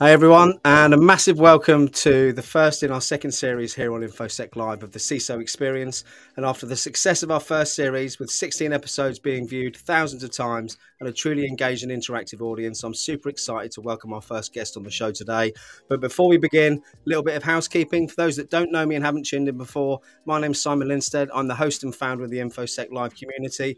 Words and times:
Hi, 0.00 0.12
everyone, 0.12 0.60
and 0.64 0.94
a 0.94 0.96
massive 0.96 1.40
welcome 1.40 1.88
to 1.88 2.32
the 2.32 2.40
first 2.40 2.84
in 2.84 2.92
our 2.92 3.00
second 3.00 3.32
series 3.32 3.74
here 3.74 3.92
on 3.92 4.02
InfoSec 4.02 4.54
Live 4.54 4.84
of 4.84 4.92
the 4.92 5.00
CISO 5.00 5.40
experience. 5.40 6.04
And 6.36 6.46
after 6.46 6.66
the 6.66 6.76
success 6.76 7.24
of 7.24 7.32
our 7.32 7.40
first 7.40 7.74
series, 7.74 8.20
with 8.20 8.30
16 8.30 8.72
episodes 8.72 9.18
being 9.18 9.48
viewed 9.48 9.76
thousands 9.76 10.22
of 10.22 10.30
times 10.30 10.78
and 11.00 11.08
a 11.08 11.12
truly 11.12 11.48
engaged 11.48 11.82
and 11.82 11.90
interactive 11.90 12.40
audience, 12.40 12.84
I'm 12.84 12.94
super 12.94 13.28
excited 13.28 13.72
to 13.72 13.80
welcome 13.80 14.12
our 14.12 14.22
first 14.22 14.52
guest 14.52 14.76
on 14.76 14.84
the 14.84 14.90
show 14.92 15.10
today. 15.10 15.52
But 15.88 16.00
before 16.00 16.28
we 16.28 16.38
begin, 16.38 16.74
a 16.74 16.80
little 17.04 17.24
bit 17.24 17.34
of 17.34 17.42
housekeeping. 17.42 18.06
For 18.06 18.14
those 18.14 18.36
that 18.36 18.50
don't 18.50 18.70
know 18.70 18.86
me 18.86 18.94
and 18.94 19.04
haven't 19.04 19.26
tuned 19.26 19.48
in 19.48 19.58
before, 19.58 19.98
my 20.24 20.40
name's 20.40 20.62
Simon 20.62 20.86
Linstead. 20.86 21.28
I'm 21.34 21.48
the 21.48 21.56
host 21.56 21.82
and 21.82 21.92
founder 21.92 22.22
of 22.22 22.30
the 22.30 22.38
InfoSec 22.38 22.92
Live 22.92 23.16
community. 23.16 23.76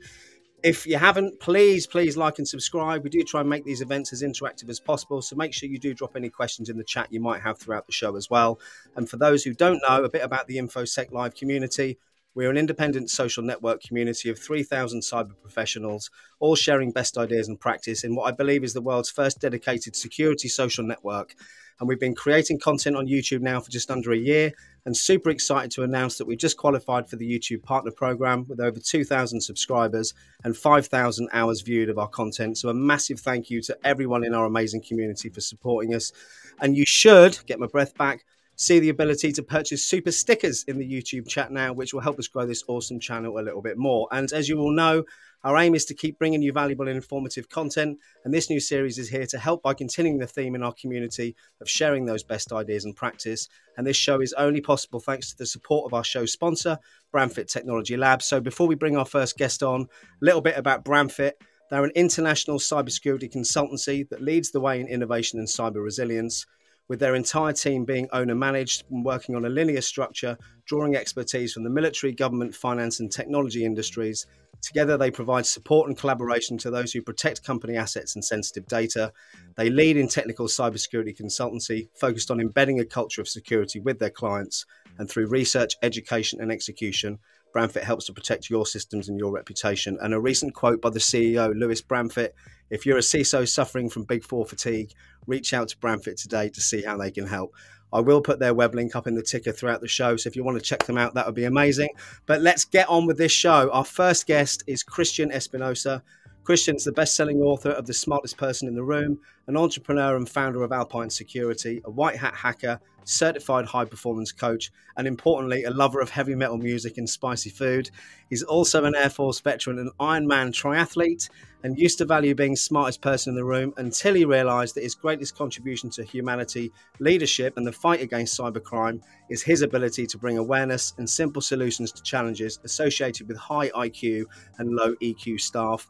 If 0.63 0.87
you 0.87 0.99
haven't, 0.99 1.41
please, 1.41 1.87
please 1.87 2.19
like 2.19 2.39
and 2.39 2.47
subscribe. 2.47 3.03
We 3.03 3.09
do 3.09 3.23
try 3.23 3.41
and 3.41 3.49
make 3.49 3.65
these 3.65 3.81
events 3.81 4.13
as 4.13 4.23
interactive 4.23 4.69
as 4.69 4.79
possible. 4.79 5.23
So 5.23 5.35
make 5.35 5.55
sure 5.55 5.69
you 5.71 5.79
do 5.79 5.95
drop 5.95 6.17
any 6.17 6.29
questions 6.29 6.69
in 6.69 6.77
the 6.77 6.85
chat 6.85 7.11
you 7.11 7.21
might 7.21 7.41
have 7.41 7.59
throughout 7.59 7.87
the 7.87 7.93
show 7.93 8.15
as 8.17 8.29
well. 8.29 8.61
And 8.95 9.09
for 9.09 9.17
those 9.17 9.43
who 9.43 9.55
don't 9.55 9.81
know 9.89 10.05
a 10.05 10.09
bit 10.11 10.23
about 10.23 10.49
the 10.49 10.59
InfoSec 10.59 11.13
Live 11.13 11.35
community, 11.35 11.99
we're 12.35 12.51
an 12.51 12.57
independent 12.57 13.11
social 13.11 13.43
network 13.43 13.83
community 13.83 14.31
of 14.31 14.39
3,000 14.39 15.01
cyber 15.01 15.33
professionals, 15.43 16.11
all 16.39 16.55
sharing 16.55 16.93
best 16.93 17.19
ideas 17.19 17.49
and 17.49 17.59
practice 17.59 18.05
in 18.05 18.15
what 18.15 18.25
I 18.25 18.31
believe 18.33 18.65
is 18.65 18.73
the 18.73 18.81
world's 18.81 19.11
first 19.11 19.41
dedicated 19.41 19.97
security 19.97 20.49
social 20.49 20.85
network 20.85 21.35
and 21.81 21.89
we've 21.89 21.99
been 21.99 22.15
creating 22.15 22.59
content 22.59 22.95
on 22.95 23.07
YouTube 23.07 23.41
now 23.41 23.59
for 23.59 23.71
just 23.71 23.91
under 23.91 24.13
a 24.13 24.17
year. 24.17 24.53
And 24.85 24.97
super 24.97 25.31
excited 25.31 25.71
to 25.73 25.83
announce 25.83 26.19
that 26.19 26.27
we've 26.27 26.39
just 26.39 26.57
qualified 26.57 27.09
for 27.09 27.17
the 27.17 27.31
YouTube 27.31 27.63
Partner 27.63 27.91
Program 27.91 28.47
with 28.49 28.61
over 28.61 28.79
2,000 28.79 29.41
subscribers 29.41 30.15
and 30.45 30.57
5,000 30.57 31.29
hours 31.33 31.61
viewed 31.63 31.89
of 31.89 31.99
our 31.99 32.09
content. 32.09 32.59
So, 32.59 32.69
a 32.69 32.75
massive 32.75 33.21
thank 33.21 33.51
you 33.51 33.61
to 33.63 33.77
everyone 33.85 34.25
in 34.25 34.35
our 34.35 34.47
amazing 34.47 34.83
community 34.83 35.29
for 35.29 35.41
supporting 35.41 35.95
us. 35.95 36.13
And 36.61 36.77
you 36.77 36.87
should 36.87 37.39
get 37.47 37.59
my 37.59 37.67
breath 37.67 37.95
back 37.95 38.25
see 38.61 38.79
the 38.79 38.91
ability 38.91 39.33
to 39.33 39.43
purchase 39.43 39.83
super 39.87 40.13
stickers 40.13 40.65
in 40.65 40.77
the 40.77 40.87
YouTube 40.87 41.27
chat 41.27 41.51
now, 41.51 41.73
which 41.73 41.95
will 41.95 42.03
help 42.03 42.19
us 42.19 42.29
grow 42.29 42.45
this 42.45 42.63
awesome 42.69 43.01
channel 43.01 43.39
a 43.39 43.41
little 43.41 43.63
bit 43.63 43.79
more. 43.79 44.07
And 44.13 44.31
as 44.35 44.51
you 44.51 44.59
all 44.59 44.71
know, 44.71 45.05
our 45.43 45.57
aim 45.57 45.75
is 45.75 45.87
to 45.87 45.95
keep 45.95 46.19
bringing 46.19 46.43
you 46.43 46.53
valuable 46.53 46.87
and 46.87 46.95
informative 46.95 47.49
content, 47.49 47.99
and 48.23 48.35
this 48.35 48.51
new 48.51 48.61
series 48.61 48.99
is 48.99 49.09
here 49.09 49.25
to 49.25 49.39
help 49.39 49.63
by 49.63 49.73
continuing 49.73 50.19
the 50.19 50.27
theme 50.27 50.55
in 50.55 50.63
our 50.63 50.75
community 50.75 51.35
of 51.63 51.71
sharing 51.71 52.05
those 52.05 52.23
best 52.23 52.53
ideas 52.53 52.85
and 52.85 52.95
practice. 52.95 53.49
And 53.79 53.87
this 53.87 53.97
show 53.97 54.21
is 54.21 54.35
only 54.35 54.61
possible 54.61 55.01
thanks 55.01 55.31
to 55.31 55.39
the 55.39 55.47
support 55.47 55.87
of 55.87 55.95
our 55.95 56.05
show 56.05 56.27
sponsor, 56.27 56.77
Bramfit 57.15 57.51
Technology 57.51 57.97
Labs. 57.97 58.27
So 58.27 58.43
before 58.43 58.67
we 58.67 58.75
bring 58.75 58.95
our 58.95 59.07
first 59.07 59.39
guest 59.39 59.63
on, 59.63 59.81
a 59.81 59.87
little 60.21 60.43
bit 60.43 60.59
about 60.59 60.85
Bramfit. 60.85 61.33
They're 61.71 61.85
an 61.85 61.93
international 61.95 62.59
cybersecurity 62.59 63.33
consultancy 63.33 64.07
that 64.11 64.21
leads 64.21 64.51
the 64.51 64.61
way 64.61 64.81
in 64.81 64.89
innovation 64.89 65.39
and 65.39 65.49
cyber 65.49 65.83
resilience 65.83 66.45
with 66.91 66.99
their 66.99 67.15
entire 67.15 67.53
team 67.53 67.85
being 67.85 68.09
owner 68.13 68.35
managed 68.35 68.83
and 68.91 69.05
working 69.05 69.37
on 69.37 69.45
a 69.45 69.49
linear 69.49 69.81
structure, 69.81 70.37
drawing 70.67 70.97
expertise 70.97 71.53
from 71.53 71.63
the 71.63 71.71
military, 71.71 72.13
government, 72.13 72.53
finance, 72.53 72.99
and 72.99 73.13
technology 73.13 73.65
industries. 73.65 74.27
Together, 74.61 74.97
they 74.97 75.09
provide 75.09 75.47
support 75.47 75.87
and 75.87 75.97
collaboration 75.97 76.59
to 76.59 76.69
those 76.69 76.93
who 76.93 77.01
protect 77.01 77.45
company 77.45 77.77
assets 77.77 78.17
and 78.17 78.25
sensitive 78.25 78.67
data. 78.67 79.13
They 79.57 79.71
lead 79.71 79.99
in 79.99 80.09
technical 80.09 80.49
cybersecurity 80.49 81.17
consultancy, 81.17 81.89
focused 81.95 82.29
on 82.29 82.41
embedding 82.41 82.81
a 82.81 82.85
culture 82.85 83.21
of 83.21 83.29
security 83.29 83.79
with 83.79 84.01
their 84.01 84.11
clients. 84.11 84.67
And 84.99 85.09
through 85.09 85.29
research, 85.29 85.75
education, 85.85 86.41
and 86.41 86.51
execution, 86.51 87.21
Bramfit 87.55 87.85
helps 87.85 88.07
to 88.07 88.13
protect 88.13 88.51
your 88.51 88.67
systems 88.67 89.09
and 89.09 89.17
your 89.17 89.31
reputation. 89.31 89.97
And 90.03 90.13
a 90.13 90.21
recent 90.21 90.55
quote 90.55 90.83
by 90.83 90.91
the 90.91 90.99
CEO, 90.99 91.55
Lewis 91.57 91.83
Bramfit 91.83 92.31
if 92.71 92.87
you're 92.87 92.99
a 92.99 93.01
CISO 93.01 93.49
suffering 93.49 93.91
from 93.91 94.05
Big 94.05 94.25
Four 94.25 94.47
fatigue, 94.47 94.93
reach 95.31 95.55
out 95.55 95.69
to 95.69 95.77
Bramfit 95.79 96.21
today 96.21 96.51
to 96.51 96.61
see 96.61 96.83
how 96.83 96.99
they 96.99 97.11
can 97.11 97.27
help. 97.27 97.55
I 97.93 98.01
will 98.01 98.21
put 98.21 98.39
their 98.39 98.55
web 98.55 98.75
link 98.75 98.95
up 98.95 99.07
in 99.07 99.15
the 99.15 99.23
ticker 99.23 99.53
throughout 99.53 99.81
the 99.81 99.89
show. 99.89 100.17
So 100.17 100.29
if 100.29 100.37
you 100.37 100.45
want 100.45 100.59
to 100.59 100.65
check 100.65 100.85
them 100.85 100.99
out, 100.99 101.15
that 101.15 101.27
would 101.27 101.35
be 101.35 101.45
amazing. 101.45 101.89
But 102.27 102.41
let's 102.41 102.65
get 102.65 102.89
on 102.89 103.07
with 103.07 103.19
this 103.19 103.33
show. 103.33 103.71
Our 103.73 103.85
first 103.85 104.27
guest 104.27 104.63
is 104.67 104.83
Christian 104.83 105.33
Espinosa. 105.33 106.03
Christian's 106.51 106.83
the 106.83 106.91
best 106.91 107.15
selling 107.15 107.41
author 107.41 107.71
of 107.71 107.87
The 107.87 107.95
Smartest 107.95 108.37
Person 108.37 108.67
in 108.67 108.75
the 108.75 108.83
Room, 108.83 109.21
an 109.47 109.57
entrepreneur 109.57 110.17
and 110.17 110.29
founder 110.29 110.65
of 110.65 110.73
Alpine 110.73 111.09
Security, 111.09 111.81
a 111.85 111.91
white 111.93 112.17
hat 112.17 112.35
hacker, 112.35 112.81
certified 113.05 113.67
high 113.67 113.85
performance 113.85 114.33
coach, 114.33 114.73
and 114.97 115.07
importantly, 115.07 115.63
a 115.63 115.71
lover 115.71 116.01
of 116.01 116.11
heavy 116.11 116.35
metal 116.35 116.59
music 116.59 116.99
and 116.99 117.09
spicy 117.09 117.51
food. 117.51 117.93
He's 118.29 118.43
also 118.43 118.83
an 118.83 118.97
Air 118.97 119.11
Force 119.11 119.39
veteran 119.39 119.79
and 119.79 119.93
Ironman 120.01 120.51
triathlete 120.51 121.31
and 121.63 121.79
used 121.79 121.99
to 121.99 122.05
value 122.05 122.35
being 122.35 122.55
the 122.55 122.57
smartest 122.57 123.01
person 123.01 123.31
in 123.31 123.37
the 123.37 123.45
room 123.45 123.73
until 123.77 124.15
he 124.15 124.25
realized 124.25 124.75
that 124.75 124.83
his 124.83 124.97
greatest 124.97 125.37
contribution 125.37 125.89
to 125.91 126.03
humanity, 126.03 126.73
leadership, 126.99 127.57
and 127.59 127.65
the 127.65 127.71
fight 127.71 128.01
against 128.01 128.37
cybercrime 128.37 129.01
is 129.29 129.41
his 129.41 129.63
ability 129.63 130.05
to 130.05 130.19
bring 130.19 130.37
awareness 130.37 130.95
and 130.99 131.09
simple 131.09 131.43
solutions 131.43 131.93
to 131.93 132.03
challenges 132.03 132.59
associated 132.65 133.29
with 133.29 133.37
high 133.37 133.69
IQ 133.69 134.25
and 134.59 134.75
low 134.75 134.97
EQ 134.97 135.41
staff 135.41 135.87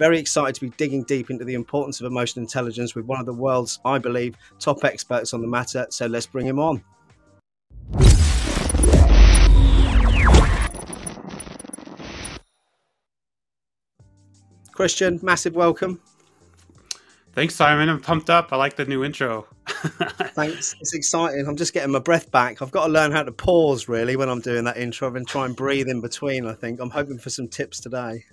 very 0.00 0.18
excited 0.18 0.54
to 0.54 0.62
be 0.62 0.70
digging 0.78 1.02
deep 1.02 1.28
into 1.28 1.44
the 1.44 1.52
importance 1.52 2.00
of 2.00 2.06
emotional 2.06 2.42
intelligence 2.42 2.94
with 2.94 3.04
one 3.04 3.20
of 3.20 3.26
the 3.26 3.34
world's, 3.34 3.78
I 3.84 3.98
believe, 3.98 4.34
top 4.58 4.82
experts 4.82 5.34
on 5.34 5.42
the 5.42 5.46
matter. 5.46 5.86
So 5.90 6.06
let's 6.06 6.24
bring 6.24 6.46
him 6.46 6.58
on. 6.58 6.82
Christian, 14.72 15.20
massive 15.22 15.54
welcome. 15.54 16.00
Thanks, 17.34 17.54
Simon. 17.54 17.90
I'm 17.90 18.00
pumped 18.00 18.30
up. 18.30 18.54
I 18.54 18.56
like 18.56 18.76
the 18.76 18.86
new 18.86 19.04
intro. 19.04 19.48
Thanks. 19.68 20.74
It's 20.80 20.94
exciting. 20.94 21.46
I'm 21.46 21.56
just 21.56 21.74
getting 21.74 21.92
my 21.92 21.98
breath 21.98 22.30
back. 22.30 22.62
I've 22.62 22.70
got 22.70 22.86
to 22.86 22.92
learn 22.92 23.12
how 23.12 23.22
to 23.22 23.32
pause 23.32 23.86
really 23.86 24.16
when 24.16 24.30
I'm 24.30 24.40
doing 24.40 24.64
that 24.64 24.78
intro 24.78 25.14
and 25.14 25.28
try 25.28 25.44
and 25.44 25.54
breathe 25.54 25.88
in 25.88 26.00
between. 26.00 26.46
I 26.46 26.54
think 26.54 26.80
I'm 26.80 26.88
hoping 26.88 27.18
for 27.18 27.28
some 27.28 27.48
tips 27.48 27.80
today. 27.80 28.24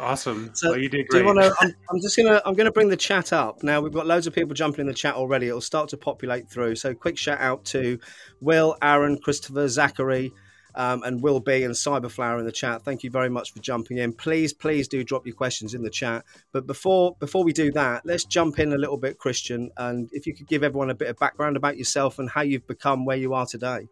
Awesome. 0.00 0.50
So 0.54 0.70
well, 0.70 0.78
you 0.78 0.88
did 0.88 1.08
great. 1.08 1.22
Do 1.22 1.28
you 1.28 1.34
want 1.34 1.40
to? 1.40 1.54
I'm, 1.60 1.74
I'm, 1.90 2.00
just 2.00 2.16
gonna 2.16 2.40
I'm 2.44 2.54
gonna 2.54 2.72
bring 2.72 2.88
the 2.88 2.96
chat 2.96 3.32
up 3.32 3.62
now. 3.62 3.80
We've 3.80 3.92
got 3.92 4.06
loads 4.06 4.26
of 4.26 4.34
people 4.34 4.54
jumping 4.54 4.82
in 4.82 4.86
the 4.86 4.94
chat 4.94 5.14
already. 5.14 5.48
It'll 5.48 5.60
start 5.60 5.88
to 5.90 5.96
populate 5.96 6.48
through. 6.48 6.76
So 6.76 6.94
quick 6.94 7.18
shout 7.18 7.40
out 7.40 7.64
to 7.66 7.98
Will, 8.40 8.76
Aaron, 8.82 9.18
Christopher, 9.18 9.68
Zachary. 9.68 10.32
Um, 10.76 11.04
and 11.04 11.22
Will 11.22 11.38
B 11.38 11.62
and 11.62 11.72
Cyberflower 11.72 12.40
in 12.40 12.46
the 12.46 12.50
chat. 12.50 12.82
Thank 12.82 13.04
you 13.04 13.10
very 13.10 13.28
much 13.28 13.52
for 13.52 13.60
jumping 13.60 13.98
in. 13.98 14.12
Please, 14.12 14.52
please 14.52 14.88
do 14.88 15.04
drop 15.04 15.24
your 15.24 15.36
questions 15.36 15.72
in 15.72 15.84
the 15.84 15.88
chat. 15.88 16.24
But 16.50 16.66
before 16.66 17.14
before 17.20 17.44
we 17.44 17.52
do 17.52 17.70
that, 17.70 18.04
let's 18.04 18.24
jump 18.24 18.58
in 18.58 18.72
a 18.72 18.76
little 18.76 18.96
bit, 18.96 19.16
Christian. 19.16 19.70
And 19.76 20.08
if 20.10 20.26
you 20.26 20.34
could 20.34 20.48
give 20.48 20.64
everyone 20.64 20.90
a 20.90 20.94
bit 20.96 21.06
of 21.06 21.16
background 21.16 21.56
about 21.56 21.78
yourself 21.78 22.18
and 22.18 22.28
how 22.28 22.42
you've 22.42 22.66
become 22.66 23.04
where 23.04 23.16
you 23.16 23.34
are 23.34 23.46
today. 23.46 23.86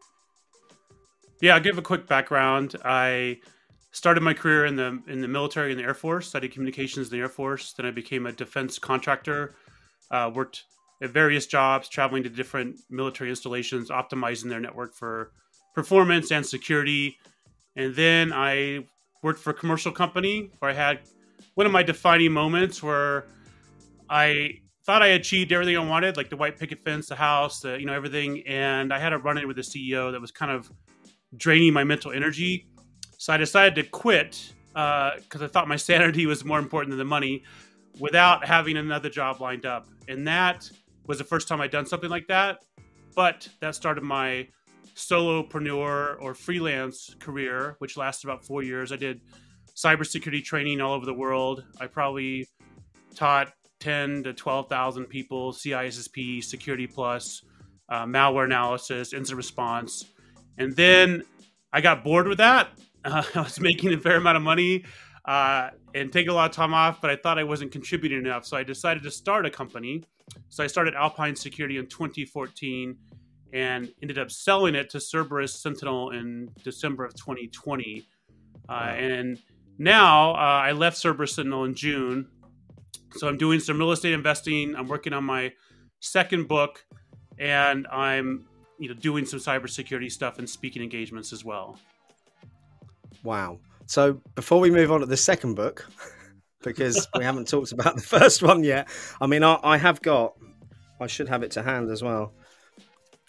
Yeah, 1.40 1.54
I'll 1.54 1.60
give 1.60 1.78
a 1.78 1.82
quick 1.82 2.08
background. 2.08 2.74
I 2.84 3.38
started 3.92 4.22
my 4.22 4.34
career 4.34 4.64
in 4.64 4.76
the 4.76 5.00
in 5.06 5.20
the 5.20 5.28
military 5.28 5.70
in 5.70 5.78
the 5.78 5.84
Air 5.84 5.94
Force. 5.94 6.28
Studied 6.28 6.52
communications 6.52 7.08
in 7.08 7.18
the 7.18 7.22
Air 7.22 7.28
Force. 7.28 7.72
Then 7.74 7.86
I 7.86 7.90
became 7.90 8.26
a 8.26 8.32
defense 8.32 8.78
contractor. 8.78 9.54
Uh, 10.10 10.30
worked 10.34 10.64
at 11.00 11.10
various 11.10 11.46
jobs, 11.46 11.88
traveling 11.88 12.22
to 12.22 12.28
different 12.28 12.76
military 12.90 13.30
installations, 13.30 13.90
optimizing 13.90 14.48
their 14.48 14.60
network 14.60 14.94
for 14.94 15.32
performance 15.74 16.30
and 16.30 16.44
security. 16.44 17.18
And 17.76 17.94
then 17.94 18.32
I 18.32 18.86
worked 19.22 19.40
for 19.40 19.50
a 19.50 19.54
commercial 19.54 19.92
company 19.92 20.50
where 20.58 20.70
I 20.70 20.74
had 20.74 21.00
one 21.54 21.66
of 21.66 21.72
my 21.72 21.82
defining 21.82 22.32
moments 22.32 22.82
where 22.82 23.24
I 24.08 24.58
thought 24.84 25.02
I 25.02 25.08
achieved 25.08 25.52
everything 25.52 25.76
I 25.76 25.84
wanted, 25.84 26.16
like 26.16 26.28
the 26.28 26.36
white 26.36 26.58
picket 26.58 26.84
fence, 26.84 27.08
the 27.08 27.16
house, 27.16 27.60
the, 27.60 27.78
you 27.78 27.86
know, 27.86 27.94
everything. 27.94 28.42
And 28.46 28.92
I 28.92 28.98
had 28.98 29.12
a 29.12 29.18
run 29.18 29.38
in 29.38 29.46
with 29.46 29.56
the 29.56 29.62
CEO 29.62 30.12
that 30.12 30.20
was 30.20 30.30
kind 30.30 30.52
of 30.52 30.70
draining 31.36 31.72
my 31.72 31.84
mental 31.84 32.12
energy 32.12 32.66
so 33.22 33.32
I 33.32 33.36
decided 33.36 33.76
to 33.76 33.88
quit 33.88 34.52
because 34.72 35.42
uh, 35.42 35.44
I 35.44 35.46
thought 35.46 35.68
my 35.68 35.76
sanity 35.90 36.26
was 36.26 36.44
more 36.44 36.58
important 36.58 36.90
than 36.90 36.98
the 36.98 37.04
money 37.04 37.44
without 38.00 38.44
having 38.44 38.76
another 38.76 39.08
job 39.08 39.40
lined 39.40 39.64
up. 39.64 39.86
And 40.08 40.26
that 40.26 40.68
was 41.06 41.18
the 41.18 41.24
first 41.24 41.46
time 41.46 41.60
I'd 41.60 41.70
done 41.70 41.86
something 41.86 42.10
like 42.10 42.26
that. 42.26 42.64
But 43.14 43.48
that 43.60 43.76
started 43.76 44.02
my 44.02 44.48
solopreneur 44.96 46.16
or 46.20 46.34
freelance 46.34 47.14
career, 47.20 47.76
which 47.78 47.96
lasted 47.96 48.26
about 48.26 48.44
four 48.44 48.64
years. 48.64 48.90
I 48.90 48.96
did 48.96 49.20
cybersecurity 49.76 50.42
training 50.42 50.80
all 50.80 50.92
over 50.92 51.06
the 51.06 51.14
world. 51.14 51.62
I 51.78 51.86
probably 51.86 52.48
taught 53.14 53.52
10 53.78 54.24
to 54.24 54.32
12,000 54.32 55.04
people 55.04 55.52
CISSP, 55.52 56.42
Security 56.42 56.88
Plus, 56.88 57.42
uh, 57.88 58.04
malware 58.04 58.46
analysis, 58.46 59.12
incident 59.12 59.36
response. 59.36 60.06
And 60.58 60.74
then 60.74 61.22
I 61.72 61.80
got 61.80 62.02
bored 62.02 62.26
with 62.26 62.38
that 62.38 62.70
uh, 63.04 63.22
I 63.34 63.40
was 63.40 63.60
making 63.60 63.92
a 63.92 63.98
fair 63.98 64.16
amount 64.16 64.36
of 64.36 64.42
money 64.42 64.84
uh, 65.24 65.70
and 65.94 66.12
taking 66.12 66.30
a 66.30 66.34
lot 66.34 66.50
of 66.50 66.56
time 66.56 66.74
off, 66.74 67.00
but 67.00 67.10
I 67.10 67.16
thought 67.16 67.38
I 67.38 67.44
wasn't 67.44 67.72
contributing 67.72 68.18
enough. 68.18 68.46
So 68.46 68.56
I 68.56 68.64
decided 68.64 69.02
to 69.04 69.10
start 69.10 69.46
a 69.46 69.50
company. 69.50 70.04
So 70.48 70.64
I 70.64 70.66
started 70.66 70.94
Alpine 70.94 71.36
Security 71.36 71.78
in 71.78 71.86
2014 71.86 72.96
and 73.52 73.92
ended 74.02 74.18
up 74.18 74.30
selling 74.30 74.74
it 74.74 74.90
to 74.90 75.00
Cerberus 75.00 75.60
Sentinel 75.62 76.10
in 76.10 76.50
December 76.64 77.04
of 77.04 77.14
2020. 77.14 78.06
Uh, 78.68 78.72
and 78.72 79.38
now 79.78 80.32
uh, 80.32 80.62
I 80.64 80.72
left 80.72 80.96
Cerberus 80.96 81.34
Sentinel 81.34 81.64
in 81.64 81.74
June 81.74 82.28
So 83.16 83.28
I'm 83.28 83.36
doing 83.36 83.60
some 83.60 83.78
real 83.78 83.92
estate 83.92 84.12
investing. 84.12 84.74
I'm 84.76 84.88
working 84.88 85.12
on 85.12 85.24
my 85.24 85.52
second 86.00 86.48
book, 86.48 86.84
and 87.38 87.86
I'm 87.88 88.46
you 88.78 88.88
know 88.88 88.94
doing 88.94 89.26
some 89.26 89.38
cybersecurity 89.38 90.10
stuff 90.10 90.38
and 90.38 90.48
speaking 90.48 90.82
engagements 90.82 91.32
as 91.32 91.44
well. 91.44 91.78
Wow. 93.22 93.60
So 93.86 94.20
before 94.34 94.60
we 94.60 94.70
move 94.70 94.90
on 94.90 95.00
to 95.00 95.06
the 95.06 95.16
second 95.16 95.54
book, 95.54 95.88
because 96.62 97.08
we 97.16 97.24
haven't 97.24 97.48
talked 97.48 97.72
about 97.72 97.96
the 97.96 98.02
first 98.02 98.42
one 98.42 98.64
yet, 98.64 98.88
I 99.20 99.26
mean, 99.26 99.42
I, 99.42 99.58
I 99.62 99.76
have 99.76 100.00
got, 100.00 100.34
I 101.00 101.06
should 101.06 101.28
have 101.28 101.42
it 101.42 101.52
to 101.52 101.62
hand 101.62 101.90
as 101.90 102.02
well. 102.02 102.32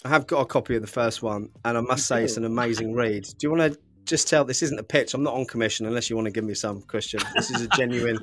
I 0.06 0.10
have 0.10 0.28
got 0.28 0.42
a 0.42 0.46
copy 0.46 0.76
of 0.76 0.82
the 0.82 0.88
first 0.88 1.24
one, 1.24 1.50
and 1.64 1.78
I 1.78 1.82
must 1.82 2.08
say 2.08 2.24
it's 2.24 2.38
an 2.38 2.44
amazing 2.44 2.94
read. 2.94 3.24
Do 3.24 3.48
you 3.48 3.52
want 3.52 3.74
to 3.74 3.80
just 4.06 4.28
tell? 4.28 4.44
This 4.44 4.62
isn't 4.62 4.78
a 4.78 4.84
pitch. 4.84 5.14
I'm 5.14 5.24
not 5.24 5.34
on 5.34 5.46
commission 5.46 5.86
unless 5.86 6.10
you 6.10 6.18
want 6.18 6.26
to 6.26 6.32
give 6.32 6.44
me 6.44 6.54
some, 6.56 6.82
Christian. 6.82 7.22
This 7.36 7.52
is 7.52 7.62
a 7.62 7.68
genuine, 7.70 8.20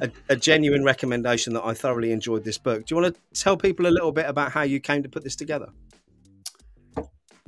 a, 0.00 0.10
a, 0.30 0.36
genuine 0.36 0.84
recommendation 0.84 1.52
that 1.52 1.64
I 1.64 1.74
thoroughly 1.74 2.12
enjoyed 2.12 2.44
this 2.44 2.56
book. 2.56 2.86
Do 2.86 2.94
you 2.94 3.02
want 3.02 3.14
to 3.14 3.20
tell 3.38 3.58
people 3.58 3.86
a 3.86 3.88
little 3.88 4.10
bit 4.10 4.26
about 4.26 4.52
how 4.52 4.62
you 4.62 4.80
came 4.80 5.02
to 5.02 5.08
put 5.08 5.22
this 5.22 5.36
together? 5.36 5.68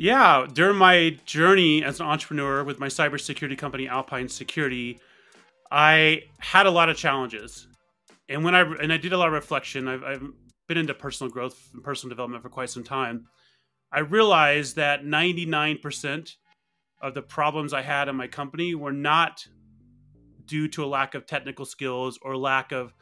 Yeah, 0.00 0.46
during 0.50 0.78
my 0.78 1.18
journey 1.26 1.84
as 1.84 2.00
an 2.00 2.06
entrepreneur 2.06 2.64
with 2.64 2.80
my 2.80 2.86
cybersecurity 2.86 3.58
company 3.58 3.86
Alpine 3.86 4.30
Security, 4.30 4.98
I 5.70 6.22
had 6.38 6.64
a 6.64 6.70
lot 6.70 6.88
of 6.88 6.96
challenges, 6.96 7.68
and 8.26 8.42
when 8.42 8.54
I 8.54 8.62
and 8.62 8.90
I 8.94 8.96
did 8.96 9.12
a 9.12 9.18
lot 9.18 9.26
of 9.26 9.34
reflection. 9.34 9.88
I've, 9.88 10.02
I've 10.02 10.22
been 10.68 10.78
into 10.78 10.94
personal 10.94 11.30
growth 11.30 11.68
and 11.74 11.84
personal 11.84 12.08
development 12.08 12.42
for 12.42 12.48
quite 12.48 12.70
some 12.70 12.82
time. 12.82 13.26
I 13.92 13.98
realized 13.98 14.76
that 14.76 15.04
99% 15.04 16.34
of 17.02 17.12
the 17.12 17.20
problems 17.20 17.74
I 17.74 17.82
had 17.82 18.08
in 18.08 18.16
my 18.16 18.26
company 18.26 18.74
were 18.74 18.92
not 18.92 19.46
due 20.46 20.66
to 20.68 20.82
a 20.82 20.86
lack 20.86 21.14
of 21.14 21.26
technical 21.26 21.66
skills 21.66 22.18
or 22.22 22.38
lack 22.38 22.72
of 22.72 22.94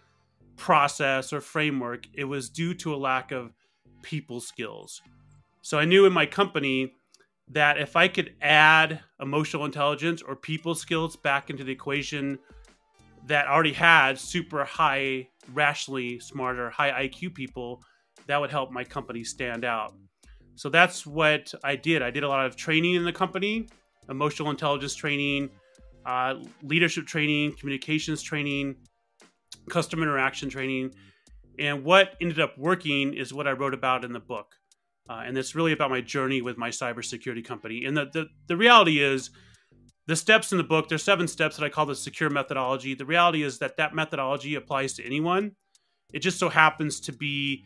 process 0.56 1.32
or 1.32 1.40
framework. 1.40 2.08
It 2.12 2.24
was 2.24 2.50
due 2.50 2.74
to 2.74 2.92
a 2.92 2.96
lack 2.96 3.30
of 3.30 3.54
people 4.02 4.40
skills. 4.40 5.00
So 5.68 5.78
I 5.78 5.84
knew 5.84 6.06
in 6.06 6.14
my 6.14 6.24
company 6.24 6.94
that 7.48 7.76
if 7.76 7.94
I 7.94 8.08
could 8.08 8.34
add 8.40 9.00
emotional 9.20 9.66
intelligence 9.66 10.22
or 10.22 10.34
people 10.34 10.74
skills 10.74 11.14
back 11.14 11.50
into 11.50 11.62
the 11.62 11.72
equation 11.72 12.38
that 13.26 13.46
already 13.48 13.74
had 13.74 14.18
super 14.18 14.64
high, 14.64 15.28
rationally 15.52 16.20
smarter, 16.20 16.70
high 16.70 17.06
IQ 17.06 17.34
people, 17.34 17.82
that 18.28 18.40
would 18.40 18.50
help 18.50 18.72
my 18.72 18.82
company 18.82 19.22
stand 19.22 19.66
out. 19.66 19.94
So 20.54 20.70
that's 20.70 21.06
what 21.06 21.52
I 21.62 21.76
did. 21.76 22.00
I 22.00 22.10
did 22.10 22.22
a 22.22 22.28
lot 22.28 22.46
of 22.46 22.56
training 22.56 22.94
in 22.94 23.04
the 23.04 23.12
company, 23.12 23.68
emotional 24.08 24.48
intelligence 24.48 24.94
training, 24.94 25.50
uh, 26.06 26.36
leadership 26.62 27.06
training, 27.06 27.56
communications 27.56 28.22
training, 28.22 28.74
customer 29.68 30.04
interaction 30.04 30.48
training. 30.48 30.94
And 31.58 31.84
what 31.84 32.14
ended 32.22 32.40
up 32.40 32.56
working 32.56 33.12
is 33.12 33.34
what 33.34 33.46
I 33.46 33.52
wrote 33.52 33.74
about 33.74 34.02
in 34.02 34.14
the 34.14 34.20
book. 34.20 34.54
Uh, 35.08 35.22
and 35.24 35.38
it's 35.38 35.54
really 35.54 35.72
about 35.72 35.90
my 35.90 36.00
journey 36.00 36.42
with 36.42 36.58
my 36.58 36.68
cybersecurity 36.68 37.44
company. 37.44 37.84
And 37.84 37.96
the, 37.96 38.06
the, 38.12 38.26
the 38.46 38.56
reality 38.56 39.00
is, 39.00 39.30
the 40.06 40.16
steps 40.16 40.52
in 40.52 40.58
the 40.58 40.64
book, 40.64 40.88
there's 40.88 41.02
seven 41.02 41.28
steps 41.28 41.56
that 41.56 41.64
I 41.64 41.68
call 41.68 41.84
the 41.84 41.94
secure 41.94 42.30
methodology. 42.30 42.94
The 42.94 43.04
reality 43.04 43.42
is 43.42 43.58
that 43.58 43.76
that 43.76 43.94
methodology 43.94 44.54
applies 44.54 44.94
to 44.94 45.04
anyone. 45.04 45.52
It 46.14 46.20
just 46.20 46.38
so 46.38 46.48
happens 46.48 47.00
to 47.00 47.12
be 47.12 47.64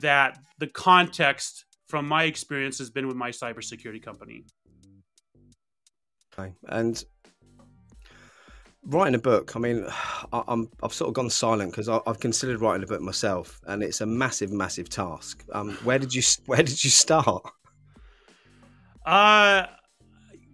that 0.00 0.38
the 0.58 0.68
context 0.68 1.66
from 1.88 2.08
my 2.08 2.24
experience 2.24 2.78
has 2.78 2.90
been 2.90 3.06
with 3.06 3.16
my 3.16 3.30
cybersecurity 3.30 4.02
company. 4.02 4.44
Okay. 6.32 6.54
And 6.66 7.04
writing 8.84 9.14
a 9.14 9.18
book, 9.18 9.54
I 9.56 9.58
mean, 9.58 9.86
I, 10.32 10.42
am 10.48 10.68
I've 10.82 10.92
sort 10.92 11.08
of 11.08 11.14
gone 11.14 11.30
silent 11.30 11.72
because 11.72 11.88
I've 11.88 12.20
considered 12.20 12.60
writing 12.60 12.82
a 12.82 12.86
book 12.86 13.00
myself, 13.00 13.60
and 13.66 13.82
it's 13.82 14.00
a 14.00 14.06
massive, 14.06 14.52
massive 14.52 14.88
task. 14.88 15.44
Um, 15.52 15.72
where 15.84 15.98
did 15.98 16.14
you 16.14 16.22
Where 16.46 16.62
did 16.62 16.82
you 16.82 16.90
start? 16.90 17.42
Uh, 19.04 19.66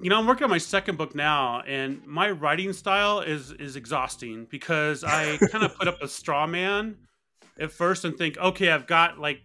you 0.01 0.09
know, 0.09 0.19
I'm 0.19 0.27
working 0.27 0.45
on 0.45 0.51
my 0.51 0.59
second 0.59 0.97
book 0.97 1.15
now, 1.15 1.61
and 1.63 2.05
my 2.07 2.31
writing 2.31 2.73
style 2.73 3.21
is 3.21 3.53
is 3.53 3.77
exhausting 3.77 4.47
because 4.51 5.05
I 5.05 5.37
kind 5.51 5.65
of 5.65 5.77
put 5.77 5.89
up 5.89 6.01
a 6.03 6.09
straw 6.09 6.47
man 6.47 6.97
at 7.59 7.73
first 7.73 8.05
and 8.05 8.17
think, 8.17 8.39
okay, 8.39 8.71
I've 8.71 8.87
got 8.87 9.19
like 9.19 9.43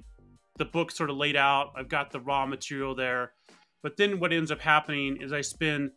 the 0.58 0.66
book 0.66 0.92
sort 0.92 1.10
of 1.10 1.18
laid 1.18 1.36
out, 1.36 1.74
I've 1.76 1.90
got 1.90 2.12
the 2.12 2.20
raw 2.20 2.46
material 2.46 2.94
there, 2.94 3.34
but 3.82 3.98
then 3.98 4.20
what 4.20 4.32
ends 4.32 4.52
up 4.52 4.62
happening 4.62 5.18
is 5.20 5.34
I 5.34 5.42
spend 5.42 5.92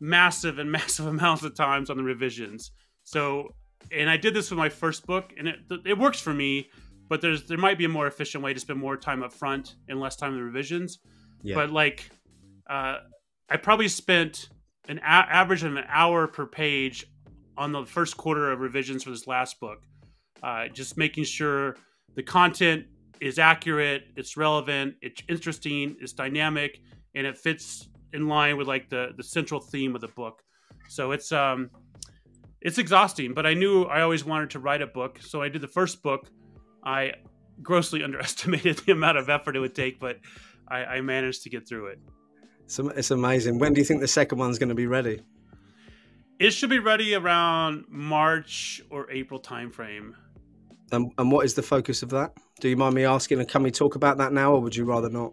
massive 0.00 0.58
and 0.58 0.70
massive 0.78 1.06
amounts 1.06 1.42
of 1.42 1.54
times 1.54 1.90
on 1.90 1.96
the 1.96 2.02
revisions. 2.02 2.72
So, 3.04 3.54
and 3.92 4.10
I 4.10 4.16
did 4.16 4.34
this 4.34 4.50
with 4.50 4.58
my 4.58 4.68
first 4.68 5.06
book, 5.06 5.32
and 5.38 5.48
it 5.48 5.58
it 5.84 5.98
works 5.98 6.20
for 6.20 6.34
me. 6.34 6.68
But 7.08 7.22
there's 7.22 7.46
there 7.46 7.58
might 7.58 7.78
be 7.78 7.86
a 7.86 7.88
more 7.88 8.06
efficient 8.06 8.44
way 8.44 8.52
to 8.52 8.60
spend 8.60 8.78
more 8.78 8.96
time 8.96 9.22
up 9.22 9.32
front 9.32 9.76
and 9.88 9.98
less 9.98 10.16
time 10.16 10.32
in 10.32 10.38
the 10.38 10.44
revisions. 10.44 10.98
Yeah. 11.42 11.54
But 11.54 11.70
like, 11.70 12.10
uh, 12.68 12.98
I 13.48 13.56
probably 13.56 13.88
spent 13.88 14.50
an 14.88 14.98
a- 14.98 15.02
average 15.02 15.62
of 15.62 15.74
an 15.74 15.84
hour 15.88 16.26
per 16.26 16.46
page 16.46 17.06
on 17.56 17.72
the 17.72 17.84
first 17.84 18.16
quarter 18.16 18.52
of 18.52 18.60
revisions 18.60 19.04
for 19.04 19.10
this 19.10 19.26
last 19.26 19.58
book, 19.58 19.82
uh, 20.42 20.68
just 20.68 20.96
making 20.96 21.24
sure 21.24 21.76
the 22.14 22.22
content 22.22 22.86
is 23.20 23.38
accurate, 23.38 24.04
it's 24.16 24.36
relevant, 24.36 24.94
it's 25.02 25.22
interesting, 25.28 25.96
it's 26.00 26.12
dynamic, 26.12 26.80
and 27.14 27.26
it 27.26 27.36
fits 27.36 27.88
in 28.12 28.28
line 28.28 28.56
with 28.56 28.66
like 28.66 28.88
the 28.88 29.10
the 29.16 29.22
central 29.22 29.60
theme 29.60 29.94
of 29.94 30.00
the 30.00 30.08
book. 30.08 30.42
So 30.88 31.12
it's 31.12 31.32
um 31.32 31.70
it's 32.60 32.78
exhausting, 32.78 33.34
but 33.34 33.46
I 33.46 33.54
knew 33.54 33.84
I 33.84 34.02
always 34.02 34.24
wanted 34.24 34.50
to 34.50 34.58
write 34.58 34.82
a 34.82 34.86
book, 34.86 35.18
so 35.20 35.42
I 35.42 35.48
did 35.48 35.60
the 35.60 35.68
first 35.68 36.02
book. 36.02 36.28
I 36.84 37.12
grossly 37.62 38.02
underestimated 38.08 38.78
the 38.78 38.92
amount 38.92 39.18
of 39.18 39.28
effort 39.28 39.56
it 39.56 39.60
would 39.60 39.74
take, 39.74 40.00
but 40.00 40.18
I, 40.66 40.84
I 40.84 41.00
managed 41.00 41.42
to 41.44 41.50
get 41.50 41.68
through 41.68 41.88
it. 41.88 42.00
So 42.66 42.88
it's 42.88 43.10
amazing. 43.10 43.58
When 43.58 43.72
do 43.72 43.80
you 43.80 43.84
think 43.84 44.00
the 44.00 44.08
second 44.08 44.38
one's 44.38 44.58
going 44.58 44.68
to 44.68 44.74
be 44.74 44.86
ready? 44.86 45.22
It 46.38 46.50
should 46.50 46.70
be 46.70 46.78
ready 46.78 47.14
around 47.14 47.86
March 47.88 48.82
or 48.90 49.10
April 49.10 49.40
timeframe. 49.40 50.12
And, 50.92 51.10
and 51.18 51.32
what 51.32 51.44
is 51.44 51.54
the 51.54 51.62
focus 51.62 52.02
of 52.02 52.10
that? 52.10 52.32
Do 52.60 52.68
you 52.68 52.76
mind 52.76 52.94
me 52.94 53.04
asking? 53.04 53.40
And 53.40 53.48
can 53.48 53.62
we 53.62 53.70
talk 53.70 53.94
about 53.94 54.18
that 54.18 54.32
now, 54.32 54.52
or 54.52 54.60
would 54.60 54.76
you 54.76 54.84
rather 54.84 55.08
not? 55.08 55.32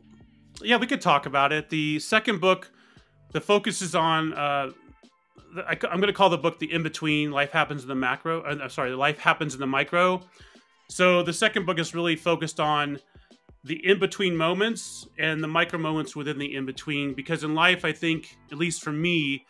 Yeah, 0.62 0.78
we 0.78 0.88
could 0.88 1.02
talk 1.02 1.25
about 1.25 1.52
it. 1.52 1.69
The 1.69 2.00
second 2.00 2.42
book, 2.42 2.72
the 3.31 3.42
focus 3.42 3.81
is 3.81 3.96
on. 3.96 4.34
Uh, 4.34 4.72
I, 5.68 5.74
am 5.74 6.02
going 6.02 6.07
to 6.07 6.13
call 6.13 6.30
the 6.30 6.38
book 6.38 6.60
the 6.60 6.72
in 6.72 6.84
between. 6.84 7.31
Life 7.31 7.52
happens 7.52 7.84
in 7.84 7.88
the 7.88 7.96
macro. 7.96 8.42
Uh, 8.42 8.57
I'm 8.62 8.69
sorry, 8.69 8.94
life 8.94 9.19
happens 9.19 9.54
in 9.54 9.60
the 9.60 9.68
micro. 9.68 10.22
So 10.90 11.24
the 11.24 11.34
second 11.34 11.66
book 11.66 11.80
is 11.80 11.96
really 11.96 12.16
focused 12.16 12.60
on 12.60 13.00
the 13.63 13.84
in 13.86 14.00
between 14.00 14.38
moments 14.38 15.07
and 15.18 15.44
the 15.44 15.47
micro 15.47 15.80
moments 15.80 16.16
within 16.16 16.38
the 16.38 16.56
in 16.56 16.66
between. 16.66 17.14
Because 17.14 17.44
in 17.44 17.56
life, 17.56 17.83
I 17.83 17.92
think, 17.92 18.38
at 18.52 18.57
least 18.57 18.83
for 18.83 18.92
me, 18.92 19.45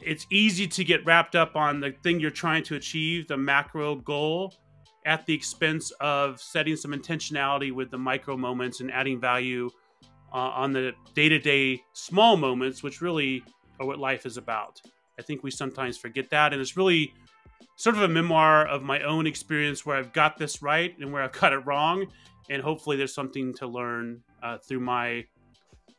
it's 0.00 0.26
easy 0.30 0.66
to 0.66 0.84
get 0.84 1.04
wrapped 1.04 1.36
up 1.36 1.56
on 1.56 1.80
the 1.80 1.92
thing 2.02 2.20
you're 2.20 2.30
trying 2.30 2.62
to 2.64 2.74
achieve, 2.74 3.28
the 3.28 3.36
macro 3.36 3.96
goal, 3.96 4.54
at 5.04 5.26
the 5.26 5.34
expense 5.34 5.90
of 6.00 6.40
setting 6.40 6.76
some 6.76 6.92
intentionality 6.92 7.72
with 7.72 7.90
the 7.90 7.98
micro 7.98 8.36
moments 8.36 8.80
and 8.80 8.90
adding 8.90 9.20
value 9.20 9.70
uh, 10.32 10.36
on 10.36 10.72
the 10.72 10.92
day 11.14 11.28
to 11.28 11.38
day 11.38 11.82
small 11.92 12.36
moments, 12.36 12.82
which 12.82 13.00
really 13.00 13.42
are 13.80 13.86
what 13.86 13.98
life 13.98 14.26
is 14.26 14.36
about. 14.36 14.80
I 15.18 15.22
think 15.22 15.42
we 15.42 15.50
sometimes 15.50 15.98
forget 15.98 16.30
that. 16.30 16.52
And 16.52 16.60
it's 16.60 16.76
really 16.76 17.12
sort 17.76 17.96
of 17.96 18.02
a 18.02 18.08
memoir 18.08 18.66
of 18.66 18.82
my 18.82 19.00
own 19.02 19.26
experience 19.26 19.84
where 19.84 19.96
I've 19.96 20.12
got 20.12 20.38
this 20.38 20.62
right 20.62 20.96
and 20.98 21.12
where 21.12 21.22
I've 21.22 21.32
got 21.40 21.52
it 21.52 21.66
wrong. 21.66 22.06
And 22.50 22.62
hopefully 22.62 22.96
there's 22.96 23.14
something 23.14 23.54
to 23.54 23.66
learn 23.66 24.22
uh, 24.42 24.58
through 24.58 24.80
my 24.80 25.24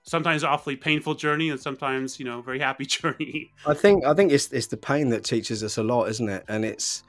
sometimes 0.03 0.43
awfully 0.43 0.75
painful 0.75 1.15
journey 1.15 1.49
and 1.49 1.59
sometimes 1.59 2.19
you 2.19 2.25
know 2.25 2.41
very 2.41 2.59
happy 2.59 2.85
journey 2.85 3.49
i 3.65 3.73
think 3.73 4.03
i 4.05 4.13
think 4.13 4.33
it's 4.33 4.51
it's 4.51 4.67
the 4.67 4.75
pain 4.75 5.09
that 5.09 5.23
teaches 5.23 5.63
us 5.63 5.77
a 5.77 5.83
lot 5.83 6.09
isn't 6.09 6.27
it 6.27 6.43
and 6.49 6.65
it's 6.65 7.03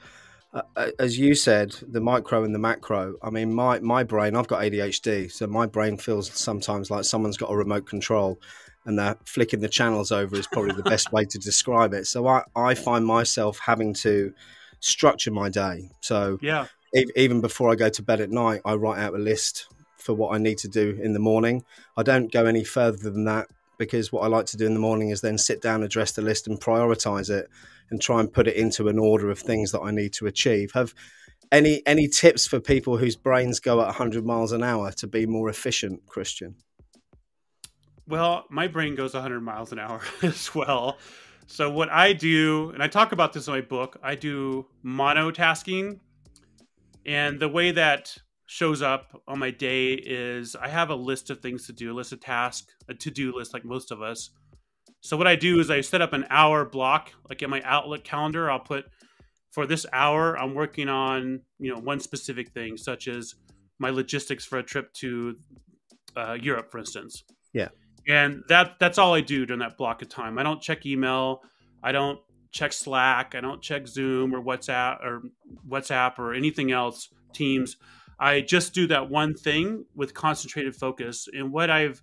uh, 0.55 0.91
as 0.99 1.19
you 1.19 1.35
said, 1.35 1.75
the 1.85 1.99
micro 1.99 2.43
and 2.43 2.55
the 2.55 2.59
macro. 2.59 3.15
I 3.21 3.29
mean, 3.29 3.53
my 3.53 3.79
my 3.79 4.03
brain. 4.03 4.35
I've 4.35 4.47
got 4.47 4.61
ADHD, 4.61 5.31
so 5.31 5.47
my 5.47 5.65
brain 5.65 5.97
feels 5.97 6.31
sometimes 6.31 6.89
like 6.89 7.03
someone's 7.03 7.37
got 7.37 7.51
a 7.51 7.55
remote 7.55 7.85
control, 7.85 8.39
and 8.85 8.97
they're 8.97 9.17
flicking 9.25 9.59
the 9.59 9.69
channels 9.69 10.11
over 10.11 10.35
is 10.37 10.47
probably 10.47 10.75
the 10.75 10.83
best 10.89 11.11
way 11.11 11.25
to 11.25 11.37
describe 11.37 11.93
it. 11.93 12.07
So 12.07 12.27
I 12.27 12.43
I 12.55 12.73
find 12.73 13.05
myself 13.05 13.59
having 13.59 13.93
to 13.95 14.33
structure 14.79 15.31
my 15.31 15.49
day. 15.49 15.91
So 15.99 16.39
yeah, 16.41 16.67
even 17.15 17.41
before 17.41 17.71
I 17.71 17.75
go 17.75 17.89
to 17.89 18.01
bed 18.01 18.21
at 18.21 18.31
night, 18.31 18.61
I 18.63 18.75
write 18.75 18.99
out 18.99 19.13
a 19.13 19.17
list 19.17 19.67
for 19.97 20.13
what 20.13 20.33
I 20.33 20.37
need 20.37 20.59
to 20.59 20.69
do 20.69 20.97
in 21.01 21.13
the 21.13 21.19
morning. 21.19 21.65
I 21.97 22.03
don't 22.03 22.31
go 22.31 22.45
any 22.45 22.63
further 22.63 23.09
than 23.09 23.25
that 23.25 23.47
because 23.77 24.11
what 24.11 24.23
I 24.23 24.27
like 24.27 24.45
to 24.47 24.57
do 24.57 24.65
in 24.65 24.73
the 24.73 24.79
morning 24.79 25.09
is 25.09 25.21
then 25.21 25.37
sit 25.37 25.61
down, 25.61 25.83
address 25.83 26.11
the 26.11 26.21
list, 26.21 26.47
and 26.47 26.59
prioritize 26.59 27.29
it 27.29 27.49
and 27.89 28.01
try 28.01 28.19
and 28.19 28.31
put 28.31 28.47
it 28.47 28.55
into 28.55 28.87
an 28.87 28.99
order 28.99 29.29
of 29.29 29.39
things 29.39 29.71
that 29.71 29.81
I 29.81 29.91
need 29.91 30.13
to 30.13 30.27
achieve. 30.27 30.71
Have 30.73 30.93
any 31.51 31.85
any 31.85 32.07
tips 32.07 32.47
for 32.47 32.59
people 32.59 32.97
whose 32.97 33.15
brains 33.15 33.59
go 33.59 33.79
at 33.81 33.87
100 33.87 34.25
miles 34.25 34.51
an 34.51 34.63
hour 34.63 34.91
to 34.93 35.07
be 35.07 35.25
more 35.25 35.49
efficient, 35.49 36.05
Christian? 36.07 36.55
Well, 38.07 38.45
my 38.49 38.67
brain 38.67 38.95
goes 38.95 39.13
100 39.13 39.41
miles 39.41 39.71
an 39.71 39.79
hour 39.79 40.01
as 40.21 40.53
well. 40.53 40.97
So 41.47 41.69
what 41.69 41.89
I 41.89 42.13
do, 42.13 42.71
and 42.71 42.81
I 42.81 42.87
talk 42.87 43.11
about 43.11 43.33
this 43.33 43.47
in 43.47 43.53
my 43.53 43.61
book, 43.61 43.97
I 44.01 44.15
do 44.15 44.65
monotasking. 44.83 45.99
And 47.05 47.39
the 47.39 47.49
way 47.49 47.71
that 47.71 48.17
shows 48.47 48.81
up 48.81 49.21
on 49.27 49.39
my 49.39 49.51
day 49.51 49.93
is 49.93 50.55
I 50.55 50.67
have 50.67 50.89
a 50.89 50.95
list 50.95 51.29
of 51.29 51.39
things 51.39 51.65
to 51.67 51.73
do, 51.73 51.91
a 51.91 51.95
list 51.95 52.11
of 52.11 52.19
tasks, 52.19 52.73
a 52.87 52.93
to 52.93 53.11
do 53.11 53.35
list, 53.35 53.53
like 53.53 53.65
most 53.65 53.91
of 53.91 54.01
us. 54.01 54.29
So 55.01 55.17
what 55.17 55.27
I 55.27 55.35
do 55.35 55.59
is 55.59 55.69
I 55.69 55.81
set 55.81 56.01
up 56.01 56.13
an 56.13 56.25
hour 56.29 56.65
block, 56.65 57.11
like 57.29 57.41
in 57.41 57.49
my 57.49 57.61
Outlook 57.63 58.03
calendar. 58.03 58.49
I'll 58.49 58.59
put 58.59 58.85
for 59.55 59.65
this 59.65 59.85
hour, 59.93 60.37
I'm 60.37 60.53
working 60.53 60.89
on 60.89 61.39
you 61.59 61.73
know 61.73 61.79
one 61.79 62.01
specific 62.01 62.49
thing, 62.51 62.75
such 62.75 63.07
as 63.07 63.35
my 63.79 63.89
logistics 63.89 64.45
for 64.45 64.57
a 64.57 64.63
trip 64.63 64.91
to 64.95 65.37
uh, 66.17 66.37
Europe, 66.39 66.71
for 66.71 66.77
instance. 66.77 67.23
Yeah. 67.53 67.69
And 68.07 68.43
that 68.49 68.75
that's 68.79 68.97
all 68.97 69.13
I 69.13 69.21
do 69.21 69.45
during 69.45 69.61
that 69.61 69.77
block 69.77 70.01
of 70.01 70.09
time. 70.09 70.37
I 70.37 70.43
don't 70.43 70.61
check 70.61 70.85
email. 70.85 71.41
I 71.81 71.93
don't 71.93 72.19
check 72.51 72.73
Slack. 72.73 73.33
I 73.33 73.41
don't 73.41 73.61
check 73.61 73.87
Zoom 73.87 74.35
or 74.35 74.41
WhatsApp 74.41 75.03
or 75.03 75.23
WhatsApp 75.67 76.19
or 76.19 76.33
anything 76.33 76.71
else. 76.71 77.09
Teams. 77.33 77.77
I 78.19 78.41
just 78.41 78.73
do 78.73 78.87
that 78.87 79.09
one 79.09 79.33
thing 79.33 79.85
with 79.95 80.13
concentrated 80.13 80.75
focus. 80.75 81.27
And 81.31 81.51
what 81.51 81.69
I've 81.69 82.01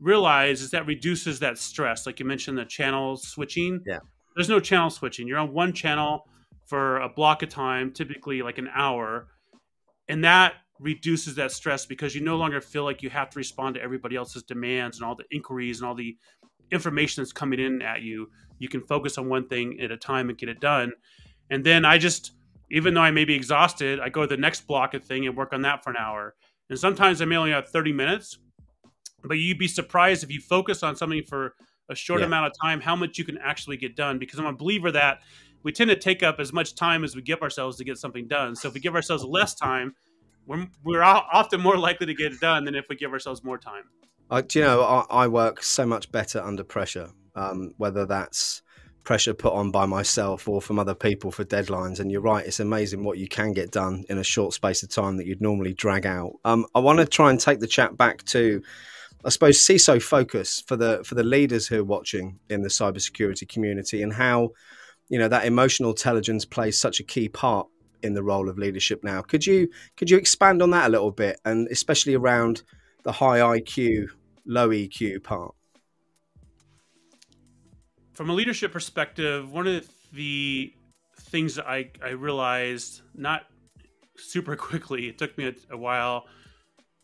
realized 0.00 0.62
is 0.62 0.70
that 0.70 0.86
reduces 0.86 1.40
that 1.40 1.58
stress. 1.58 2.06
Like 2.06 2.20
you 2.20 2.26
mentioned, 2.26 2.58
the 2.58 2.64
channel 2.64 3.16
switching. 3.16 3.80
Yeah. 3.86 3.98
There's 4.34 4.48
no 4.48 4.60
channel 4.60 4.90
switching. 4.90 5.26
You're 5.26 5.38
on 5.38 5.52
one 5.52 5.72
channel 5.72 6.28
for 6.66 6.98
a 6.98 7.08
block 7.08 7.42
of 7.42 7.48
time, 7.48 7.92
typically 7.92 8.42
like 8.42 8.58
an 8.58 8.68
hour. 8.74 9.28
And 10.08 10.24
that 10.24 10.54
reduces 10.78 11.36
that 11.36 11.52
stress 11.52 11.86
because 11.86 12.14
you 12.14 12.20
no 12.20 12.36
longer 12.36 12.60
feel 12.60 12.84
like 12.84 13.02
you 13.02 13.08
have 13.08 13.30
to 13.30 13.38
respond 13.38 13.74
to 13.76 13.82
everybody 13.82 14.16
else's 14.16 14.42
demands 14.42 14.98
and 14.98 15.06
all 15.06 15.14
the 15.14 15.24
inquiries 15.30 15.80
and 15.80 15.88
all 15.88 15.94
the 15.94 16.16
information 16.70 17.22
that's 17.22 17.32
coming 17.32 17.60
in 17.60 17.80
at 17.80 18.02
you. 18.02 18.28
You 18.58 18.68
can 18.68 18.82
focus 18.82 19.16
on 19.16 19.28
one 19.28 19.48
thing 19.48 19.80
at 19.80 19.90
a 19.90 19.96
time 19.96 20.28
and 20.28 20.36
get 20.36 20.48
it 20.48 20.60
done. 20.60 20.92
And 21.50 21.64
then 21.64 21.84
I 21.84 21.96
just 21.98 22.32
even 22.70 22.94
though 22.94 23.02
I 23.02 23.10
may 23.10 23.24
be 23.24 23.34
exhausted, 23.34 24.00
I 24.00 24.08
go 24.08 24.22
to 24.22 24.26
the 24.26 24.36
next 24.36 24.66
block 24.66 24.94
of 24.94 25.04
thing 25.04 25.26
and 25.26 25.36
work 25.36 25.52
on 25.52 25.62
that 25.62 25.84
for 25.84 25.90
an 25.90 25.96
hour. 25.96 26.34
And 26.68 26.78
sometimes 26.78 27.22
I 27.22 27.24
may 27.24 27.36
only 27.36 27.52
have 27.52 27.68
30 27.68 27.92
minutes, 27.92 28.38
but 29.22 29.34
you'd 29.34 29.58
be 29.58 29.68
surprised 29.68 30.24
if 30.24 30.30
you 30.30 30.40
focus 30.40 30.82
on 30.82 30.96
something 30.96 31.22
for 31.22 31.54
a 31.88 31.94
short 31.94 32.20
yeah. 32.20 32.26
amount 32.26 32.46
of 32.46 32.52
time, 32.60 32.80
how 32.80 32.96
much 32.96 33.18
you 33.18 33.24
can 33.24 33.38
actually 33.38 33.76
get 33.76 33.94
done. 33.94 34.18
Because 34.18 34.38
I'm 34.38 34.46
a 34.46 34.52
believer 34.52 34.90
that 34.92 35.20
we 35.62 35.72
tend 35.72 35.90
to 35.90 35.96
take 35.96 36.22
up 36.22 36.40
as 36.40 36.52
much 36.52 36.74
time 36.74 37.04
as 37.04 37.14
we 37.14 37.22
give 37.22 37.42
ourselves 37.42 37.76
to 37.76 37.84
get 37.84 37.98
something 37.98 38.26
done. 38.26 38.56
So 38.56 38.68
if 38.68 38.74
we 38.74 38.80
give 38.80 38.94
ourselves 38.94 39.24
less 39.24 39.54
time, 39.54 39.94
we're, 40.46 40.66
we're 40.84 41.02
often 41.02 41.60
more 41.60 41.76
likely 41.76 42.06
to 42.06 42.14
get 42.14 42.32
it 42.32 42.40
done 42.40 42.64
than 42.64 42.74
if 42.74 42.86
we 42.88 42.96
give 42.96 43.12
ourselves 43.12 43.44
more 43.44 43.58
time. 43.58 43.84
Uh, 44.30 44.42
do 44.42 44.58
you 44.58 44.64
know, 44.64 44.82
I, 44.82 45.04
I, 45.24 45.28
work 45.28 45.62
so 45.62 45.86
much 45.86 46.10
better 46.10 46.40
under 46.40 46.64
pressure, 46.64 47.10
um, 47.36 47.74
whether 47.76 48.06
that's 48.06 48.62
pressure 49.06 49.32
put 49.32 49.54
on 49.54 49.70
by 49.70 49.86
myself 49.86 50.46
or 50.48 50.60
from 50.60 50.78
other 50.78 50.94
people 50.94 51.30
for 51.30 51.44
deadlines. 51.44 52.00
And 52.00 52.12
you're 52.12 52.20
right, 52.20 52.44
it's 52.44 52.60
amazing 52.60 53.04
what 53.04 53.16
you 53.16 53.28
can 53.28 53.52
get 53.52 53.70
done 53.70 54.04
in 54.10 54.18
a 54.18 54.24
short 54.24 54.52
space 54.52 54.82
of 54.82 54.90
time 54.90 55.16
that 55.16 55.26
you'd 55.26 55.40
normally 55.40 55.72
drag 55.72 56.04
out. 56.04 56.32
Um, 56.44 56.66
I 56.74 56.80
want 56.80 56.98
to 56.98 57.06
try 57.06 57.30
and 57.30 57.40
take 57.40 57.60
the 57.60 57.66
chat 57.66 57.96
back 57.96 58.24
to, 58.24 58.62
I 59.24 59.30
suppose, 59.30 59.58
CISO 59.58 60.02
focus 60.02 60.62
for 60.66 60.76
the 60.76 61.02
for 61.04 61.14
the 61.14 61.22
leaders 61.22 61.66
who 61.66 61.80
are 61.80 61.84
watching 61.84 62.38
in 62.50 62.60
the 62.60 62.68
cybersecurity 62.68 63.48
community 63.48 64.02
and 64.02 64.12
how, 64.12 64.50
you 65.08 65.18
know, 65.18 65.28
that 65.28 65.46
emotional 65.46 65.90
intelligence 65.90 66.44
plays 66.44 66.78
such 66.78 67.00
a 67.00 67.04
key 67.04 67.28
part 67.28 67.68
in 68.02 68.14
the 68.14 68.22
role 68.22 68.48
of 68.48 68.58
leadership 68.58 69.02
now. 69.04 69.22
Could 69.22 69.46
you 69.46 69.68
could 69.96 70.10
you 70.10 70.18
expand 70.18 70.60
on 70.62 70.70
that 70.70 70.88
a 70.88 70.90
little 70.90 71.12
bit, 71.12 71.40
and 71.44 71.68
especially 71.68 72.14
around 72.14 72.62
the 73.04 73.12
high 73.12 73.38
IQ, 73.38 74.08
low 74.44 74.68
EQ 74.70 75.22
part? 75.22 75.54
From 78.16 78.30
a 78.30 78.32
leadership 78.32 78.72
perspective, 78.72 79.52
one 79.52 79.66
of 79.66 79.86
the 80.14 80.72
things 81.20 81.56
that 81.56 81.68
I, 81.68 81.90
I 82.02 82.10
realized 82.10 83.02
not 83.14 83.42
super 84.16 84.56
quickly, 84.68 85.08
it 85.08 85.18
took 85.18 85.36
me 85.36 85.48
a, 85.48 85.74
a 85.74 85.76
while, 85.76 86.24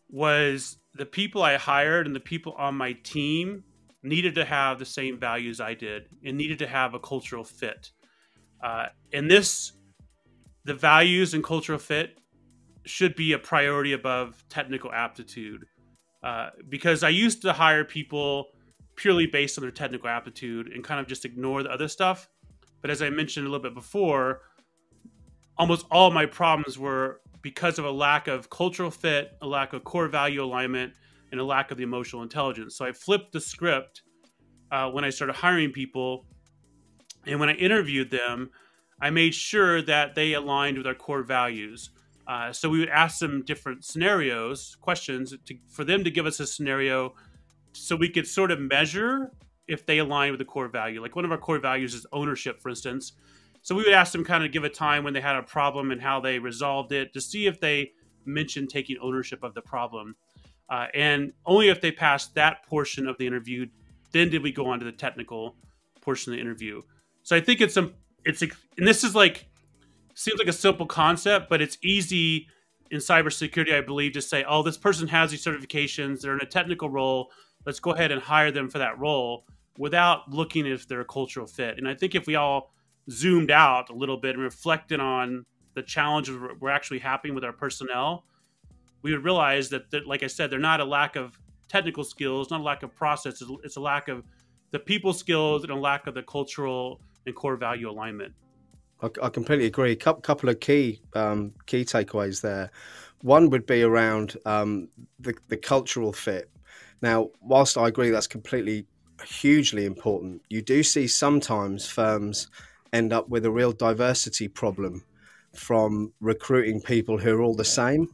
was 0.09 0.77
the 0.95 1.05
people 1.05 1.43
I 1.43 1.57
hired 1.57 2.07
and 2.07 2.15
the 2.15 2.19
people 2.19 2.53
on 2.53 2.75
my 2.75 2.93
team 3.03 3.63
needed 4.01 4.35
to 4.35 4.45
have 4.45 4.79
the 4.79 4.85
same 4.85 5.19
values 5.19 5.61
I 5.61 5.75
did 5.75 6.09
and 6.25 6.35
needed 6.35 6.59
to 6.59 6.67
have 6.67 6.95
a 6.95 6.99
cultural 6.99 7.43
fit. 7.43 7.91
Uh, 8.61 8.87
and 9.13 9.29
this, 9.29 9.71
the 10.65 10.73
values 10.73 11.35
and 11.35 11.43
cultural 11.43 11.79
fit 11.79 12.17
should 12.85 13.15
be 13.15 13.33
a 13.33 13.39
priority 13.39 13.93
above 13.93 14.43
technical 14.49 14.91
aptitude. 14.91 15.65
Uh, 16.23 16.49
because 16.69 17.03
I 17.03 17.09
used 17.09 17.43
to 17.43 17.53
hire 17.53 17.83
people 17.83 18.47
purely 18.95 19.25
based 19.25 19.57
on 19.57 19.63
their 19.63 19.71
technical 19.71 20.09
aptitude 20.09 20.67
and 20.67 20.83
kind 20.83 20.99
of 20.99 21.07
just 21.07 21.25
ignore 21.25 21.63
the 21.63 21.69
other 21.69 21.87
stuff. 21.87 22.29
But 22.81 22.89
as 22.89 23.01
I 23.01 23.09
mentioned 23.09 23.47
a 23.47 23.49
little 23.49 23.63
bit 23.63 23.73
before, 23.73 24.41
almost 25.57 25.85
all 25.89 26.11
my 26.11 26.25
problems 26.25 26.77
were 26.77 27.21
because 27.41 27.79
of 27.79 27.85
a 27.85 27.91
lack 27.91 28.27
of 28.27 28.49
cultural 28.49 28.91
fit, 28.91 29.31
a 29.41 29.47
lack 29.47 29.73
of 29.73 29.83
core 29.83 30.07
value 30.07 30.43
alignment, 30.43 30.93
and 31.31 31.39
a 31.39 31.43
lack 31.43 31.71
of 31.71 31.77
the 31.77 31.83
emotional 31.83 32.21
intelligence. 32.21 32.75
So 32.75 32.85
I 32.85 32.91
flipped 32.91 33.33
the 33.33 33.41
script 33.41 34.03
uh, 34.71 34.89
when 34.89 35.03
I 35.03 35.09
started 35.09 35.33
hiring 35.33 35.71
people. 35.71 36.25
And 37.25 37.39
when 37.39 37.49
I 37.49 37.53
interviewed 37.53 38.11
them, 38.11 38.51
I 39.01 39.09
made 39.09 39.33
sure 39.33 39.81
that 39.81 40.15
they 40.15 40.33
aligned 40.33 40.77
with 40.77 40.87
our 40.87 40.93
core 40.93 41.23
values. 41.23 41.89
Uh, 42.27 42.53
so 42.53 42.69
we 42.69 42.79
would 42.79 42.89
ask 42.89 43.19
them 43.19 43.43
different 43.43 43.83
scenarios, 43.83 44.77
questions, 44.79 45.35
to, 45.45 45.57
for 45.69 45.83
them 45.83 46.03
to 46.03 46.11
give 46.11 46.25
us 46.25 46.39
a 46.39 46.47
scenario 46.47 47.13
so 47.73 47.95
we 47.95 48.09
could 48.09 48.27
sort 48.27 48.51
of 48.51 48.59
measure 48.59 49.31
if 49.67 49.85
they 49.85 49.99
align 49.99 50.31
with 50.31 50.39
the 50.39 50.45
core 50.45 50.67
value. 50.67 51.01
Like 51.01 51.15
one 51.15 51.25
of 51.25 51.31
our 51.31 51.37
core 51.37 51.59
values 51.59 51.93
is 51.93 52.05
ownership, 52.11 52.61
for 52.61 52.69
instance. 52.69 53.13
So 53.61 53.75
we 53.75 53.83
would 53.83 53.93
ask 53.93 54.11
them 54.11 54.25
kind 54.25 54.43
of 54.43 54.51
give 54.51 54.63
a 54.63 54.69
time 54.69 55.03
when 55.03 55.13
they 55.13 55.21
had 55.21 55.35
a 55.35 55.43
problem 55.43 55.91
and 55.91 56.01
how 56.01 56.19
they 56.19 56.39
resolved 56.39 56.91
it 56.91 57.13
to 57.13 57.21
see 57.21 57.47
if 57.47 57.59
they 57.59 57.91
mentioned 58.25 58.69
taking 58.69 58.97
ownership 59.01 59.43
of 59.43 59.53
the 59.53 59.61
problem. 59.61 60.15
Uh, 60.69 60.87
and 60.93 61.33
only 61.45 61.69
if 61.69 61.81
they 61.81 61.91
passed 61.91 62.35
that 62.35 62.65
portion 62.65 63.07
of 63.07 63.17
the 63.17 63.27
interview, 63.27 63.65
then 64.11 64.29
did 64.29 64.43
we 64.43 64.51
go 64.51 64.67
on 64.67 64.79
to 64.79 64.85
the 64.85 64.91
technical 64.91 65.55
portion 66.01 66.33
of 66.33 66.37
the 66.37 66.41
interview. 66.41 66.81
So 67.23 67.35
I 67.35 67.41
think 67.41 67.61
it's 67.61 67.73
some 67.73 67.93
it's 68.25 68.41
and 68.41 68.87
this 68.87 69.03
is 69.03 69.15
like 69.15 69.47
seems 70.13 70.39
like 70.39 70.47
a 70.47 70.53
simple 70.53 70.85
concept, 70.85 71.49
but 71.49 71.61
it's 71.61 71.77
easy 71.83 72.47
in 72.91 72.99
cybersecurity, 72.99 73.73
I 73.73 73.81
believe, 73.81 74.13
to 74.13 74.21
say, 74.21 74.45
oh, 74.47 74.61
this 74.61 74.77
person 74.77 75.07
has 75.07 75.31
these 75.31 75.43
certifications, 75.43 76.21
they're 76.21 76.33
in 76.33 76.41
a 76.41 76.45
technical 76.45 76.89
role, 76.89 77.31
let's 77.65 77.79
go 77.79 77.91
ahead 77.91 78.11
and 78.11 78.21
hire 78.21 78.51
them 78.51 78.69
for 78.69 78.79
that 78.79 78.97
role 78.99 79.45
without 79.77 80.31
looking 80.31 80.65
if 80.65 80.87
they're 80.87 81.01
a 81.01 81.05
cultural 81.05 81.47
fit. 81.47 81.77
And 81.77 81.87
I 81.87 81.95
think 81.95 82.15
if 82.15 82.27
we 82.27 82.35
all 82.35 82.73
zoomed 83.09 83.51
out 83.51 83.89
a 83.89 83.93
little 83.93 84.17
bit 84.17 84.35
and 84.35 84.43
reflected 84.43 84.99
on 84.99 85.45
the 85.73 85.81
challenges 85.81 86.37
we're 86.59 86.69
actually 86.69 86.99
happening 86.99 87.33
with 87.33 87.43
our 87.43 87.53
personnel, 87.53 88.25
we 89.01 89.11
would 89.11 89.23
realize 89.23 89.69
that, 89.69 89.89
that, 89.91 90.07
like 90.07 90.23
I 90.23 90.27
said, 90.27 90.49
they're 90.49 90.59
not 90.59 90.79
a 90.79 90.85
lack 90.85 91.15
of 91.15 91.39
technical 91.67 92.03
skills, 92.03 92.51
not 92.51 92.61
a 92.61 92.63
lack 92.63 92.83
of 92.83 92.95
process. 92.95 93.41
It's 93.63 93.75
a 93.75 93.81
lack 93.81 94.07
of 94.07 94.23
the 94.71 94.79
people 94.79 95.13
skills 95.13 95.63
and 95.63 95.71
a 95.71 95.75
lack 95.75 96.07
of 96.07 96.13
the 96.13 96.23
cultural 96.23 97.01
and 97.25 97.35
core 97.35 97.55
value 97.55 97.89
alignment. 97.89 98.33
I, 99.01 99.09
I 99.21 99.29
completely 99.29 99.65
agree. 99.65 99.91
A 99.91 99.95
couple 99.95 100.49
of 100.49 100.59
key 100.59 101.01
um, 101.13 101.53
key 101.65 101.83
takeaways 101.83 102.41
there. 102.41 102.71
One 103.21 103.49
would 103.49 103.65
be 103.65 103.83
around 103.83 104.37
um, 104.45 104.89
the 105.19 105.33
the 105.47 105.57
cultural 105.57 106.13
fit 106.13 106.49
now, 107.03 107.29
whilst 107.41 107.77
I 107.77 107.89
agree 107.89 108.09
that's 108.09 108.27
completely 108.27 108.87
hugely 109.27 109.85
important, 109.85 110.41
you 110.49 110.61
do 110.61 110.81
see 110.81 111.05
sometimes 111.05 111.85
firms 111.85 112.47
end 112.93 113.11
up 113.11 113.27
with 113.27 113.45
a 113.45 113.51
real 113.51 113.73
diversity 113.73 114.47
problem 114.47 115.03
from 115.53 116.13
recruiting 116.21 116.81
people 116.81 117.17
who 117.17 117.35
are 117.35 117.41
all 117.41 117.55
the 117.55 117.65
same. 117.65 118.07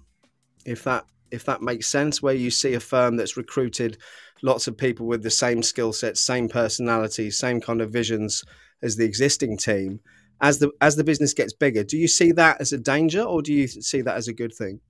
If 0.66 0.84
that 0.84 1.06
if 1.32 1.46
that 1.46 1.62
makes 1.62 1.88
sense, 1.88 2.24
where 2.24 2.34
you 2.34 2.50
see 2.50 2.74
a 2.74 2.80
firm 2.80 3.16
that's 3.16 3.38
recruited 3.38 3.98
lots 4.42 4.68
of 4.68 4.76
people 4.76 5.06
with 5.06 5.22
the 5.22 5.30
same 5.30 5.62
skill 5.62 5.94
sets, 5.94 6.20
same 6.20 6.50
personalities, 6.50 7.38
same 7.38 7.62
kind 7.62 7.82
of 7.82 7.94
visions 7.94 8.44
as 8.82 8.96
the 8.96 9.06
existing 9.06 9.58
team, 9.58 10.00
as 10.42 10.58
the 10.58 10.72
as 10.82 10.96
the 10.96 11.04
business 11.04 11.34
gets 11.34 11.54
bigger, 11.54 11.84
do 11.84 11.98
you 11.98 12.08
see 12.08 12.32
that 12.32 12.60
as 12.60 12.74
a 12.74 12.78
danger 12.80 13.22
or 13.22 13.44
do 13.44 13.54
you 13.54 13.68
see 13.68 14.02
that 14.02 14.16
as 14.16 14.28
a 14.28 14.34
good 14.34 14.54
thing? 14.54 14.82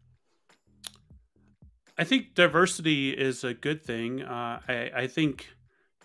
I 1.99 2.05
think 2.05 2.33
diversity 2.33 3.09
is 3.11 3.43
a 3.43 3.53
good 3.53 3.83
thing. 3.83 4.21
Uh, 4.21 4.61
I, 4.69 4.91
I 4.95 5.07
think 5.07 5.49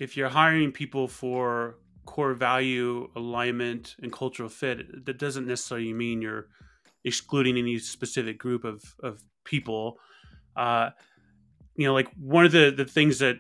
if 0.01 0.17
you're 0.17 0.29
hiring 0.29 0.73
people 0.73 1.07
for 1.07 1.77
core 2.05 2.35
value 2.35 3.09
alignment 3.15 3.95
and 4.03 4.13
cultural 4.13 4.49
fit, 4.49 5.07
that 5.07 5.19
doesn't 5.19 5.47
necessarily 5.47 5.93
mean 5.93 6.21
you're 6.21 6.49
excluding 7.05 7.57
any 7.57 7.79
specific 7.79 8.39
group 8.39 8.65
of, 8.65 8.83
of 9.05 9.23
people. 9.45 10.01
Uh, 10.57 10.91
you 11.77 11.87
know, 11.87 11.95
like 11.95 12.09
one 12.19 12.45
of 12.45 12.51
the, 12.51 12.75
the 12.77 12.85
things 12.85 13.21
that 13.21 13.37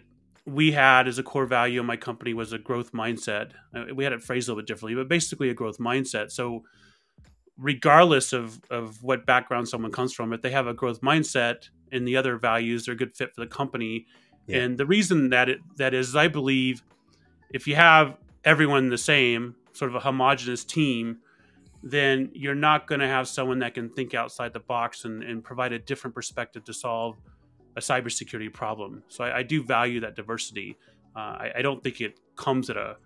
we 0.46 0.70
had 0.70 1.08
as 1.08 1.18
a 1.18 1.24
core 1.24 1.46
value 1.46 1.80
in 1.80 1.86
my 1.86 1.96
company 1.96 2.34
was 2.34 2.52
a 2.52 2.58
growth 2.58 2.92
mindset. 2.92 3.50
Uh, 3.74 3.86
we 3.92 4.04
had 4.04 4.12
it 4.12 4.22
phrased 4.22 4.48
a 4.48 4.52
little 4.52 4.62
bit 4.62 4.68
differently, 4.68 4.94
but 4.94 5.08
basically 5.08 5.50
a 5.50 5.54
growth 5.54 5.78
mindset. 5.78 6.30
So, 6.30 6.62
regardless 7.58 8.32
of, 8.32 8.60
of 8.70 9.02
what 9.02 9.26
background 9.26 9.68
someone 9.68 9.90
comes 9.90 10.12
from, 10.12 10.32
if 10.32 10.40
they 10.40 10.50
have 10.52 10.68
a 10.68 10.74
growth 10.74 11.00
mindset 11.00 11.68
and 11.94 12.06
the 12.06 12.16
other 12.16 12.36
values, 12.36 12.86
they're 12.86 12.94
a 12.94 12.96
good 12.96 13.16
fit 13.16 13.34
for 13.34 13.40
the 13.40 13.46
company. 13.46 14.06
Yeah. 14.46 14.58
And 14.58 14.78
the 14.78 14.86
reason 14.86 15.30
that 15.30 15.48
it 15.48 15.58
that 15.76 15.94
is, 15.94 16.14
I 16.14 16.28
believe, 16.28 16.82
if 17.50 17.66
you 17.66 17.76
have 17.76 18.16
everyone 18.44 18.90
the 18.90 18.98
same, 18.98 19.54
sort 19.72 19.90
of 19.90 19.94
a 19.94 20.00
homogenous 20.00 20.64
team, 20.64 21.18
then 21.82 22.30
you're 22.34 22.54
not 22.54 22.86
going 22.86 23.00
to 23.00 23.06
have 23.06 23.28
someone 23.28 23.58
that 23.58 23.74
can 23.74 23.90
think 23.90 24.14
outside 24.14 24.52
the 24.52 24.60
box 24.60 25.04
and, 25.04 25.22
and 25.22 25.44
provide 25.44 25.72
a 25.72 25.78
different 25.78 26.14
perspective 26.14 26.64
to 26.64 26.72
solve 26.72 27.16
a 27.76 27.80
cybersecurity 27.80 28.52
problem. 28.52 29.02
So 29.08 29.24
I, 29.24 29.38
I 29.38 29.42
do 29.42 29.62
value 29.62 30.00
that 30.00 30.16
diversity. 30.16 30.76
Uh, 31.14 31.18
I, 31.18 31.52
I, 31.56 31.62
don't 31.62 31.82
think 31.82 32.00
it 32.00 32.18
comes 32.36 32.70
at 32.70 32.76
a 32.76 32.96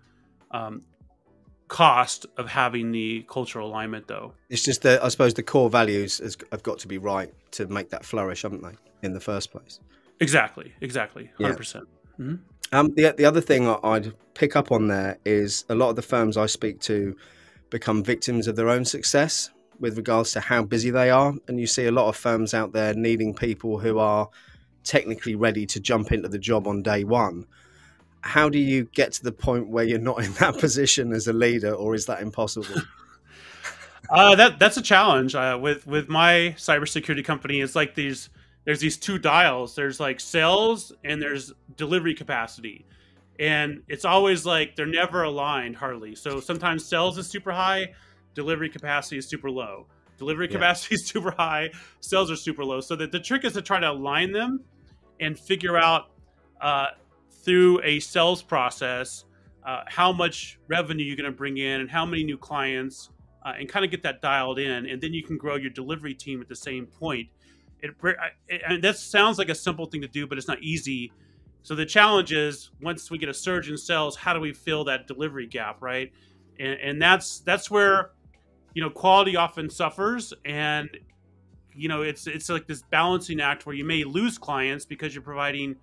um, 0.51 0.81
cost 1.69 2.25
of 2.35 2.49
having 2.49 2.91
the 2.91 3.25
cultural 3.29 3.69
alignment, 3.69 4.07
though. 4.07 4.33
It's 4.49 4.63
just 4.63 4.81
that 4.81 5.01
I 5.03 5.07
suppose 5.07 5.33
the 5.33 5.43
core 5.43 5.69
values 5.69 6.17
has, 6.17 6.35
have 6.51 6.63
got 6.63 6.79
to 6.79 6.87
be 6.87 6.97
right 6.97 7.33
to 7.51 7.67
make 7.67 7.89
that 7.91 8.03
flourish, 8.03 8.41
haven't 8.41 8.63
they, 8.63 8.75
in 9.01 9.13
the 9.13 9.19
first 9.21 9.51
place? 9.51 9.79
Exactly, 10.19 10.73
exactly, 10.81 11.31
hundred 11.37 11.51
yeah. 11.51 11.55
percent. 11.55 11.87
Mm-hmm. 12.19 12.35
Um, 12.75 12.93
the 12.95 13.13
the 13.17 13.25
other 13.25 13.41
thing 13.41 13.67
I'd 13.83 14.13
pick 14.33 14.55
up 14.55 14.71
on 14.71 14.87
there 14.87 15.17
is 15.25 15.63
a 15.69 15.75
lot 15.75 15.89
of 15.89 15.95
the 15.95 16.01
firms 16.01 16.35
I 16.35 16.47
speak 16.47 16.81
to 16.81 17.15
become 17.69 18.03
victims 18.03 18.47
of 18.47 18.55
their 18.55 18.69
own 18.69 18.83
success 18.83 19.49
with 19.79 19.95
regards 19.95 20.33
to 20.33 20.41
how 20.41 20.63
busy 20.63 20.89
they 20.89 21.09
are, 21.09 21.33
and 21.47 21.59
you 21.59 21.67
see 21.67 21.85
a 21.85 21.91
lot 21.91 22.09
of 22.09 22.17
firms 22.17 22.53
out 22.53 22.73
there 22.73 22.93
needing 22.93 23.33
people 23.33 23.79
who 23.79 23.97
are 23.99 24.29
technically 24.83 25.35
ready 25.35 25.65
to 25.67 25.79
jump 25.79 26.11
into 26.11 26.27
the 26.27 26.39
job 26.39 26.67
on 26.67 26.81
day 26.81 27.03
one. 27.03 27.45
How 28.21 28.49
do 28.49 28.59
you 28.59 28.85
get 28.93 29.13
to 29.13 29.23
the 29.23 29.31
point 29.31 29.69
where 29.69 29.85
you're 29.85 29.99
not 29.99 30.23
in 30.23 30.33
that 30.33 30.57
position 30.59 31.13
as 31.13 31.27
a 31.27 31.33
leader, 31.33 31.73
or 31.73 31.95
is 31.95 32.05
that 32.07 32.21
impossible? 32.21 32.81
uh, 34.09 34.35
that 34.35 34.59
that's 34.59 34.77
a 34.77 34.81
challenge 34.81 35.35
uh, 35.35 35.57
with 35.61 35.87
with 35.87 36.09
my 36.09 36.53
cybersecurity 36.57 37.23
company. 37.23 37.61
It's 37.61 37.75
like 37.75 37.95
these 37.95 38.29
there's 38.65 38.79
these 38.79 38.97
two 38.97 39.17
dials. 39.17 39.75
There's 39.75 39.99
like 39.99 40.19
sales 40.19 40.93
and 41.03 41.21
there's 41.21 41.53
delivery 41.75 42.13
capacity. 42.13 42.85
And 43.39 43.81
it's 43.87 44.05
always 44.05 44.45
like 44.45 44.75
they're 44.75 44.85
never 44.85 45.23
aligned 45.23 45.77
hardly. 45.77 46.13
So 46.13 46.39
sometimes 46.39 46.85
sales 46.85 47.17
is 47.17 47.27
super 47.27 47.51
high, 47.51 47.93
delivery 48.35 48.69
capacity 48.69 49.17
is 49.17 49.27
super 49.27 49.49
low. 49.49 49.87
Delivery 50.17 50.47
yeah. 50.47 50.53
capacity 50.53 50.95
is 51.01 51.07
super 51.07 51.31
high, 51.31 51.69
sales 52.01 52.29
are 52.29 52.35
super 52.35 52.65
low. 52.65 52.81
So 52.81 52.95
that 52.97 53.11
the 53.11 53.19
trick 53.19 53.45
is 53.45 53.53
to 53.53 53.61
try 53.61 53.79
to 53.79 53.89
align 53.89 54.33
them 54.33 54.59
and 55.19 55.39
figure 55.39 55.77
out 55.77 56.11
uh, 56.61 56.87
through 57.43 57.81
a 57.83 57.99
sales 57.99 58.41
process 58.41 59.25
uh, 59.65 59.81
how 59.87 60.11
much 60.11 60.59
revenue 60.67 61.03
you're 61.03 61.17
going 61.17 61.31
to 61.31 61.37
bring 61.37 61.57
in 61.57 61.81
and 61.81 61.89
how 61.89 62.05
many 62.05 62.23
new 62.23 62.37
clients 62.37 63.09
uh, 63.45 63.53
and 63.59 63.69
kind 63.69 63.83
of 63.83 63.91
get 63.91 64.03
that 64.03 64.21
dialed 64.21 64.59
in 64.59 64.85
and 64.85 65.01
then 65.01 65.13
you 65.13 65.23
can 65.23 65.37
grow 65.37 65.55
your 65.55 65.69
delivery 65.69 66.13
team 66.13 66.41
at 66.41 66.47
the 66.47 66.55
same 66.55 66.85
point 66.85 67.27
it, 67.81 67.95
it, 68.47 68.61
and 68.67 68.83
that 68.83 68.97
sounds 68.97 69.37
like 69.37 69.49
a 69.49 69.55
simple 69.55 69.85
thing 69.85 70.01
to 70.01 70.07
do, 70.07 70.27
but 70.27 70.37
it's 70.37 70.47
not 70.47 70.61
easy. 70.61 71.11
So 71.61 71.75
the 71.75 71.85
challenge 71.85 72.31
is 72.31 72.71
once 72.81 73.11
we 73.11 73.17
get 73.17 73.29
a 73.29 73.33
surge 73.33 73.69
in 73.69 73.77
sales, 73.77 74.15
how 74.15 74.33
do 74.33 74.39
we 74.39 74.53
fill 74.53 74.85
that 74.85 75.07
delivery 75.07 75.47
gap, 75.47 75.81
right? 75.81 76.11
And, 76.59 76.79
and 76.79 77.01
that's 77.01 77.39
that's 77.39 77.69
where 77.69 78.11
you 78.73 78.81
know 78.81 78.89
quality 78.89 79.35
often 79.35 79.69
suffers, 79.69 80.33
and 80.45 80.89
you 81.73 81.87
know 81.87 82.01
it's 82.01 82.27
it's 82.27 82.49
like 82.49 82.67
this 82.67 82.81
balancing 82.89 83.39
act 83.39 83.65
where 83.65 83.75
you 83.75 83.85
may 83.85 84.03
lose 84.03 84.37
clients 84.37 84.85
because 84.85 85.13
you're 85.13 85.23
providing 85.23 85.75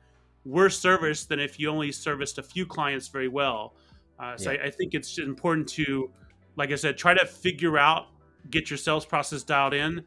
worse 0.47 0.79
service 0.79 1.25
than 1.25 1.41
if 1.41 1.59
you 1.59 1.69
only 1.69 1.93
serviced 1.93 2.39
a 2.39 2.43
few 2.43 2.65
clients 2.65 3.09
very 3.09 3.29
well. 3.29 3.75
Uh, 4.19 4.37
so 4.37 4.51
yeah. 4.51 4.63
I, 4.63 4.67
I 4.67 4.71
think 4.71 4.95
it's 4.95 5.19
important 5.19 5.69
to, 5.71 6.11
like 6.57 6.73
I 6.73 6.77
said, 6.77 6.97
try 6.97 7.13
to 7.15 7.27
figure 7.27 7.77
out, 7.77 8.07
get 8.49 8.71
your 8.71 8.77
sales 8.79 9.05
process 9.05 9.43
dialed 9.43 9.75
in 9.75 10.05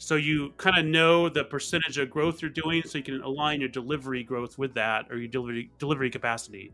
so 0.00 0.16
you 0.16 0.54
kind 0.56 0.78
of 0.78 0.86
know 0.86 1.28
the 1.28 1.44
percentage 1.44 1.98
of 1.98 2.08
growth 2.08 2.40
you're 2.40 2.50
doing, 2.50 2.82
so 2.86 2.96
you 2.96 3.04
can 3.04 3.20
align 3.20 3.60
your 3.60 3.68
delivery 3.68 4.22
growth 4.22 4.56
with 4.56 4.72
that 4.72 5.04
or 5.10 5.18
your 5.18 5.28
delivery 5.28 5.70
delivery 5.78 6.08
capacity. 6.08 6.72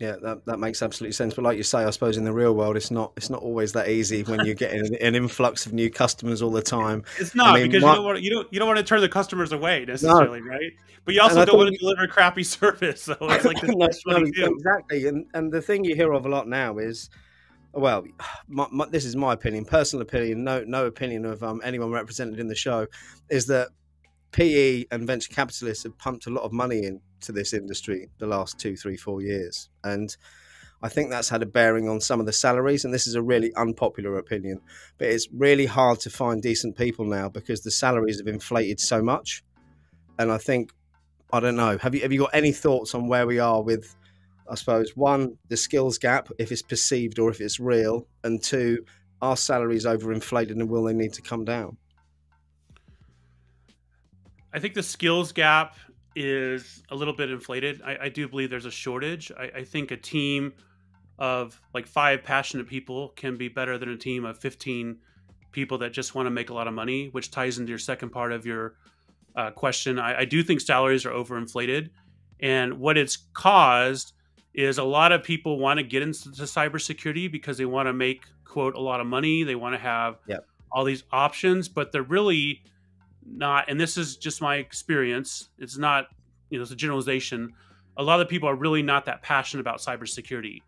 Yeah, 0.00 0.16
that, 0.22 0.44
that 0.46 0.58
makes 0.58 0.82
absolutely 0.82 1.12
sense. 1.12 1.34
But 1.34 1.44
like 1.44 1.56
you 1.56 1.62
say, 1.62 1.84
I 1.84 1.90
suppose 1.90 2.16
in 2.16 2.24
the 2.24 2.32
real 2.32 2.54
world, 2.54 2.76
it's 2.76 2.90
not 2.90 3.12
it's 3.16 3.30
not 3.30 3.42
always 3.42 3.72
that 3.74 3.88
easy 3.88 4.22
when 4.24 4.44
you're 4.44 4.54
getting 4.54 4.80
an 5.00 5.14
influx 5.14 5.66
of 5.66 5.72
new 5.72 5.88
customers 5.88 6.42
all 6.42 6.50
the 6.50 6.62
time. 6.78 7.04
It's 7.18 7.34
not 7.34 7.54
I 7.54 7.60
mean, 7.60 7.70
because 7.70 7.82
you 7.82 7.94
don't 7.94 8.04
want 8.04 8.22
you 8.22 8.30
don't 8.30 8.52
you 8.52 8.58
don't 8.58 8.66
want 8.66 8.78
to 8.78 8.84
turn 8.84 9.00
the 9.00 9.08
customers 9.08 9.52
away 9.52 9.84
necessarily, 9.84 10.40
no. 10.40 10.48
right? 10.48 10.72
But 11.04 11.14
you 11.14 11.20
also 11.20 11.44
don't 11.44 11.56
want 11.56 11.72
to 11.72 11.78
deliver 11.78 12.06
crappy 12.08 12.42
service. 12.44 13.02
So 13.02 13.16
it's 13.20 13.44
like 13.44 13.62
no, 13.62 13.88
no, 14.06 14.16
exactly. 14.16 15.06
And 15.06 15.26
and 15.32 15.52
the 15.52 15.62
thing 15.62 15.84
you 15.84 15.94
hear 15.94 16.12
of 16.12 16.26
a 16.26 16.28
lot 16.28 16.48
now 16.48 16.78
is 16.78 17.08
well, 17.72 18.04
my, 18.48 18.66
my, 18.72 18.86
this 18.86 19.04
is 19.04 19.14
my 19.14 19.32
opinion, 19.32 19.64
personal 19.64 20.02
opinion, 20.02 20.42
no 20.42 20.64
no 20.64 20.86
opinion 20.86 21.24
of 21.24 21.42
um, 21.44 21.60
anyone 21.64 21.92
represented 21.92 22.40
in 22.40 22.48
the 22.48 22.56
show, 22.56 22.88
is 23.30 23.46
that 23.46 23.68
PE 24.34 24.86
and 24.90 25.06
venture 25.06 25.32
capitalists 25.32 25.84
have 25.84 25.96
pumped 25.96 26.26
a 26.26 26.30
lot 26.30 26.42
of 26.42 26.52
money 26.52 26.84
into 26.84 27.30
this 27.30 27.52
industry 27.52 28.10
the 28.18 28.26
last 28.26 28.58
two, 28.58 28.74
three, 28.74 28.96
four 28.96 29.22
years, 29.22 29.68
and 29.84 30.16
I 30.82 30.88
think 30.88 31.08
that's 31.08 31.28
had 31.28 31.42
a 31.42 31.46
bearing 31.46 31.88
on 31.88 32.00
some 32.00 32.18
of 32.18 32.26
the 32.26 32.32
salaries. 32.32 32.84
And 32.84 32.92
this 32.92 33.06
is 33.06 33.14
a 33.14 33.22
really 33.22 33.54
unpopular 33.54 34.18
opinion, 34.18 34.60
but 34.98 35.08
it's 35.08 35.28
really 35.32 35.66
hard 35.66 36.00
to 36.00 36.10
find 36.10 36.42
decent 36.42 36.76
people 36.76 37.04
now 37.04 37.28
because 37.28 37.62
the 37.62 37.70
salaries 37.70 38.18
have 38.18 38.26
inflated 38.26 38.80
so 38.80 39.00
much. 39.00 39.44
And 40.18 40.32
I 40.32 40.38
think 40.38 40.72
I 41.32 41.38
don't 41.38 41.56
know. 41.56 41.78
Have 41.78 41.94
you 41.94 42.02
have 42.02 42.12
you 42.12 42.18
got 42.18 42.34
any 42.34 42.50
thoughts 42.50 42.92
on 42.94 43.06
where 43.06 43.26
we 43.26 43.38
are 43.38 43.62
with 43.62 43.94
I 44.50 44.56
suppose 44.56 44.96
one, 44.96 45.38
the 45.48 45.56
skills 45.56 45.96
gap, 45.96 46.28
if 46.38 46.50
it's 46.50 46.60
perceived 46.60 47.20
or 47.20 47.30
if 47.30 47.40
it's 47.40 47.60
real, 47.60 48.08
and 48.24 48.42
two, 48.42 48.84
are 49.22 49.36
salaries 49.36 49.86
overinflated 49.86 50.50
and 50.50 50.68
will 50.68 50.82
they 50.82 50.92
need 50.92 51.12
to 51.14 51.22
come 51.22 51.44
down? 51.44 51.78
I 54.54 54.60
think 54.60 54.74
the 54.74 54.82
skills 54.82 55.32
gap 55.32 55.76
is 56.14 56.82
a 56.90 56.94
little 56.94 57.14
bit 57.14 57.30
inflated. 57.30 57.82
I, 57.84 57.98
I 58.02 58.08
do 58.08 58.28
believe 58.28 58.50
there's 58.50 58.66
a 58.66 58.70
shortage. 58.70 59.32
I, 59.36 59.50
I, 59.56 59.64
think 59.64 59.90
a 59.90 59.96
team 59.96 60.52
of 61.18 61.60
like 61.74 61.88
five 61.88 62.22
passionate 62.22 62.68
people 62.68 63.08
can 63.16 63.36
be 63.36 63.48
better 63.48 63.78
than 63.78 63.88
a 63.88 63.96
team 63.96 64.24
of 64.24 64.38
15 64.38 64.98
people 65.50 65.78
that 65.78 65.92
just 65.92 66.14
want 66.14 66.26
to 66.26 66.30
make 66.30 66.50
a 66.50 66.54
lot 66.54 66.68
of 66.68 66.74
money, 66.74 67.08
which 67.08 67.32
ties 67.32 67.58
into 67.58 67.70
your 67.70 67.80
second 67.80 68.10
part 68.10 68.30
of 68.30 68.46
your 68.46 68.76
uh, 69.34 69.50
question. 69.50 69.98
I, 69.98 70.20
I 70.20 70.24
do 70.24 70.42
think 70.44 70.60
salaries 70.60 71.04
are 71.04 71.10
overinflated. 71.10 71.90
And 72.40 72.78
what 72.78 72.96
it's 72.96 73.16
caused 73.32 74.12
is 74.54 74.78
a 74.78 74.84
lot 74.84 75.10
of 75.10 75.24
people 75.24 75.58
want 75.58 75.78
to 75.78 75.82
get 75.82 76.02
into 76.02 76.28
cybersecurity 76.28 77.30
because 77.30 77.58
they 77.58 77.64
want 77.64 77.88
to 77.88 77.92
make 77.92 78.22
quote 78.44 78.76
a 78.76 78.80
lot 78.80 79.00
of 79.00 79.06
money. 79.08 79.42
They 79.42 79.56
want 79.56 79.74
to 79.74 79.80
have 79.80 80.18
yep. 80.28 80.46
all 80.70 80.84
these 80.84 81.02
options, 81.10 81.68
but 81.68 81.90
they're 81.90 82.02
really 82.02 82.62
not. 83.26 83.68
And 83.68 83.80
this 83.80 83.96
is 83.96 84.16
just 84.16 84.40
my 84.40 84.56
experience. 84.56 85.48
It's 85.58 85.78
not 85.78 86.08
you 86.50 86.58
know 86.58 86.62
it's 86.62 86.72
a 86.72 86.76
generalization. 86.76 87.52
A 87.96 88.02
lot 88.02 88.20
of 88.20 88.28
people 88.28 88.48
are 88.48 88.56
really 88.56 88.82
not 88.82 89.04
that 89.06 89.22
passionate 89.22 89.60
about 89.60 89.78
cybersecurity. 89.78 90.62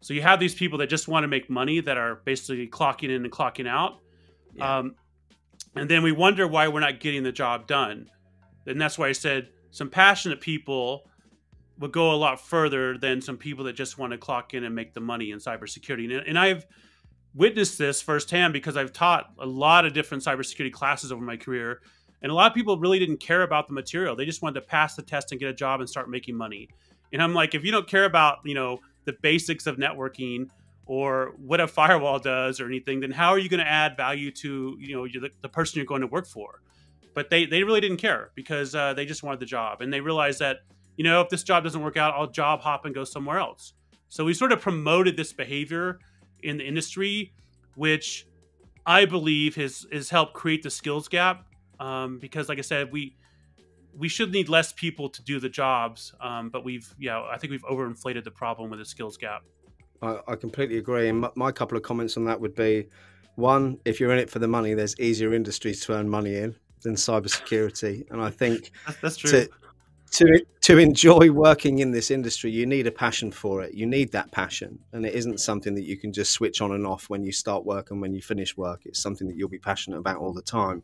So 0.00 0.14
you 0.14 0.22
have 0.22 0.40
these 0.40 0.54
people 0.54 0.78
that 0.78 0.88
just 0.88 1.08
want 1.08 1.24
to 1.24 1.28
make 1.28 1.50
money 1.50 1.80
that 1.80 1.98
are 1.98 2.16
basically 2.24 2.66
clocking 2.68 3.10
in 3.10 3.24
and 3.24 3.30
clocking 3.30 3.68
out. 3.68 3.98
Yeah. 4.54 4.78
Um, 4.78 4.94
and 5.76 5.88
then 5.88 6.02
we 6.02 6.12
wonder 6.12 6.48
why 6.48 6.68
we're 6.68 6.80
not 6.80 7.00
getting 7.00 7.22
the 7.22 7.32
job 7.32 7.66
done. 7.66 8.08
And 8.66 8.80
that's 8.80 8.98
why 8.98 9.08
I 9.08 9.12
said 9.12 9.50
some 9.70 9.90
passionate 9.90 10.40
people 10.40 11.04
would 11.78 11.92
go 11.92 12.12
a 12.12 12.16
lot 12.16 12.40
further 12.40 12.98
than 12.98 13.20
some 13.20 13.36
people 13.36 13.64
that 13.64 13.74
just 13.74 13.98
want 13.98 14.12
to 14.12 14.18
clock 14.18 14.54
in 14.54 14.64
and 14.64 14.74
make 14.74 14.92
the 14.94 15.00
money 15.00 15.30
in 15.30 15.38
cybersecurity. 15.38 16.04
And, 16.04 16.26
and 16.26 16.38
I've 16.38 16.66
witnessed 17.34 17.78
this 17.78 18.02
firsthand 18.02 18.52
because 18.52 18.76
I've 18.76 18.92
taught 18.92 19.30
a 19.38 19.46
lot 19.46 19.86
of 19.86 19.92
different 19.92 20.24
cybersecurity 20.24 20.72
classes 20.72 21.12
over 21.12 21.22
my 21.22 21.36
career. 21.36 21.80
And 22.22 22.30
a 22.30 22.34
lot 22.34 22.50
of 22.50 22.54
people 22.54 22.78
really 22.78 22.98
didn't 22.98 23.18
care 23.18 23.42
about 23.42 23.66
the 23.66 23.74
material. 23.74 24.14
They 24.14 24.26
just 24.26 24.42
wanted 24.42 24.60
to 24.60 24.66
pass 24.66 24.94
the 24.94 25.02
test 25.02 25.32
and 25.32 25.40
get 25.40 25.48
a 25.48 25.54
job 25.54 25.80
and 25.80 25.88
start 25.88 26.10
making 26.10 26.36
money. 26.36 26.68
And 27.12 27.22
I'm 27.22 27.34
like, 27.34 27.54
if 27.54 27.64
you 27.64 27.72
don't 27.72 27.86
care 27.86 28.04
about, 28.04 28.38
you 28.44 28.54
know, 28.54 28.80
the 29.04 29.14
basics 29.22 29.66
of 29.66 29.76
networking 29.76 30.50
or 30.86 31.32
what 31.38 31.60
a 31.60 31.66
firewall 31.66 32.18
does 32.18 32.60
or 32.60 32.66
anything, 32.66 33.00
then 33.00 33.10
how 33.10 33.30
are 33.30 33.38
you 33.38 33.48
going 33.48 33.64
to 33.64 33.68
add 33.68 33.96
value 33.96 34.30
to, 34.32 34.76
you 34.78 34.94
know, 34.94 35.06
the, 35.06 35.30
the 35.40 35.48
person 35.48 35.78
you're 35.78 35.86
going 35.86 36.02
to 36.02 36.06
work 36.06 36.26
for? 36.26 36.60
But 37.14 37.30
they, 37.30 37.46
they 37.46 37.64
really 37.64 37.80
didn't 37.80 37.96
care 37.96 38.30
because 38.34 38.74
uh, 38.74 38.94
they 38.94 39.06
just 39.06 39.22
wanted 39.22 39.40
the 39.40 39.46
job. 39.46 39.80
And 39.80 39.92
they 39.92 40.00
realized 40.00 40.40
that 40.40 40.58
you 41.00 41.04
know, 41.04 41.22
if 41.22 41.30
this 41.30 41.42
job 41.42 41.64
doesn't 41.64 41.80
work 41.80 41.96
out, 41.96 42.12
I'll 42.14 42.26
job 42.26 42.60
hop 42.60 42.84
and 42.84 42.94
go 42.94 43.04
somewhere 43.04 43.38
else. 43.38 43.72
So 44.10 44.22
we 44.22 44.34
sort 44.34 44.52
of 44.52 44.60
promoted 44.60 45.16
this 45.16 45.32
behavior 45.32 45.98
in 46.42 46.58
the 46.58 46.66
industry, 46.68 47.32
which 47.74 48.26
I 48.84 49.06
believe 49.06 49.56
has 49.56 49.86
has 49.90 50.10
helped 50.10 50.34
create 50.34 50.62
the 50.62 50.68
skills 50.68 51.08
gap. 51.08 51.46
Um, 51.80 52.18
because, 52.18 52.48
like 52.48 52.58
I 52.58 52.62
said, 52.62 52.92
we 52.92 53.16
we 53.96 54.08
should 54.08 54.30
need 54.30 54.48
less 54.48 54.72
people 54.72 55.08
to 55.08 55.22
do 55.22 55.40
the 55.40 55.48
jobs, 55.48 56.12
um, 56.20 56.50
but 56.50 56.64
we've 56.64 56.94
yeah, 56.98 57.22
I 57.22 57.38
think 57.38 57.50
we've 57.50 57.64
overinflated 57.64 58.24
the 58.24 58.30
problem 58.30 58.70
with 58.70 58.78
the 58.78 58.84
skills 58.84 59.16
gap. 59.16 59.42
I, 60.02 60.18
I 60.28 60.36
completely 60.36 60.78
agree. 60.78 61.08
And 61.08 61.20
my, 61.20 61.30
my 61.34 61.52
couple 61.52 61.76
of 61.76 61.82
comments 61.82 62.16
on 62.16 62.24
that 62.26 62.40
would 62.40 62.54
be: 62.54 62.86
one, 63.36 63.78
if 63.84 63.98
you're 63.98 64.12
in 64.12 64.18
it 64.18 64.30
for 64.30 64.38
the 64.38 64.48
money, 64.48 64.74
there's 64.74 64.98
easier 65.00 65.34
industries 65.34 65.84
to 65.86 65.94
earn 65.94 66.08
money 66.08 66.36
in 66.36 66.54
than 66.82 66.94
cybersecurity, 66.94 68.10
and 68.10 68.20
I 68.20 68.30
think 68.30 68.72
that's, 69.02 69.16
true. 69.16 69.30
To, 69.30 69.48
to 70.12 70.44
to 70.62 70.78
enjoy 70.78 71.30
working 71.30 71.78
in 71.78 71.90
this 71.90 72.10
industry, 72.10 72.50
you 72.50 72.66
need 72.66 72.86
a 72.86 72.92
passion 72.92 73.30
for 73.30 73.62
it. 73.62 73.74
You 73.74 73.86
need 73.86 74.12
that 74.12 74.30
passion, 74.32 74.78
and 74.92 75.06
it 75.06 75.14
isn't 75.14 75.40
something 75.40 75.74
that 75.74 75.84
you 75.84 75.96
can 75.96 76.12
just 76.12 76.32
switch 76.32 76.60
on 76.60 76.72
and 76.72 76.86
off 76.86 77.08
when 77.08 77.22
you 77.22 77.32
start 77.32 77.64
work 77.64 77.90
and 77.90 78.00
when 78.00 78.12
you 78.12 78.22
finish 78.22 78.56
work. 78.56 78.82
It's 78.84 79.00
something 79.00 79.28
that 79.28 79.36
you'll 79.36 79.48
be 79.48 79.58
passionate 79.58 79.98
about 79.98 80.16
all 80.16 80.32
the 80.32 80.42
time. 80.42 80.82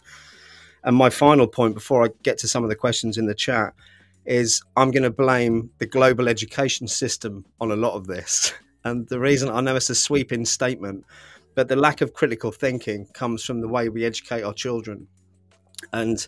And 0.86 0.96
my 0.96 1.10
final 1.10 1.46
point, 1.46 1.74
before 1.74 2.06
I 2.06 2.08
get 2.22 2.38
to 2.38 2.48
some 2.48 2.64
of 2.64 2.70
the 2.70 2.76
questions 2.76 3.18
in 3.18 3.26
the 3.26 3.34
chat, 3.34 3.74
is 4.24 4.62
I'm 4.76 4.90
going 4.90 5.02
to 5.02 5.10
blame 5.10 5.70
the 5.78 5.86
global 5.86 6.28
education 6.28 6.88
system 6.88 7.44
on 7.60 7.70
a 7.70 7.76
lot 7.76 7.94
of 7.94 8.06
this. 8.06 8.54
And 8.84 9.08
the 9.08 9.18
reason 9.18 9.48
I 9.48 9.60
know 9.62 9.74
it's 9.74 9.90
a 9.90 9.96
sweeping 9.96 10.44
statement 10.44 11.04
but 11.56 11.68
the 11.68 11.74
lack 11.74 12.02
of 12.02 12.12
critical 12.12 12.52
thinking 12.52 13.06
comes 13.14 13.42
from 13.42 13.60
the 13.62 13.66
way 13.66 13.88
we 13.88 14.04
educate 14.04 14.42
our 14.42 14.52
children. 14.52 15.08
And 15.92 16.24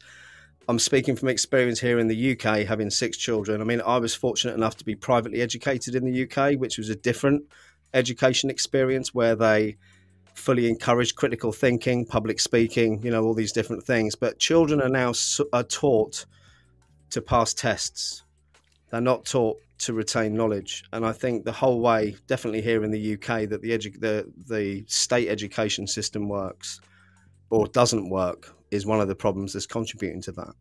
I'm 0.69 0.79
speaking 0.79 1.17
from 1.17 1.29
experience 1.29 1.79
here 1.79 1.99
in 1.99 2.09
the 2.09 2.33
UK, 2.33 2.67
having 2.67 2.89
six 2.89 3.19
children. 3.19 3.61
I 3.61 3.65
mean, 3.65 3.83
I 3.83 3.99
was 3.99 4.15
fortunate 4.15 4.55
enough 4.55 4.77
to 4.79 4.87
be 4.87 4.95
privately 4.95 5.43
educated 5.43 5.95
in 5.95 6.11
the 6.11 6.23
UK, 6.25 6.59
which 6.59 6.79
was 6.79 6.89
a 6.89 6.97
different 6.97 7.45
education 7.93 8.49
experience 8.49 9.13
where 9.13 9.37
they 9.37 9.77
fully 10.39 10.69
encourage 10.69 11.15
critical 11.15 11.53
thinking, 11.53 12.07
public 12.07 12.41
speaking, 12.41 13.03
you 13.03 13.11
know, 13.11 13.25
all 13.25 13.35
these 13.35 13.53
different 13.53 13.85
things. 13.85 14.15
But 14.15 14.39
children 14.39 14.81
are 14.81 14.89
now 14.89 15.13
are 15.53 15.63
taught 15.65 16.25
to 17.11 17.21
pass 17.21 17.53
tests. 17.53 18.23
They're 18.91 19.01
not 19.01 19.25
taught 19.25 19.59
to 19.79 19.93
retain 19.93 20.35
knowledge. 20.35 20.85
And 20.93 21.05
I 21.05 21.13
think 21.13 21.45
the 21.45 21.53
whole 21.53 21.81
way, 21.81 22.17
definitely 22.27 22.63
here 22.63 22.85
in 22.85 22.91
the 22.91 23.15
UK, 23.15 23.49
that 23.49 23.61
the 23.63 23.71
edu- 23.71 24.01
the 24.01 24.31
the 24.49 24.85
state 24.87 25.29
education 25.29 25.87
system 25.87 26.29
works 26.29 26.81
or 27.51 27.67
doesn't 27.69 28.09
work 28.09 28.55
is 28.71 28.87
one 28.87 29.01
of 29.01 29.09
the 29.09 29.15
problems 29.15 29.53
that's 29.53 29.67
contributing 29.67 30.21
to 30.23 30.33
that. 30.33 30.55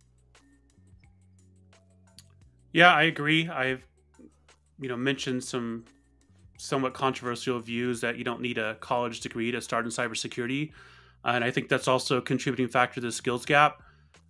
Yeah, 2.74 2.94
I 2.94 3.04
agree. 3.04 3.50
I've 3.50 3.84
you 4.80 4.90
know 4.90 4.98
mentioned 4.98 5.44
some 5.44 5.86
somewhat 6.58 6.94
controversial 6.94 7.60
views 7.60 8.02
that 8.02 8.18
you 8.18 8.24
don't 8.24 8.42
need 8.42 8.58
a 8.58 8.76
college 8.76 9.22
degree 9.22 9.52
to 9.52 9.62
start 9.62 9.86
in 9.86 9.92
cybersecurity. 9.92 10.72
Uh, 11.24 11.30
and 11.30 11.44
I 11.44 11.52
think 11.52 11.70
that's 11.70 11.88
also 11.88 12.18
a 12.18 12.22
contributing 12.22 12.68
factor 12.68 12.96
to 12.96 13.08
the 13.08 13.12
skills 13.12 13.46
gap. 13.46 13.82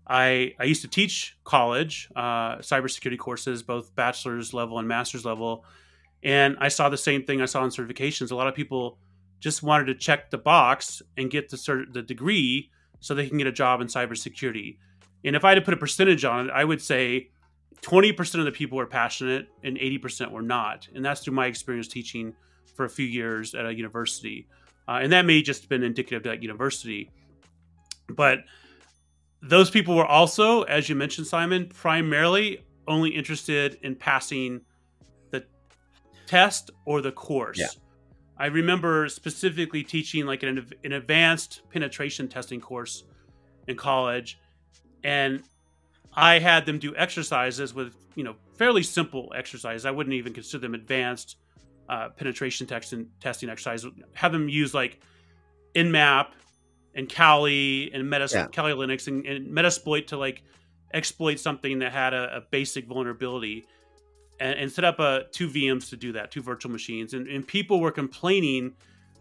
I, 0.08 0.54
I 0.60 0.64
used 0.66 0.82
to 0.84 0.88
teach 0.88 1.38
college 1.44 2.10
uh, 2.16 2.58
cybersecurity 2.58 3.18
courses, 3.18 3.64
both 3.64 3.94
bachelor's 3.96 4.54
level 4.54 4.80
and 4.80 4.88
master's 4.88 5.26
level. 5.26 5.66
And 6.24 6.58
I 6.60 6.70
saw 6.70 6.90
the 6.90 6.98
same 6.98 7.24
thing 7.24 7.42
I 7.42 7.46
saw 7.46 7.64
in 7.64 7.72
certifications. 7.72 8.32
A 8.32 8.36
lot 8.36 8.48
of 8.48 8.56
people 8.56 8.98
just 9.40 9.64
wanted 9.64 9.86
to 9.86 9.96
check 9.96 10.32
the 10.32 10.38
box 10.38 11.02
and 11.18 11.30
get 11.30 11.50
the, 11.50 11.58
cert- 11.58 11.94
the 11.94 12.02
degree 12.02 12.72
so 13.00 13.14
they 13.14 13.28
can 13.28 13.38
get 13.38 13.48
a 13.48 13.52
job 13.52 13.82
in 13.82 13.88
cybersecurity. 13.88 14.78
And 15.24 15.36
if 15.36 15.44
I 15.44 15.50
had 15.50 15.56
to 15.56 15.62
put 15.62 15.74
a 15.74 15.78
percentage 15.78 16.26
on 16.26 16.48
it, 16.48 16.52
I 16.54 16.64
would 16.64 16.82
say 16.82 17.30
20% 17.82 18.40
of 18.40 18.46
the 18.46 18.52
people 18.52 18.78
were 18.78 18.88
passionate 18.88 19.48
and 19.64 19.78
80% 19.78 20.32
were 20.32 20.42
not. 20.42 20.88
And 20.94 21.04
that's 21.04 21.22
through 21.22 21.36
my 21.36 21.46
experience 21.46 21.88
teaching 21.88 22.34
for 22.76 22.86
a 22.86 22.90
few 22.90 23.06
years 23.06 23.56
at 23.56 23.66
a 23.66 23.74
university. 23.74 24.48
Uh, 24.88 25.00
and 25.02 25.12
that 25.12 25.26
may 25.26 25.42
just 25.42 25.64
have 25.64 25.70
been 25.70 25.84
indicative 25.84 26.24
to 26.24 26.30
that 26.30 26.42
university. 26.42 27.12
But 28.08 28.40
those 29.42 29.70
people 29.70 29.96
were 29.96 30.06
also, 30.06 30.64
as 30.64 30.90
you 30.90 30.96
mentioned, 30.96 31.28
Simon, 31.28 31.68
primarily 31.68 32.64
only 32.88 33.10
interested 33.10 33.78
in 33.82 33.96
passing 33.96 34.62
the 35.32 35.46
test 36.26 36.72
or 36.86 37.02
the 37.02 37.12
course. 37.12 37.60
Yeah. 37.60 37.68
I 38.38 38.48
remember 38.48 39.10
specifically 39.10 39.84
teaching 39.84 40.26
like 40.26 40.44
an, 40.44 40.72
an 40.84 40.92
advanced 40.94 41.64
penetration 41.70 42.28
testing 42.28 42.62
course 42.62 43.04
in 43.68 43.76
college. 43.76 44.40
And 45.04 45.44
I 46.18 46.40
had 46.40 46.66
them 46.66 46.80
do 46.80 46.96
exercises 46.96 47.76
with, 47.76 47.96
you 48.16 48.24
know, 48.24 48.36
fairly 48.56 48.82
simple 48.82 49.32
exercises. 49.36 49.86
I 49.86 49.92
wouldn't 49.92 50.16
even 50.16 50.34
consider 50.34 50.64
them 50.64 50.74
advanced 50.74 51.38
uh, 51.88 52.10
penetration 52.10 52.66
testing 52.66 53.08
testing 53.22 53.50
exercises. 53.50 53.92
Have 54.14 54.32
them 54.32 54.50
use 54.50 54.74
like 54.74 55.00
Nmap 55.76 56.30
and 56.96 57.08
Kali 57.08 57.92
and 57.94 58.10
Metas 58.10 58.34
yeah. 58.34 58.48
Kali 58.48 58.74
Linux 58.74 59.08
and, 59.08 59.28
and 59.28 59.48
Metasploit 59.48 60.08
to 60.08 60.18
like 60.18 60.44
exploit 60.92 61.40
something 61.40 61.80
that 61.80 61.92
had 61.92 62.16
a, 62.16 62.38
a 62.38 62.42
basic 62.50 62.88
vulnerability 62.88 63.68
and, 64.40 64.58
and, 64.58 64.72
set 64.72 64.86
up 64.86 65.00
a 65.00 65.04
uh, 65.04 65.24
two 65.32 65.48
VMs 65.48 65.90
to 65.90 65.98
do 65.98 66.14
that, 66.14 66.32
two 66.32 66.42
virtual 66.42 66.72
machines. 66.72 67.14
And, 67.14 67.28
and 67.28 67.46
people 67.46 67.80
were 67.80 67.92
complaining 67.92 68.74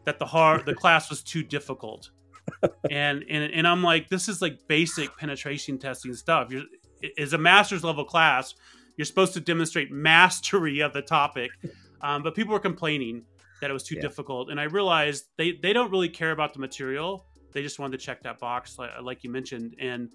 that 0.04 0.18
the 0.18 0.26
hard 0.26 0.64
the 0.64 0.74
class 0.74 1.10
was 1.10 1.22
too 1.22 1.42
difficult. 1.42 2.10
and, 2.90 3.24
and 3.28 3.52
and 3.52 3.66
I'm 3.66 3.82
like, 3.82 4.08
this 4.08 4.28
is 4.28 4.40
like 4.40 4.66
basic 4.68 5.14
penetration 5.16 5.78
testing 5.78 6.14
stuff. 6.14 6.50
You're 6.50 6.62
is 7.02 7.32
a 7.32 7.38
master's 7.38 7.84
level 7.84 8.04
class. 8.04 8.54
You're 8.96 9.04
supposed 9.04 9.34
to 9.34 9.40
demonstrate 9.40 9.90
mastery 9.90 10.80
of 10.80 10.92
the 10.92 11.02
topic, 11.02 11.50
um, 12.00 12.22
but 12.22 12.34
people 12.34 12.52
were 12.52 12.60
complaining 12.60 13.24
that 13.60 13.70
it 13.70 13.72
was 13.72 13.82
too 13.82 13.96
yeah. 13.96 14.02
difficult, 14.02 14.50
and 14.50 14.60
I 14.60 14.64
realized 14.64 15.26
they 15.36 15.52
they 15.52 15.72
don't 15.72 15.90
really 15.90 16.08
care 16.08 16.32
about 16.32 16.52
the 16.52 16.60
material. 16.60 17.26
They 17.52 17.62
just 17.62 17.78
wanted 17.78 17.98
to 17.98 18.04
check 18.04 18.22
that 18.24 18.38
box, 18.38 18.78
like, 18.78 18.90
like 19.02 19.24
you 19.24 19.30
mentioned, 19.30 19.76
and 19.78 20.10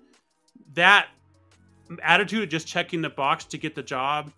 that 0.73 1.07
attitude 2.01 2.43
of 2.43 2.49
just 2.49 2.67
checking 2.67 3.01
the 3.01 3.09
box 3.09 3.45
to 3.45 3.57
get 3.57 3.75
the 3.75 3.83
job 3.83 4.31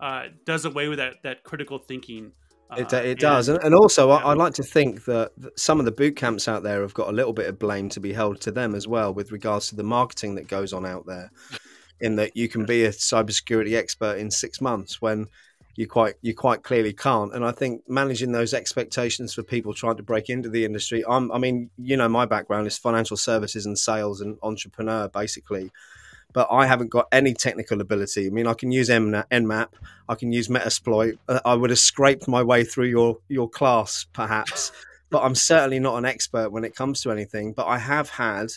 uh, 0.00 0.28
does 0.44 0.64
away 0.64 0.88
with 0.88 0.98
that 0.98 1.22
that 1.22 1.42
critical 1.44 1.78
thinking. 1.78 2.32
Uh, 2.70 2.76
it, 2.78 2.92
it 2.92 3.18
does, 3.18 3.48
and, 3.48 3.62
and 3.62 3.74
also 3.74 4.08
yeah. 4.08 4.14
I, 4.14 4.28
would 4.28 4.38
like 4.38 4.54
to 4.54 4.62
think 4.62 5.04
that 5.04 5.32
some 5.56 5.78
of 5.78 5.84
the 5.84 5.92
boot 5.92 6.16
camps 6.16 6.48
out 6.48 6.62
there 6.62 6.80
have 6.80 6.94
got 6.94 7.08
a 7.08 7.12
little 7.12 7.34
bit 7.34 7.46
of 7.46 7.58
blame 7.58 7.88
to 7.90 8.00
be 8.00 8.12
held 8.12 8.40
to 8.42 8.50
them 8.50 8.74
as 8.74 8.88
well, 8.88 9.12
with 9.12 9.32
regards 9.32 9.68
to 9.68 9.76
the 9.76 9.82
marketing 9.82 10.34
that 10.36 10.48
goes 10.48 10.72
on 10.72 10.86
out 10.86 11.06
there 11.06 11.30
in 12.00 12.16
that 12.16 12.36
you 12.36 12.48
can 12.48 12.64
be 12.64 12.84
a 12.84 12.90
cybersecurity 12.90 13.76
expert 13.76 14.18
in 14.18 14.30
six 14.30 14.60
months 14.60 15.00
when 15.00 15.28
you 15.76 15.88
quite 15.88 16.14
you 16.22 16.34
quite 16.34 16.62
clearly 16.62 16.92
can't. 16.92 17.34
And 17.34 17.44
I 17.44 17.52
think 17.52 17.82
managing 17.88 18.32
those 18.32 18.54
expectations 18.54 19.34
for 19.34 19.42
people 19.42 19.74
trying 19.74 19.96
to 19.96 20.02
break 20.02 20.30
into 20.30 20.48
the 20.48 20.64
industry. 20.64 21.04
I'm, 21.08 21.32
I 21.32 21.38
mean, 21.38 21.70
you 21.76 21.96
know, 21.96 22.08
my 22.08 22.26
background 22.26 22.66
is 22.66 22.78
financial 22.78 23.16
services 23.16 23.66
and 23.66 23.78
sales 23.78 24.20
and 24.20 24.38
entrepreneur 24.42 25.08
basically. 25.08 25.70
But 26.32 26.48
I 26.50 26.66
haven't 26.66 26.90
got 26.90 27.06
any 27.12 27.32
technical 27.32 27.80
ability. 27.80 28.26
I 28.26 28.30
mean, 28.30 28.48
I 28.48 28.54
can 28.54 28.72
use 28.72 28.88
Nmap, 28.88 29.68
I 30.08 30.14
can 30.16 30.32
use 30.32 30.48
Metasploit. 30.48 31.16
Uh, 31.28 31.40
I 31.44 31.54
would 31.54 31.70
have 31.70 31.78
scraped 31.78 32.26
my 32.26 32.42
way 32.42 32.64
through 32.64 32.88
your 32.88 33.18
your 33.28 33.48
class, 33.48 34.06
perhaps, 34.12 34.72
but 35.10 35.22
I'm 35.22 35.36
certainly 35.36 35.78
not 35.78 35.96
an 35.96 36.04
expert 36.04 36.50
when 36.50 36.64
it 36.64 36.74
comes 36.74 37.02
to 37.02 37.12
anything. 37.12 37.52
But 37.52 37.66
I 37.66 37.78
have 37.78 38.10
had 38.10 38.48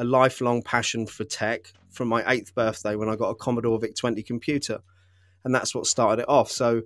a 0.00 0.04
lifelong 0.04 0.62
passion 0.62 1.06
for 1.06 1.24
tech 1.24 1.72
from 1.90 2.08
my 2.08 2.24
eighth 2.26 2.54
birthday 2.54 2.96
when 2.96 3.10
I 3.10 3.16
got 3.16 3.28
a 3.28 3.34
Commodore 3.34 3.78
VIC 3.78 3.94
20 3.94 4.22
computer. 4.22 4.80
And 5.44 5.54
that's 5.54 5.74
what 5.74 5.86
started 5.86 6.22
it 6.22 6.28
off. 6.28 6.50
So 6.50 6.82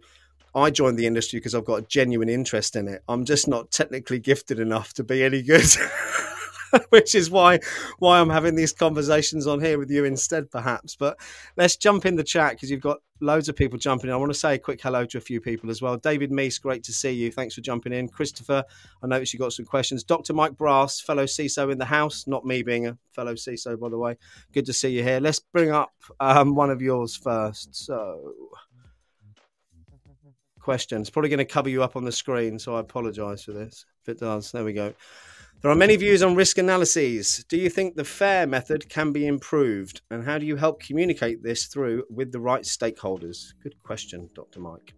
I 0.55 0.71
joined 0.71 0.99
the 0.99 1.07
industry 1.07 1.39
because 1.39 1.55
I've 1.55 1.65
got 1.65 1.79
a 1.83 1.87
genuine 1.87 2.29
interest 2.29 2.75
in 2.75 2.89
it. 2.89 3.03
I'm 3.09 3.25
just 3.25 3.47
not 3.47 3.71
technically 3.71 4.19
gifted 4.19 4.59
enough 4.59 4.93
to 4.95 5.05
be 5.05 5.23
any 5.23 5.43
good. 5.43 5.65
which 6.89 7.15
is 7.15 7.31
why 7.31 7.61
why 8.01 8.19
I'm 8.19 8.31
having 8.31 8.57
these 8.57 8.73
conversations 8.73 9.47
on 9.47 9.61
here 9.61 9.79
with 9.79 9.91
you 9.91 10.05
instead, 10.05 10.51
perhaps. 10.51 10.97
But 10.97 11.17
let's 11.57 11.77
jump 11.77 12.05
in 12.05 12.17
the 12.17 12.25
chat 12.25 12.53
because 12.53 12.69
you've 12.69 12.81
got 12.81 12.99
loads 13.25 13.49
of 13.49 13.57
people 13.57 13.79
jumping 13.79 14.09
in. 14.09 14.15
I 14.15 14.17
want 14.17 14.33
to 14.33 14.39
say 14.39 14.55
a 14.55 14.59
quick 14.59 14.81
hello 14.81 15.05
to 15.07 15.19
a 15.19 15.21
few 15.21 15.41
people 15.41 15.71
as 15.71 15.83
well. 15.83 15.97
David 15.97 16.31
Meese, 16.31 16.61
great 16.61 16.85
to 16.85 16.93
see 16.93 17.11
you. 17.11 17.33
Thanks 17.33 17.55
for 17.55 17.61
jumping 17.61 17.93
in. 17.93 18.09
Christopher, 18.09 18.65
I 19.03 19.07
noticed 19.07 19.33
you 19.33 19.39
got 19.39 19.53
some 19.53 19.65
questions. 19.65 20.05
Dr. 20.05 20.33
Mike 20.33 20.57
Brass, 20.57 21.01
fellow 21.01 21.25
CISO 21.25 21.73
in 21.73 21.79
the 21.79 21.85
house, 21.85 22.27
not 22.27 22.45
me 22.45 22.63
being 22.63 22.87
a 22.87 22.99
fellow 23.13 23.35
CISO, 23.35 23.79
by 23.79 23.89
the 23.89 23.99
way. 23.99 24.17
Good 24.53 24.67
to 24.67 24.73
see 24.73 24.91
you 24.91 25.03
here. 25.03 25.21
Let's 25.21 25.41
bring 25.41 25.71
up 25.71 25.95
um, 26.21 26.55
one 26.55 26.71
of 26.71 26.81
yours 26.81 27.17
first. 27.17 27.75
So 27.75 28.35
questions. 30.65 31.11
Probably 31.11 31.29
going 31.29 31.39
to 31.39 31.45
cover 31.45 31.69
you 31.69 31.83
up 31.83 31.95
on 31.95 32.05
the 32.05 32.13
screen, 32.13 32.59
so 32.59 32.77
I 32.77 32.81
apologize 32.81 33.45
for 33.45 33.53
this. 33.53 33.85
If 34.03 34.09
it 34.09 34.21
does, 34.21 34.51
there 34.51 34.65
we 34.65 34.73
go. 34.73 34.95
There 35.65 35.73
are 35.73 35.77
many 35.77 35.97
views 35.97 36.23
on 36.23 36.35
risk 36.35 36.59
analyses. 36.59 37.43
Do 37.49 37.57
you 37.57 37.71
think 37.71 37.97
the 37.97 38.05
FAIR 38.05 38.47
method 38.47 38.87
can 38.91 39.13
be 39.13 39.27
improved? 39.27 40.03
And 40.11 40.23
how 40.23 40.37
do 40.37 40.45
you 40.45 40.57
help 40.57 40.79
communicate 40.83 41.43
this 41.43 41.69
through 41.69 42.05
with 42.11 42.33
the 42.33 42.39
right 42.39 42.65
stakeholders? 42.65 43.55
Good 43.63 43.83
question, 43.83 44.29
Dr. 44.35 44.61
Mike. 44.61 44.93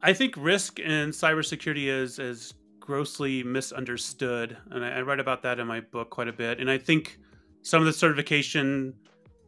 I 0.00 0.12
think 0.12 0.36
risk 0.36 0.78
in 0.78 1.10
cybersecurity 1.10 1.88
is, 1.88 2.20
is 2.20 2.54
grossly 2.78 3.42
misunderstood. 3.42 4.56
And 4.70 4.84
I, 4.84 4.98
I 4.98 5.02
write 5.02 5.18
about 5.18 5.42
that 5.42 5.58
in 5.58 5.66
my 5.66 5.80
book 5.80 6.10
quite 6.10 6.28
a 6.28 6.32
bit. 6.32 6.60
And 6.60 6.70
I 6.70 6.78
think 6.78 7.18
some 7.62 7.82
of 7.82 7.86
the 7.86 7.92
certification 7.92 8.94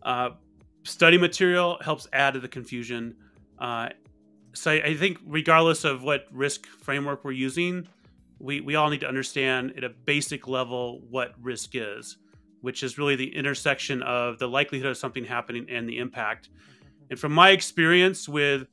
uh, 0.03 0.31
study 0.83 1.17
material 1.17 1.79
helps 1.81 2.09
add 2.13 2.35
to 2.35 2.41
the 2.41 2.49
confusion. 2.49 3.15
Uh, 3.61 3.91
so 4.53 4.73
I, 4.73 4.83
I 4.83 4.95
think 4.97 5.19
regardless 5.25 5.85
of 5.85 6.03
what 6.03 6.27
risk 6.33 6.67
framework 6.67 7.25
we're 7.25 7.31
using, 7.31 7.87
we, 8.39 8.61
we 8.61 8.75
all 8.75 8.91
need 8.91 9.01
to 9.01 9.09
understand 9.09 9.73
at 9.77 9.85
a 9.85 9.89
basic 9.89 10.47
level 10.47 11.01
what 11.11 11.35
risk 11.41 11.71
is, 11.75 12.19
which 12.61 12.83
is 12.83 12.99
really 12.99 13.17
the 13.17 13.35
intersection 13.35 14.03
of 14.03 14.39
the 14.39 14.47
likelihood 14.47 14.91
of 14.91 14.97
something 14.97 15.25
happening 15.25 15.67
and 15.69 15.89
the 15.89 15.99
impact. 15.99 16.51
And 17.11 17.19
from 17.19 17.33
my 17.33 17.51
experience 17.51 18.29
with 18.29 18.67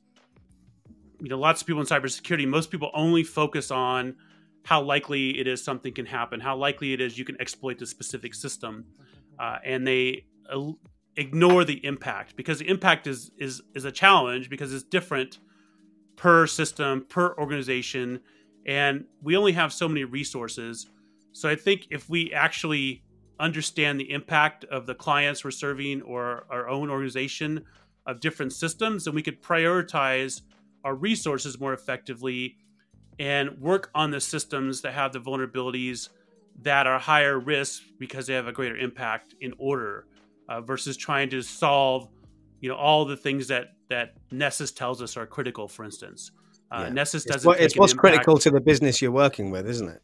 you 1.20 1.28
know 1.28 1.38
lots 1.38 1.60
of 1.60 1.66
people 1.66 1.80
in 1.80 1.86
cybersecurity, 1.86 2.46
most 2.46 2.70
people 2.70 2.90
only 2.94 3.22
focus 3.22 3.70
on 3.70 4.16
how 4.64 4.82
likely 4.82 5.38
it 5.38 5.46
is 5.46 5.62
something 5.62 5.92
can 5.92 6.06
happen, 6.06 6.40
how 6.40 6.56
likely 6.56 6.92
it 6.92 7.00
is 7.00 7.18
you 7.18 7.24
can 7.24 7.40
exploit 7.40 7.78
the 7.78 7.86
specific 7.86 8.34
system, 8.34 8.84
uh, 9.38 9.58
and 9.64 9.86
they 9.86 10.24
uh, 10.50 10.72
ignore 11.16 11.64
the 11.64 11.84
impact 11.84 12.36
because 12.36 12.58
the 12.58 12.68
impact 12.68 13.06
is 13.06 13.30
is 13.38 13.62
is 13.74 13.84
a 13.84 13.92
challenge 13.92 14.50
because 14.50 14.74
it's 14.74 14.84
different 14.84 15.38
per 16.16 16.46
system, 16.46 17.04
per 17.08 17.34
organization, 17.36 18.20
and 18.66 19.04
we 19.22 19.36
only 19.36 19.52
have 19.52 19.72
so 19.72 19.88
many 19.88 20.04
resources. 20.04 20.86
So 21.32 21.48
I 21.48 21.56
think 21.56 21.88
if 21.90 22.08
we 22.08 22.32
actually 22.32 23.02
understand 23.40 23.98
the 23.98 24.10
impact 24.10 24.64
of 24.64 24.86
the 24.86 24.94
clients 24.94 25.44
we're 25.44 25.50
serving 25.50 26.02
or 26.02 26.46
our 26.50 26.68
own 26.68 26.90
organization 26.90 27.64
of 28.06 28.20
different 28.20 28.52
systems, 28.52 29.04
then 29.04 29.14
we 29.14 29.22
could 29.22 29.42
prioritize 29.42 30.42
our 30.84 30.94
resources 30.94 31.58
more 31.58 31.72
effectively 31.72 32.56
and 33.18 33.58
work 33.60 33.90
on 33.94 34.10
the 34.10 34.20
systems 34.20 34.82
that 34.82 34.92
have 34.92 35.12
the 35.12 35.20
vulnerabilities 35.20 36.08
that 36.62 36.86
are 36.86 36.98
higher 36.98 37.38
risk 37.38 37.82
because 37.98 38.26
they 38.26 38.34
have 38.34 38.46
a 38.46 38.52
greater 38.52 38.76
impact 38.76 39.34
in 39.40 39.52
order 39.58 40.06
uh, 40.48 40.60
versus 40.60 40.96
trying 40.96 41.28
to 41.30 41.42
solve 41.42 42.08
you 42.60 42.68
know 42.68 42.76
all 42.76 43.04
the 43.04 43.16
things 43.16 43.48
that 43.48 43.72
that 43.88 44.14
Nessus 44.30 44.72
tells 44.72 45.02
us 45.02 45.16
are 45.16 45.26
critical 45.26 45.68
for 45.68 45.84
instance 45.84 46.30
uh, 46.74 46.82
yeah. 46.84 46.88
Nessus 46.90 47.24
doesn't 47.24 47.50
it's, 47.52 47.60
it's 47.60 47.76
what's 47.76 47.94
critical 47.94 48.38
to 48.38 48.50
the 48.50 48.60
business 48.60 49.00
you're 49.00 49.10
working 49.12 49.50
with 49.50 49.68
isn't 49.68 49.88
it 49.88 50.02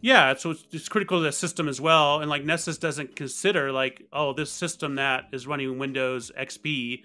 yeah 0.00 0.34
so 0.34 0.50
it's, 0.50 0.64
it's 0.72 0.88
critical 0.88 1.18
to 1.18 1.24
the 1.24 1.32
system 1.32 1.68
as 1.68 1.80
well 1.80 2.20
and 2.20 2.30
like 2.30 2.44
Nessus 2.44 2.78
doesn't 2.78 3.16
consider 3.16 3.72
like 3.72 4.06
oh 4.12 4.32
this 4.32 4.50
system 4.50 4.96
that 4.96 5.24
is 5.32 5.46
running 5.46 5.78
Windows 5.78 6.30
XP 6.38 7.02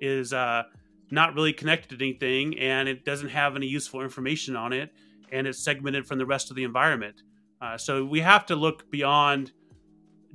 is 0.00 0.32
uh 0.32 0.64
not 1.10 1.34
really 1.34 1.52
connected 1.52 1.98
to 1.98 2.04
anything 2.04 2.58
and 2.58 2.88
it 2.88 3.04
doesn't 3.04 3.28
have 3.28 3.56
any 3.56 3.66
useful 3.66 4.02
information 4.02 4.56
on 4.56 4.72
it 4.72 4.92
and 5.32 5.46
it's 5.46 5.58
segmented 5.58 6.06
from 6.06 6.18
the 6.18 6.26
rest 6.26 6.50
of 6.50 6.56
the 6.56 6.64
environment. 6.64 7.22
Uh, 7.60 7.76
so 7.76 8.04
we 8.04 8.20
have 8.20 8.46
to 8.46 8.56
look 8.56 8.90
beyond 8.90 9.52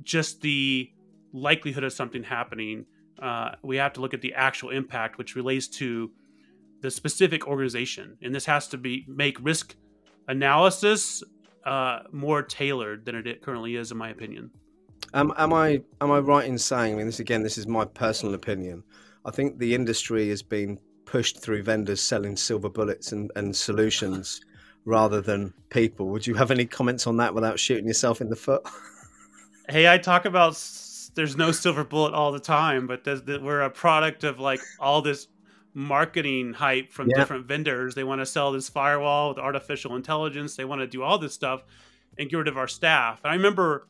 just 0.02 0.40
the 0.40 0.90
likelihood 1.32 1.84
of 1.84 1.92
something 1.92 2.22
happening. 2.22 2.84
Uh, 3.20 3.50
we 3.62 3.76
have 3.76 3.92
to 3.92 4.00
look 4.00 4.14
at 4.14 4.20
the 4.20 4.34
actual 4.34 4.70
impact, 4.70 5.18
which 5.18 5.36
relates 5.36 5.68
to 5.68 6.10
the 6.82 6.90
specific 6.90 7.46
organization, 7.46 8.18
and 8.22 8.34
this 8.34 8.46
has 8.46 8.68
to 8.68 8.76
be 8.76 9.04
make 9.08 9.38
risk 9.40 9.76
analysis 10.28 11.22
uh, 11.64 12.00
more 12.12 12.42
tailored 12.42 13.06
than 13.06 13.14
it 13.14 13.42
currently 13.42 13.76
is, 13.76 13.90
in 13.90 13.96
my 13.96 14.10
opinion. 14.10 14.50
Um, 15.14 15.32
am 15.36 15.52
I 15.52 15.82
am 16.00 16.10
I 16.10 16.18
right 16.18 16.46
in 16.46 16.58
saying? 16.58 16.94
I 16.94 16.96
mean, 16.96 17.06
this 17.06 17.20
again, 17.20 17.42
this 17.42 17.56
is 17.56 17.66
my 17.66 17.84
personal 17.84 18.34
opinion. 18.34 18.82
I 19.24 19.30
think 19.30 19.58
the 19.58 19.74
industry 19.74 20.28
has 20.30 20.42
been 20.42 20.78
pushed 21.04 21.40
through 21.40 21.62
vendors 21.62 22.00
selling 22.00 22.36
silver 22.36 22.68
bullets 22.68 23.12
and, 23.12 23.30
and 23.36 23.54
solutions 23.54 24.40
rather 24.84 25.20
than 25.20 25.54
people. 25.70 26.08
Would 26.08 26.26
you 26.26 26.34
have 26.34 26.50
any 26.50 26.64
comments 26.66 27.06
on 27.06 27.16
that 27.18 27.34
without 27.34 27.60
shooting 27.60 27.86
yourself 27.86 28.20
in 28.20 28.28
the 28.28 28.36
foot? 28.36 28.62
hey, 29.68 29.92
I 29.92 29.98
talk 29.98 30.24
about 30.24 30.54
there's 31.14 31.36
no 31.36 31.52
silver 31.52 31.84
bullet 31.84 32.14
all 32.14 32.32
the 32.32 32.40
time, 32.40 32.86
but 32.86 33.04
we're 33.06 33.60
a 33.60 33.70
product 33.70 34.24
of 34.24 34.40
like 34.40 34.60
all 34.80 35.02
this 35.02 35.28
marketing 35.74 36.52
hype 36.52 36.92
from 36.92 37.08
yeah. 37.08 37.18
different 37.18 37.46
vendors. 37.46 37.94
They 37.94 38.04
want 38.04 38.20
to 38.20 38.26
sell 38.26 38.52
this 38.52 38.68
firewall 38.68 39.30
with 39.30 39.38
artificial 39.38 39.96
intelligence. 39.96 40.56
They 40.56 40.64
want 40.64 40.80
to 40.80 40.86
do 40.86 41.02
all 41.02 41.18
this 41.18 41.32
stuff 41.32 41.64
and 42.18 42.28
get 42.28 42.36
rid 42.36 42.48
of 42.48 42.58
our 42.58 42.68
staff. 42.68 43.20
And 43.24 43.32
I 43.32 43.34
remember 43.36 43.88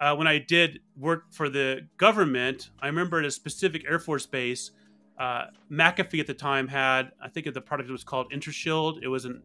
uh, 0.00 0.14
when 0.16 0.26
I 0.26 0.38
did 0.38 0.80
work 0.96 1.24
for 1.32 1.48
the 1.48 1.86
government, 1.98 2.70
I 2.80 2.86
remember 2.86 3.18
at 3.18 3.26
a 3.26 3.30
specific 3.30 3.84
Air 3.88 3.98
Force 3.98 4.24
base, 4.26 4.70
uh, 5.18 5.46
McAfee 5.70 6.20
at 6.20 6.26
the 6.26 6.34
time 6.34 6.68
had, 6.68 7.12
I 7.22 7.28
think 7.28 7.52
the 7.52 7.60
product 7.60 7.90
was 7.90 8.02
called 8.02 8.32
IntruShield. 8.32 9.02
It 9.02 9.08
was 9.08 9.26
an 9.26 9.42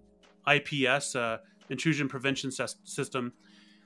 IPS, 0.47 1.15
uh, 1.15 1.39
intrusion 1.69 2.07
prevention 2.07 2.51
system, 2.51 3.33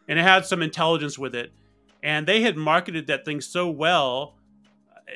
and 0.07 0.19
it 0.19 0.21
had 0.21 0.45
some 0.45 0.61
intelligence 0.61 1.17
with 1.17 1.33
it. 1.33 1.51
And 2.03 2.27
they 2.27 2.41
had 2.41 2.55
marketed 2.55 3.07
that 3.07 3.25
thing 3.25 3.41
so 3.41 3.69
well 3.69 4.37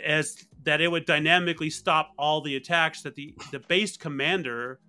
as 0.03 0.45
that 0.63 0.81
it 0.81 0.89
would 0.89 1.05
dynamically 1.05 1.69
stop 1.69 2.11
all 2.17 2.41
the 2.41 2.55
attacks 2.55 3.01
that 3.01 3.15
the, 3.15 3.35
the 3.51 3.59
base 3.59 3.97
commander 3.97 4.79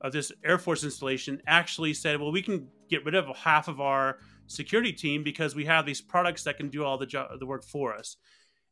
of 0.00 0.12
this 0.12 0.30
Air 0.44 0.58
Force 0.58 0.84
installation 0.84 1.40
actually 1.46 1.94
said, 1.94 2.20
well, 2.20 2.30
we 2.30 2.42
can 2.42 2.68
get 2.88 3.04
rid 3.04 3.14
of 3.14 3.26
half 3.36 3.68
of 3.68 3.80
our 3.80 4.18
security 4.46 4.92
team 4.92 5.22
because 5.22 5.54
we 5.54 5.64
have 5.64 5.86
these 5.86 6.00
products 6.00 6.44
that 6.44 6.56
can 6.56 6.68
do 6.68 6.84
all 6.84 6.98
the 6.98 7.06
jo- 7.06 7.28
the 7.38 7.46
work 7.46 7.64
for 7.64 7.94
us. 7.94 8.16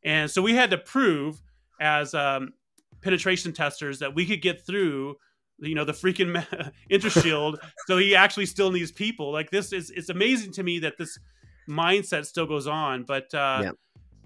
And 0.05 0.29
so 0.29 0.41
we 0.41 0.53
had 0.53 0.69
to 0.71 0.77
prove 0.77 1.41
as 1.81 2.13
um, 2.13 2.53
penetration 3.01 3.53
testers 3.53 3.99
that 3.99 4.13
we 4.13 4.25
could 4.25 4.41
get 4.41 4.65
through 4.65 5.15
you 5.59 5.75
know 5.75 5.85
the 5.85 5.93
freaking 5.93 6.45
IntruShield 6.91 7.57
so 7.87 7.97
he 7.97 8.15
actually 8.15 8.45
still 8.45 8.71
needs 8.71 8.91
people 8.91 9.31
like 9.31 9.51
this 9.51 9.71
is 9.71 9.91
it's 9.91 10.09
amazing 10.09 10.51
to 10.51 10.63
me 10.63 10.79
that 10.79 10.97
this 10.97 11.17
mindset 11.69 12.25
still 12.25 12.47
goes 12.47 12.65
on 12.65 13.03
but 13.03 13.31
uh 13.33 13.61
yeah. 13.63 13.71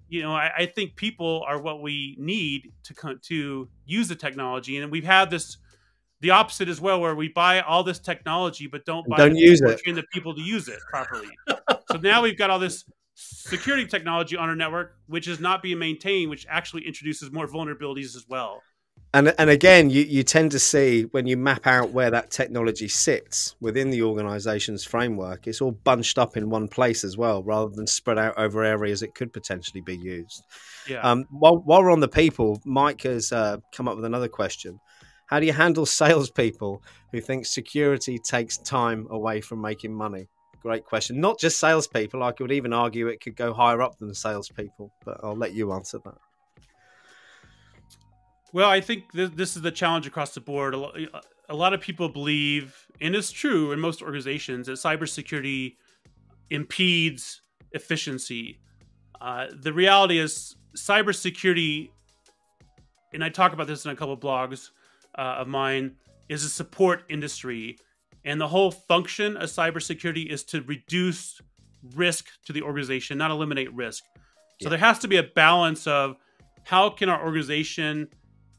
You 0.10 0.22
know 0.22 0.34
I, 0.34 0.52
I, 0.58 0.66
think 0.66 0.96
people 0.96 1.44
are 1.48 1.62
what 1.62 1.82
we 1.82 2.16
need 2.20 2.72
to 2.84 3.20
to 3.24 3.70
use 3.86 4.08
the 4.08 4.16
technology 4.16 4.78
and 4.78 4.92
we've 4.92 5.04
had 5.04 5.30
this 5.30 5.58
the 6.20 6.32
opposite 6.32 6.68
as 6.68 6.82
well, 6.82 7.00
where 7.00 7.16
we 7.16 7.30
buy 7.30 7.62
all 7.62 7.84
this 7.84 8.00
technology 8.00 8.68
but 8.68 8.86
don't 8.86 9.08
buy 9.08 9.18
don't 9.18 9.36
use 9.36 9.62
it. 9.62 9.80
train 9.80 9.96
the 9.96 10.04
people 10.12 10.34
to 10.34 10.42
use 10.42 10.68
it 10.68 10.80
properly. 10.90 11.30
so 11.92 11.98
now 12.02 12.22
we've 12.22 12.38
got 12.38 12.50
all 12.50 12.60
this 12.60 12.86
security 13.14 13.86
technology 13.86 14.36
on 14.36 14.50
our 14.50 14.56
network, 14.56 14.96
which 15.08 15.28
is 15.28 15.40
not 15.40 15.62
being 15.62 15.80
maintained, 15.80 16.30
which 16.30 16.46
actually 16.50 16.86
introduces 16.86 17.32
more 17.32 17.48
vulnerabilities 17.48 18.16
as 18.16 18.26
well. 18.28 18.62
And 19.14 19.34
and 19.40 19.50
again, 19.50 19.90
you, 19.90 20.04
you 20.04 20.24
tend 20.24 20.52
to 20.52 20.60
see 20.60 21.04
when 21.12 21.28
you 21.28 21.38
map 21.38 21.66
out 21.66 21.92
where 21.92 22.12
that 22.12 22.30
technology 22.30 22.88
sits 22.88 23.56
within 23.62 23.90
the 23.90 24.04
organization's 24.04 24.84
framework, 24.84 25.48
it's 25.48 25.62
all 25.62 25.72
bunched 25.72 26.18
up 26.18 26.36
in 26.36 26.50
one 26.50 26.68
place 26.68 27.04
as 27.04 27.18
well, 27.18 27.42
rather 27.42 27.74
than 27.74 27.88
spread 27.88 28.18
out 28.18 28.38
over 28.38 28.64
areas 28.64 29.02
it 29.02 29.16
could 29.16 29.32
potentially 29.32 29.82
be 29.82 29.96
used. 29.96 30.44
Yeah. 30.90 31.02
Um, 31.02 31.26
while, 31.32 31.58
while 31.58 31.82
we're 31.84 31.92
on 31.92 32.02
the 32.02 32.08
people, 32.08 32.62
Mike 32.66 33.02
has 33.04 33.32
uh, 33.32 33.58
come 33.72 33.88
up 33.88 33.96
with 33.96 34.06
another 34.06 34.28
question. 34.28 34.80
How 35.28 35.40
do 35.40 35.46
you 35.46 35.54
handle 35.54 35.86
salespeople 35.86 36.84
who 37.12 37.22
think 37.22 37.46
security 37.46 38.20
takes 38.20 38.58
time 38.58 39.08
away 39.10 39.40
from 39.40 39.62
making 39.62 39.94
money? 39.94 40.28
Great 40.62 40.84
question. 40.84 41.22
Not 41.22 41.40
just 41.40 41.60
salespeople. 41.60 42.24
I 42.24 42.34
could 42.34 42.52
even 42.52 42.74
argue 42.74 43.08
it 43.08 43.22
could 43.22 43.38
go 43.38 43.54
higher 43.54 43.82
up 43.82 43.98
than 44.00 44.14
salespeople, 44.14 44.92
but 45.06 45.20
I'll 45.24 45.36
let 45.36 45.54
you 45.54 45.72
answer 45.72 46.00
that. 46.04 46.18
Well, 48.54 48.70
I 48.70 48.82
think 48.82 49.12
th- 49.12 49.32
this 49.36 49.56
is 49.56 49.62
the 49.62 49.72
challenge 49.72 50.08
across 50.08 50.34
the 50.34 50.42
board. 50.42 50.74
A 51.50 51.56
lot 51.56 51.74
of 51.74 51.82
people 51.82 52.10
believe, 52.10 52.76
and 53.02 53.16
it's 53.16 53.32
true 53.32 53.72
in 53.72 53.80
most 53.80 54.02
organizations, 54.02 54.68
that 54.68 54.74
cybersecurity 54.74 55.76
impedes 56.50 57.42
efficiency. 57.72 58.60
Uh, 59.20 59.48
the 59.54 59.74
reality 59.74 60.20
is, 60.20 60.56
cybersecurity, 60.76 61.90
and 63.14 63.24
I 63.24 63.30
talk 63.30 63.54
about 63.54 63.68
this 63.68 63.86
in 63.86 63.92
a 63.92 63.96
couple 63.96 64.14
of 64.14 64.20
blogs, 64.20 64.70
uh, 65.18 65.38
of 65.40 65.48
mine 65.48 65.96
is 66.30 66.44
a 66.44 66.50
support 66.50 67.04
industry. 67.10 67.78
And 68.26 68.40
the 68.42 68.48
whole 68.48 68.72
function 68.72 69.38
of 69.38 69.50
cybersecurity 69.50 70.30
is 70.30 70.44
to 70.46 70.62
reduce 70.62 71.42
risk 71.96 72.28
to 72.46 72.54
the 72.54 72.62
organization, 72.62 73.18
not 73.18 73.32
eliminate 73.32 73.74
risk. 73.74 74.04
So 74.62 74.66
yeah. 74.66 74.70
there 74.70 74.80
has 74.80 75.00
to 75.00 75.08
be 75.08 75.18
a 75.18 75.24
balance 75.24 75.88
of 75.88 76.18
how 76.66 76.90
can 76.90 77.08
our 77.08 77.24
organization 77.24 78.10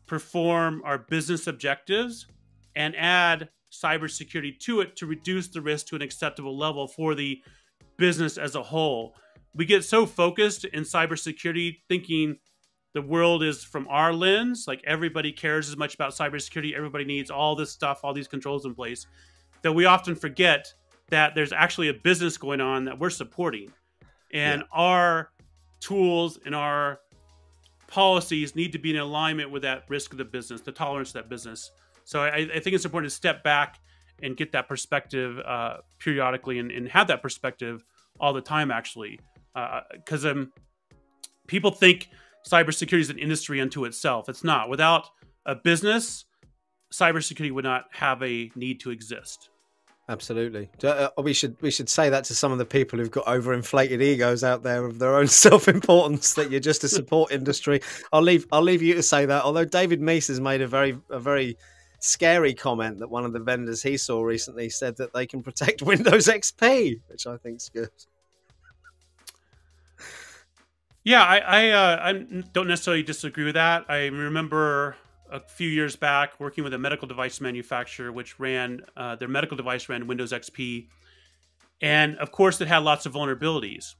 perform 0.08 0.82
our 0.84 0.98
business 0.98 1.46
objectives 1.46 2.26
and 2.74 2.96
add 2.96 3.50
cybersecurity 3.70 4.58
to 4.58 4.80
it 4.80 4.96
to 4.96 5.06
reduce 5.06 5.48
the 5.48 5.60
risk 5.60 5.86
to 5.86 5.96
an 5.96 6.02
acceptable 6.02 6.56
level 6.56 6.88
for 6.88 7.14
the 7.14 7.40
business 7.98 8.38
as 8.38 8.54
a 8.54 8.62
whole. 8.62 9.14
We 9.54 9.64
get 9.64 9.84
so 9.84 10.06
focused 10.06 10.64
in 10.64 10.84
cybersecurity 10.84 11.78
thinking 11.88 12.38
the 12.94 13.02
world 13.02 13.42
is 13.42 13.62
from 13.62 13.86
our 13.88 14.12
lens. 14.12 14.64
Like 14.66 14.82
everybody 14.84 15.32
cares 15.32 15.68
as 15.68 15.76
much 15.76 15.94
about 15.94 16.12
cybersecurity. 16.12 16.74
Everybody 16.74 17.04
needs 17.04 17.30
all 17.30 17.54
this 17.54 17.70
stuff, 17.70 18.00
all 18.02 18.14
these 18.14 18.28
controls 18.28 18.64
in 18.64 18.74
place. 18.74 19.06
That 19.62 19.72
we 19.72 19.84
often 19.84 20.14
forget 20.14 20.72
that 21.10 21.34
there's 21.34 21.52
actually 21.52 21.88
a 21.88 21.94
business 21.94 22.38
going 22.38 22.60
on 22.60 22.84
that 22.84 22.98
we're 22.98 23.10
supporting, 23.10 23.72
and 24.32 24.60
yeah. 24.60 24.66
our 24.72 25.30
tools 25.80 26.38
and 26.44 26.54
our 26.54 27.00
policies 27.88 28.54
need 28.54 28.72
to 28.72 28.78
be 28.78 28.90
in 28.90 28.96
alignment 28.96 29.50
with 29.50 29.62
that 29.62 29.84
risk 29.88 30.12
of 30.12 30.18
the 30.18 30.24
business, 30.24 30.60
the 30.60 30.70
tolerance 30.70 31.08
of 31.10 31.14
that 31.14 31.28
business. 31.28 31.70
So 32.04 32.22
I, 32.22 32.48
I 32.54 32.60
think 32.60 32.74
it's 32.74 32.84
important 32.84 33.10
to 33.10 33.16
step 33.16 33.42
back 33.42 33.80
and 34.22 34.36
get 34.36 34.52
that 34.52 34.68
perspective 34.68 35.38
uh, 35.40 35.78
periodically 35.98 36.58
and, 36.58 36.70
and, 36.70 36.88
have 36.88 37.06
that 37.08 37.22
perspective 37.22 37.84
all 38.18 38.32
the 38.32 38.40
time, 38.40 38.70
actually, 38.70 39.20
because 39.92 40.24
uh, 40.24 40.30
um, 40.30 40.52
people 41.46 41.70
think 41.70 42.08
cybersecurity 42.46 43.00
is 43.00 43.10
an 43.10 43.18
industry 43.18 43.60
unto 43.60 43.84
itself. 43.84 44.28
It's 44.28 44.42
not. 44.42 44.68
Without 44.68 45.08
a 45.46 45.54
business, 45.54 46.24
cybersecurity 46.92 47.52
would 47.52 47.64
not 47.64 47.84
have 47.92 48.22
a 48.22 48.50
need 48.54 48.80
to 48.80 48.90
exist. 48.90 49.50
Absolutely. 50.10 50.70
Uh, 50.82 51.10
we 51.18 51.34
should 51.34 51.60
we 51.60 51.70
should 51.70 51.90
say 51.90 52.08
that 52.08 52.24
to 52.24 52.34
some 52.34 52.50
of 52.50 52.56
the 52.56 52.64
people 52.64 52.98
who've 52.98 53.10
got 53.10 53.26
overinflated 53.26 54.00
egos 54.00 54.42
out 54.42 54.62
there 54.62 54.86
of 54.86 54.98
their 54.98 55.16
own 55.16 55.26
self-importance 55.28 56.32
that 56.34 56.50
you're 56.50 56.60
just 56.60 56.82
a 56.82 56.88
support 56.88 57.30
industry. 57.30 57.80
I'll 58.10 58.22
leave 58.22 58.46
I'll 58.50 58.62
leave 58.62 58.80
you 58.80 58.94
to 58.94 59.02
say 59.02 59.26
that. 59.26 59.44
Although 59.44 59.66
David 59.66 60.00
Meese 60.00 60.28
has 60.28 60.40
made 60.40 60.62
a 60.62 60.66
very 60.66 60.98
a 61.10 61.20
very 61.20 61.58
scary 62.00 62.54
comment 62.54 63.00
that 63.00 63.10
one 63.10 63.26
of 63.26 63.34
the 63.34 63.40
vendors 63.40 63.82
he 63.82 63.98
saw 63.98 64.22
recently 64.22 64.70
said 64.70 64.96
that 64.96 65.12
they 65.12 65.26
can 65.26 65.42
protect 65.42 65.82
Windows 65.82 66.26
XP, 66.26 67.00
which 67.08 67.26
I 67.26 67.36
think 67.36 67.56
is 67.56 67.68
good. 67.68 67.90
Yeah, 71.04 71.22
I 71.22 71.38
I, 71.38 71.70
uh, 71.70 71.98
I 72.02 72.12
don't 72.54 72.68
necessarily 72.68 73.02
disagree 73.02 73.44
with 73.44 73.54
that. 73.54 73.84
I 73.90 74.06
remember 74.06 74.96
a 75.30 75.40
few 75.40 75.68
years 75.68 75.96
back 75.96 76.38
working 76.38 76.64
with 76.64 76.74
a 76.74 76.78
medical 76.78 77.06
device 77.06 77.40
manufacturer, 77.40 78.12
which 78.12 78.38
ran 78.40 78.80
uh, 78.96 79.16
their 79.16 79.28
medical 79.28 79.56
device 79.56 79.88
ran 79.88 80.06
Windows 80.06 80.32
XP, 80.32 80.88
and 81.80 82.16
of 82.18 82.32
course 82.32 82.60
it 82.60 82.68
had 82.68 82.78
lots 82.78 83.06
of 83.06 83.12
vulnerabilities. 83.12 83.94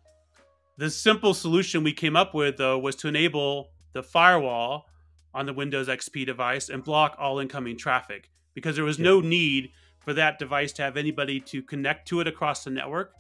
The 0.77 0.91
simple 0.91 1.35
solution 1.35 1.83
we 1.83 1.93
came 1.93 2.17
up 2.17 2.35
with 2.35 2.57
though 2.57 2.79
was 2.79 2.97
to 2.97 3.09
enable 3.09 3.71
the 3.93 4.03
firewall 4.03 4.87
on 5.35 5.47
the 5.47 5.53
Windows 5.53 5.89
XP 5.89 6.27
device 6.27 6.69
and 6.69 6.83
block 6.83 7.17
all 7.19 7.39
incoming 7.39 7.77
traffic 7.77 8.31
because 8.55 8.77
there 8.77 8.85
was 8.85 8.99
no 8.99 9.21
need 9.21 9.71
for 10.01 10.13
that 10.15 10.39
device 10.39 10.73
to 10.73 10.83
have 10.83 10.97
anybody 10.97 11.41
to 11.41 11.63
connect 11.63 12.09
to 12.09 12.21
it 12.21 12.27
across 12.27 12.65
the 12.65 12.71
network. 12.71 13.13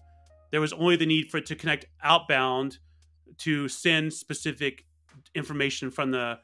There 0.51 0.61
was 0.61 0.73
only 0.73 0.97
the 0.97 1.07
need 1.07 1.31
for 1.31 1.37
it 1.39 1.47
to 1.47 1.57
connect 1.57 1.87
outbound 2.03 2.79
to 3.39 3.69
send 3.69 4.13
specific 4.13 4.87
information 5.35 5.91
from 5.91 6.11
the 6.11 6.39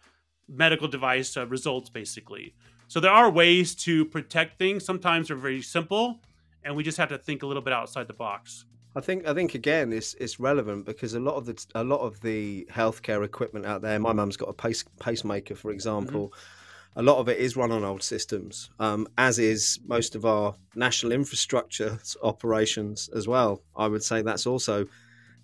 medical 0.49 0.89
device 0.89 1.37
uh, 1.37 1.47
results, 1.47 1.91
basically. 1.91 2.55
So 2.89 3.01
there 3.01 3.11
are 3.11 3.31
ways 3.31 3.75
to 3.77 4.05
protect 4.05 4.59
things. 4.59 4.85
Sometimes 4.85 5.29
they're 5.29 5.37
very 5.37 5.63
simple, 5.63 6.21
and 6.63 6.77
we 6.77 6.83
just 6.83 6.99
have 6.99 7.09
to 7.09 7.19
think 7.19 7.43
a 7.43 7.47
little 7.47 7.63
bit 7.63 7.73
outside 7.73 8.07
the 8.07 8.15
box. 8.15 8.67
I 8.97 9.01
think 9.01 9.27
I 9.27 9.35
think 9.35 9.55
again 9.55 9.93
it's 9.93 10.15
it's 10.15 10.39
relevant 10.39 10.87
because 10.87 11.15
a 11.15 11.21
lot 11.21 11.35
of 11.35 11.47
the 11.47 11.67
a 11.75 11.83
lot 11.83 12.01
of 12.01 12.21
the 12.21 12.67
healthcare 12.71 13.25
equipment 13.25 13.67
out 13.67 13.83
there. 13.83 13.99
My 13.99 14.13
mum's 14.13 14.37
got 14.37 14.49
a 14.49 14.53
pace 14.53 14.85
pacemaker, 15.01 15.57
for 15.57 15.71
example. 15.73 16.29
Mm-hmm. 16.29 17.01
A 17.01 17.03
lot 17.03 17.19
of 17.19 17.29
it 17.29 17.39
is 17.39 17.57
run 17.57 17.73
on 17.73 17.83
old 17.83 18.05
systems, 18.05 18.71
um, 18.79 19.09
as 19.19 19.41
is 19.41 19.81
most 19.85 20.15
of 20.15 20.25
our 20.25 20.55
national 20.77 21.11
infrastructure 21.11 21.99
operations 22.23 23.11
as 23.17 23.27
well. 23.27 23.63
I 23.75 23.89
would 23.89 24.05
say 24.05 24.23
that's 24.23 24.47
also, 24.47 24.87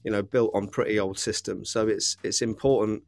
you 0.05 0.13
know, 0.13 0.23
built 0.23 0.53
on 0.55 0.69
pretty 0.69 1.01
old 1.01 1.19
systems. 1.19 1.69
So 1.71 1.89
it's 1.89 2.17
it's 2.23 2.41
important, 2.41 3.03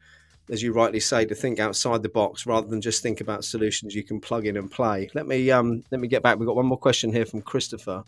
as 0.51 0.63
you 0.63 0.73
rightly 0.73 1.01
say, 1.01 1.25
to 1.25 1.35
think 1.35 1.59
outside 1.59 2.03
the 2.03 2.09
box 2.09 2.47
rather 2.47 2.67
than 2.67 2.81
just 2.81 3.03
think 3.03 3.21
about 3.21 3.45
solutions 3.45 3.95
you 3.95 4.03
can 4.03 4.21
plug 4.21 4.47
in 4.47 4.57
and 4.57 4.71
play. 4.71 5.11
Let 5.15 5.27
me 5.27 5.51
um, 5.51 5.85
let 5.91 6.01
me 6.01 6.09
get 6.09 6.23
back. 6.23 6.39
We've 6.39 6.47
got 6.47 6.57
one 6.57 6.67
more 6.67 6.79
question 6.79 7.13
here 7.13 7.27
from 7.27 7.43
Christopher. 7.43 8.05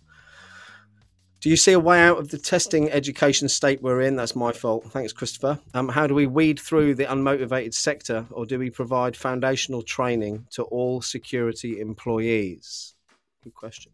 Do 1.40 1.50
you 1.50 1.56
see 1.56 1.72
a 1.72 1.78
way 1.78 2.00
out 2.00 2.16
of 2.18 2.30
the 2.30 2.38
testing 2.38 2.90
education 2.90 3.50
state 3.50 3.82
we're 3.82 4.00
in? 4.00 4.16
That's 4.16 4.34
my 4.34 4.50
fault. 4.50 4.84
Thanks, 4.86 5.12
Christopher. 5.12 5.58
Um, 5.74 5.90
how 5.90 6.06
do 6.06 6.14
we 6.14 6.26
weed 6.26 6.58
through 6.58 6.94
the 6.94 7.04
unmotivated 7.04 7.74
sector, 7.74 8.24
or 8.30 8.46
do 8.46 8.58
we 8.58 8.70
provide 8.70 9.14
foundational 9.14 9.82
training 9.82 10.46
to 10.52 10.62
all 10.62 11.02
security 11.02 11.80
employees? 11.80 12.94
Good 13.42 13.54
question. 13.54 13.92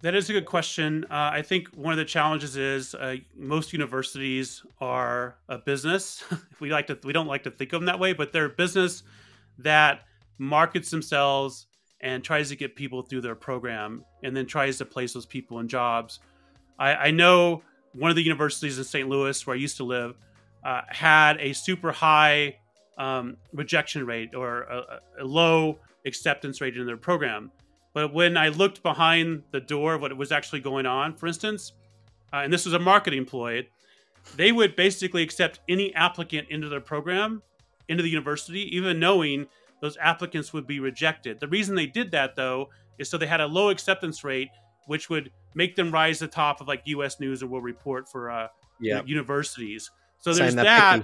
That 0.00 0.14
is 0.14 0.30
a 0.30 0.32
good 0.32 0.46
question. 0.46 1.04
Uh, 1.10 1.30
I 1.32 1.42
think 1.42 1.68
one 1.74 1.92
of 1.92 1.98
the 1.98 2.04
challenges 2.04 2.56
is 2.56 2.94
uh, 2.94 3.16
most 3.36 3.72
universities 3.72 4.62
are 4.80 5.36
a 5.48 5.58
business. 5.58 6.22
we 6.60 6.70
like 6.70 6.86
to 6.86 6.98
we 7.02 7.12
don't 7.12 7.26
like 7.26 7.42
to 7.44 7.50
think 7.50 7.72
of 7.72 7.80
them 7.80 7.86
that 7.86 7.98
way, 7.98 8.12
but 8.12 8.32
they're 8.32 8.44
a 8.44 8.50
business 8.50 9.02
that 9.58 10.02
markets 10.38 10.90
themselves 10.90 11.66
and 12.00 12.22
tries 12.22 12.48
to 12.50 12.56
get 12.56 12.76
people 12.76 13.02
through 13.02 13.22
their 13.22 13.34
program 13.34 14.04
and 14.22 14.36
then 14.36 14.46
tries 14.46 14.78
to 14.78 14.84
place 14.84 15.12
those 15.12 15.26
people 15.26 15.58
in 15.58 15.66
jobs. 15.66 16.20
I, 16.78 16.94
I 16.94 17.10
know 17.10 17.62
one 17.92 18.10
of 18.10 18.16
the 18.16 18.22
universities 18.22 18.78
in 18.78 18.84
St. 18.84 19.08
Louis, 19.08 19.46
where 19.46 19.56
I 19.56 19.58
used 19.58 19.78
to 19.78 19.84
live, 19.84 20.16
uh, 20.64 20.82
had 20.88 21.38
a 21.40 21.52
super 21.52 21.90
high 21.90 22.56
um, 22.98 23.36
rejection 23.52 24.06
rate 24.06 24.34
or 24.34 24.62
a, 24.62 25.00
a, 25.20 25.24
low 25.24 25.78
acceptance 26.04 26.60
rate 26.60 26.76
in 26.76 26.84
their 26.84 26.96
program. 26.96 27.50
But 27.98 28.14
when 28.14 28.36
I 28.36 28.50
looked 28.50 28.84
behind 28.84 29.42
the 29.50 29.58
door 29.58 29.98
what 29.98 30.16
was 30.16 30.30
actually 30.30 30.60
going 30.60 30.86
on, 30.86 31.16
for 31.16 31.26
instance, 31.26 31.72
uh, 32.32 32.42
and 32.44 32.52
this 32.52 32.64
was 32.64 32.72
a 32.72 32.78
marketing 32.78 33.24
ploy, 33.24 33.66
they 34.36 34.52
would 34.52 34.76
basically 34.76 35.24
accept 35.24 35.58
any 35.68 35.92
applicant 35.96 36.46
into 36.48 36.68
their 36.68 36.80
program, 36.80 37.42
into 37.88 38.04
the 38.04 38.08
university, 38.08 38.72
even 38.76 39.00
knowing 39.00 39.48
those 39.80 39.96
applicants 39.96 40.52
would 40.52 40.64
be 40.64 40.78
rejected. 40.78 41.40
The 41.40 41.48
reason 41.48 41.74
they 41.74 41.86
did 41.86 42.12
that, 42.12 42.36
though, 42.36 42.68
is 42.98 43.10
so 43.10 43.18
they 43.18 43.26
had 43.26 43.40
a 43.40 43.48
low 43.48 43.70
acceptance 43.70 44.22
rate, 44.22 44.50
which 44.86 45.10
would 45.10 45.32
make 45.56 45.74
them 45.74 45.90
rise 45.90 46.20
to 46.20 46.26
the 46.26 46.30
top 46.30 46.60
of 46.60 46.68
like 46.68 46.82
U.S. 46.84 47.18
News 47.18 47.42
or 47.42 47.48
World 47.48 47.64
Report 47.64 48.08
for 48.08 48.30
uh, 48.30 48.46
yep. 48.78 49.08
universities. 49.08 49.90
So 50.20 50.32
there's 50.32 50.54
that. 50.54 51.02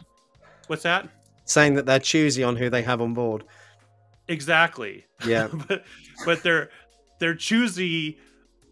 What's 0.69 0.85
that? 0.85 1.09
Saying 1.45 1.75
that 1.75 1.87
they're 1.87 1.99
choosy 1.99 2.45
on 2.45 2.55
who 2.55 2.71
they 2.71 2.83
have 2.83 3.01
on 3.01 3.15
board. 3.15 3.43
Exactly. 4.29 5.05
Yeah. 5.27 5.49
but 5.69 5.85
but 6.25 6.43
they're 6.43 6.71
they're 7.25 7.35
choosy 7.35 8.19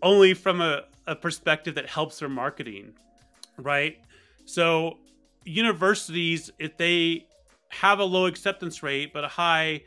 only 0.02 0.34
from 0.34 0.60
a, 0.60 0.82
a 1.06 1.16
perspective 1.16 1.74
that 1.74 1.88
helps 1.88 2.18
their 2.18 2.28
marketing, 2.28 2.92
right? 3.56 3.96
So 4.44 4.98
universities, 5.46 6.50
if 6.58 6.76
they 6.76 7.26
have 7.70 7.98
a 7.98 8.04
low 8.04 8.26
acceptance 8.26 8.82
rate 8.82 9.14
but 9.14 9.24
a 9.24 9.28
high 9.28 9.80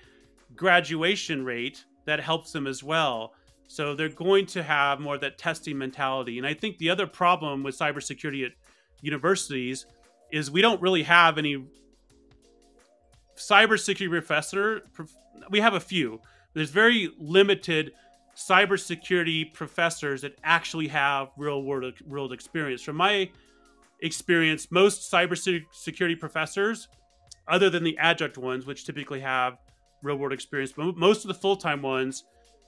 graduation 0.55 1.45
rate 1.45 1.85
that 2.05 2.19
helps 2.19 2.51
them 2.53 2.65
as 2.65 2.83
well. 2.83 3.35
So 3.67 3.93
they're 3.93 4.09
going 4.09 4.47
to 4.47 4.63
have 4.63 4.99
more 4.99 5.13
of 5.13 5.21
that 5.21 5.37
testing 5.37 5.77
mentality. 5.77 6.39
And 6.39 6.47
I 6.47 6.55
think 6.55 6.79
the 6.79 6.89
other 6.89 7.05
problem 7.05 7.61
with 7.61 7.77
cybersecurity 7.77 8.47
at 8.47 8.53
universities 9.01 9.85
is 10.31 10.49
we 10.49 10.63
don't 10.63 10.81
really 10.81 11.03
have 11.03 11.37
any 11.37 11.67
cybersecurity 13.37 14.09
professor. 14.09 14.81
We 15.51 15.59
have 15.59 15.75
a 15.75 15.79
few. 15.79 16.19
There's 16.55 16.71
very 16.71 17.11
limited 17.19 17.91
cybersecurity 18.35 19.53
professors 19.53 20.21
that 20.21 20.37
actually 20.43 20.87
have 20.89 21.29
real 21.37 21.63
world 21.63 21.93
world 22.05 22.33
experience. 22.33 22.81
From 22.81 22.97
my 22.97 23.29
experience, 24.01 24.71
most 24.71 25.11
cybersecurity 25.11 26.19
professors 26.19 26.87
other 27.47 27.69
than 27.69 27.83
the 27.83 27.97
adjunct 27.97 28.37
ones, 28.37 28.65
which 28.65 28.85
typically 28.85 29.19
have 29.19 29.57
real 30.03 30.17
world 30.17 30.33
experience. 30.33 30.73
But 30.75 30.97
most 30.97 31.23
of 31.23 31.29
the 31.29 31.33
full 31.33 31.55
time 31.55 31.81
ones 31.81 32.23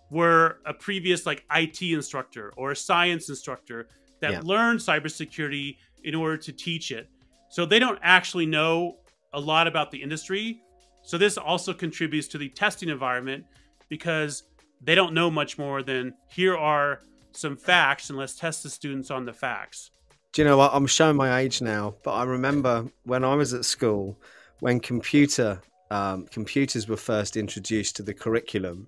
were 0.09 0.59
a 0.65 0.73
previous 0.73 1.25
like 1.25 1.43
IT 1.53 1.81
instructor 1.81 2.53
or 2.55 2.71
a 2.71 2.75
science 2.75 3.29
instructor 3.29 3.87
that 4.21 4.31
yeah. 4.31 4.41
learned 4.43 4.79
cybersecurity 4.79 5.77
in 6.03 6.15
order 6.15 6.37
to 6.37 6.51
teach 6.51 6.91
it. 6.91 7.09
So 7.49 7.65
they 7.65 7.79
don't 7.79 7.99
actually 8.01 8.45
know 8.45 8.97
a 9.33 9.39
lot 9.39 9.67
about 9.67 9.91
the 9.91 10.01
industry. 10.01 10.61
So 11.03 11.17
this 11.17 11.37
also 11.37 11.73
contributes 11.73 12.27
to 12.29 12.37
the 12.37 12.49
testing 12.49 12.89
environment 12.89 13.45
because 13.89 14.43
they 14.81 14.95
don't 14.95 15.13
know 15.13 15.29
much 15.29 15.57
more 15.57 15.83
than 15.83 16.13
here 16.29 16.57
are 16.57 17.01
some 17.31 17.57
facts 17.57 18.09
and 18.09 18.17
let's 18.17 18.35
test 18.35 18.63
the 18.63 18.69
students 18.69 19.11
on 19.11 19.25
the 19.25 19.33
facts. 19.33 19.91
Do 20.33 20.41
you 20.41 20.47
know 20.47 20.57
what? 20.57 20.71
I'm 20.73 20.87
showing 20.87 21.15
my 21.15 21.39
age 21.39 21.61
now, 21.61 21.95
but 22.03 22.13
I 22.13 22.23
remember 22.23 22.85
when 23.03 23.23
I 23.23 23.35
was 23.35 23.53
at 23.53 23.65
school, 23.65 24.19
when 24.59 24.79
computer 24.79 25.61
um, 25.89 26.25
computers 26.27 26.87
were 26.87 26.97
first 26.97 27.37
introduced 27.37 27.95
to 27.95 28.03
the 28.03 28.13
curriculum, 28.13 28.87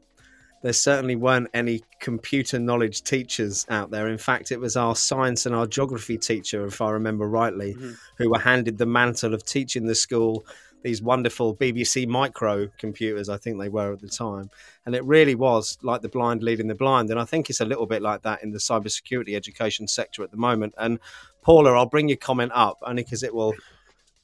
there 0.61 0.73
certainly 0.73 1.15
weren't 1.15 1.47
any 1.53 1.81
computer 2.01 2.59
knowledge 2.59 3.03
teachers 3.03 3.65
out 3.69 3.91
there. 3.91 4.09
In 4.09 4.17
fact, 4.17 4.51
it 4.51 4.59
was 4.59 4.75
our 4.75 4.95
science 4.95 5.45
and 5.45 5.55
our 5.55 5.65
geography 5.65 6.17
teacher, 6.17 6.65
if 6.65 6.81
I 6.81 6.91
remember 6.91 7.27
rightly, 7.27 7.73
mm-hmm. 7.73 7.93
who 8.17 8.29
were 8.29 8.39
handed 8.39 8.77
the 8.77 8.85
mantle 8.85 9.33
of 9.33 9.45
teaching 9.45 9.85
the 9.85 9.95
school 9.95 10.45
these 10.83 11.01
wonderful 11.01 11.55
BBC 11.55 12.07
micro 12.07 12.67
computers, 12.77 13.29
I 13.29 13.37
think 13.37 13.59
they 13.59 13.69
were 13.69 13.93
at 13.93 14.01
the 14.01 14.07
time. 14.07 14.49
And 14.85 14.95
it 14.95 15.03
really 15.03 15.35
was 15.35 15.77
like 15.83 16.01
the 16.01 16.09
blind 16.09 16.43
leading 16.43 16.67
the 16.67 16.75
blind. 16.75 17.09
And 17.09 17.19
I 17.19 17.25
think 17.25 17.49
it's 17.49 17.59
a 17.59 17.65
little 17.65 17.85
bit 17.85 18.01
like 18.01 18.21
that 18.23 18.43
in 18.43 18.51
the 18.51 18.59
cybersecurity 18.59 19.35
education 19.35 19.87
sector 19.87 20.23
at 20.23 20.31
the 20.31 20.37
moment. 20.37 20.73
And 20.77 20.99
Paula, 21.41 21.73
I'll 21.73 21.85
bring 21.85 22.09
your 22.09 22.17
comment 22.17 22.51
up 22.53 22.77
only 22.81 23.03
because 23.03 23.23
it 23.23 23.33
will 23.33 23.53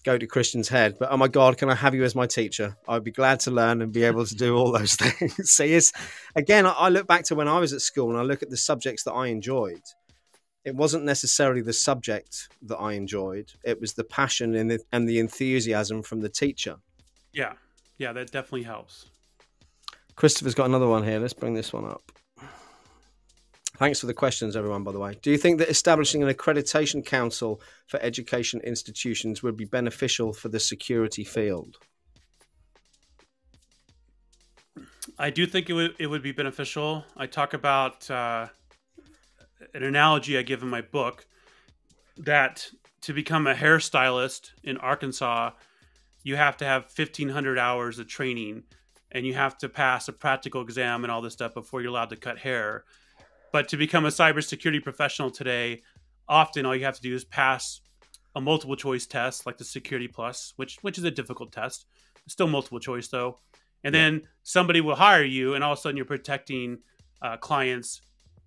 go 0.06 0.18
to 0.18 0.28
Christian's 0.28 0.70
head. 0.70 0.96
But 1.00 1.12
oh 1.12 1.18
my 1.18 1.28
God, 1.28 1.58
can 1.58 1.70
I 1.70 1.76
have 1.76 1.96
you 1.96 2.04
as 2.04 2.16
my 2.16 2.28
teacher? 2.28 2.78
I'd 2.88 3.04
be 3.04 3.12
glad 3.12 3.40
to 3.42 3.52
learn 3.52 3.82
and 3.82 3.92
be 3.92 4.04
able 4.04 4.26
to 4.26 4.36
do 4.36 4.56
all 4.56 4.72
those 4.72 4.96
things. 4.96 5.50
See, 5.50 5.74
it's 5.74 5.92
again, 6.36 6.66
I 6.66 6.90
look 6.90 7.08
back 7.08 7.26
to 7.26 7.36
when 7.36 7.48
I 7.48 7.60
was 7.60 7.74
at 7.74 7.82
school 7.82 8.12
and 8.12 8.20
I 8.20 8.22
look 8.22 8.44
at 8.44 8.50
the 8.50 8.58
subjects 8.58 9.04
that 9.04 9.14
I 9.14 9.28
enjoyed. 9.28 9.82
It 10.66 10.76
wasn't 10.76 11.06
necessarily 11.06 11.62
the 11.62 11.74
subject 11.74 12.50
that 12.64 12.78
I 12.78 12.94
enjoyed; 12.94 13.54
it 13.64 13.80
was 13.80 13.94
the 13.94 14.04
passion 14.04 14.56
and 14.56 14.72
the, 14.72 14.80
and 14.92 15.08
the 15.08 15.20
enthusiasm 15.20 16.02
from 16.02 16.22
the 16.22 16.30
teacher. 16.30 16.78
Yeah, 17.32 17.54
yeah, 17.98 18.12
that 18.14 18.32
definitely 18.32 18.64
helps. 18.64 19.10
Christopher's 20.16 20.56
got 20.56 20.66
another 20.66 20.88
one 20.88 21.04
here. 21.04 21.20
Let's 21.20 21.34
bring 21.34 21.54
this 21.54 21.72
one 21.72 21.86
up. 21.86 22.12
Thanks 23.78 24.00
for 24.00 24.06
the 24.06 24.14
questions, 24.14 24.56
everyone, 24.56 24.84
by 24.84 24.94
the 24.94 25.00
way. 25.00 25.18
Do 25.22 25.30
you 25.30 25.38
think 25.38 25.60
that 25.60 25.70
establishing 25.70 26.24
an 26.24 26.34
accreditation 26.34 27.06
council 27.06 27.62
for 27.88 28.00
education 28.02 28.62
institutions 28.62 29.44
would 29.44 29.58
be 29.58 29.66
beneficial 29.66 30.32
for 30.32 30.48
the 30.48 30.62
security 30.62 31.26
field? 31.26 31.78
I 35.20 35.30
do 35.30 35.46
think 35.46 35.70
it 35.70 35.74
would, 35.74 35.96
it 36.00 36.08
would 36.08 36.24
be 36.24 36.32
beneficial. 36.32 37.04
I 37.18 37.28
talk 37.28 37.54
about 37.54 38.10
uh, 38.10 38.48
an 39.74 39.84
analogy 39.84 40.38
I 40.38 40.42
give 40.42 40.62
in 40.62 40.70
my 40.70 40.82
book 40.82 41.26
that 42.18 42.70
to 43.02 43.14
become 43.14 43.48
a 43.48 43.54
hairstylist 43.54 44.52
in 44.64 44.78
Arkansas, 44.78 45.52
you 46.24 46.36
have 46.36 46.58
to 46.58 46.66
have 46.66 46.84
1,500 46.96 47.60
hours 47.60 48.00
of 48.00 48.08
training 48.08 48.64
and 49.12 49.26
you 49.26 49.34
have 49.34 49.58
to 49.60 49.70
pass 49.70 50.08
a 50.08 50.14
practical 50.14 50.62
exam 50.62 51.04
and 51.04 51.12
all 51.12 51.22
this 51.22 51.34
stuff 51.34 51.54
before 51.54 51.82
you're 51.82 51.92
allowed 51.92 52.10
to 52.10 52.16
cut 52.16 52.40
hair 52.40 52.84
but 53.56 53.70
to 53.70 53.78
become 53.78 54.04
a 54.04 54.10
cybersecurity 54.10 54.84
professional 54.84 55.32
today, 55.32 55.82
often 56.28 56.66
all 56.66 56.76
you 56.76 56.84
have 56.84 56.98
to 56.98 57.02
do 57.02 57.16
is 57.16 57.24
pass 57.24 57.80
a 58.36 58.42
multiple 58.42 58.76
choice 58.76 59.06
test 59.06 59.46
like 59.46 59.58
the 59.58 59.64
Security 59.64 60.10
Plus, 60.10 60.52
which 60.58 60.78
which 60.82 60.98
is 60.98 61.06
a 61.06 61.10
difficult 61.10 61.54
test. 61.54 61.86
still 62.28 62.48
multiple 62.48 62.82
choice 62.82 63.08
though. 63.08 63.40
And 63.86 63.96
yeah. 63.96 64.02
then 64.02 64.22
somebody 64.44 64.82
will 64.82 64.96
hire 64.96 65.24
you, 65.24 65.54
and 65.54 65.64
all 65.64 65.72
of 65.72 65.78
a 65.78 65.82
sudden 65.82 65.96
you're 65.96 66.06
protecting 66.06 66.80
uh, 67.22 67.38
clients 67.38 68.02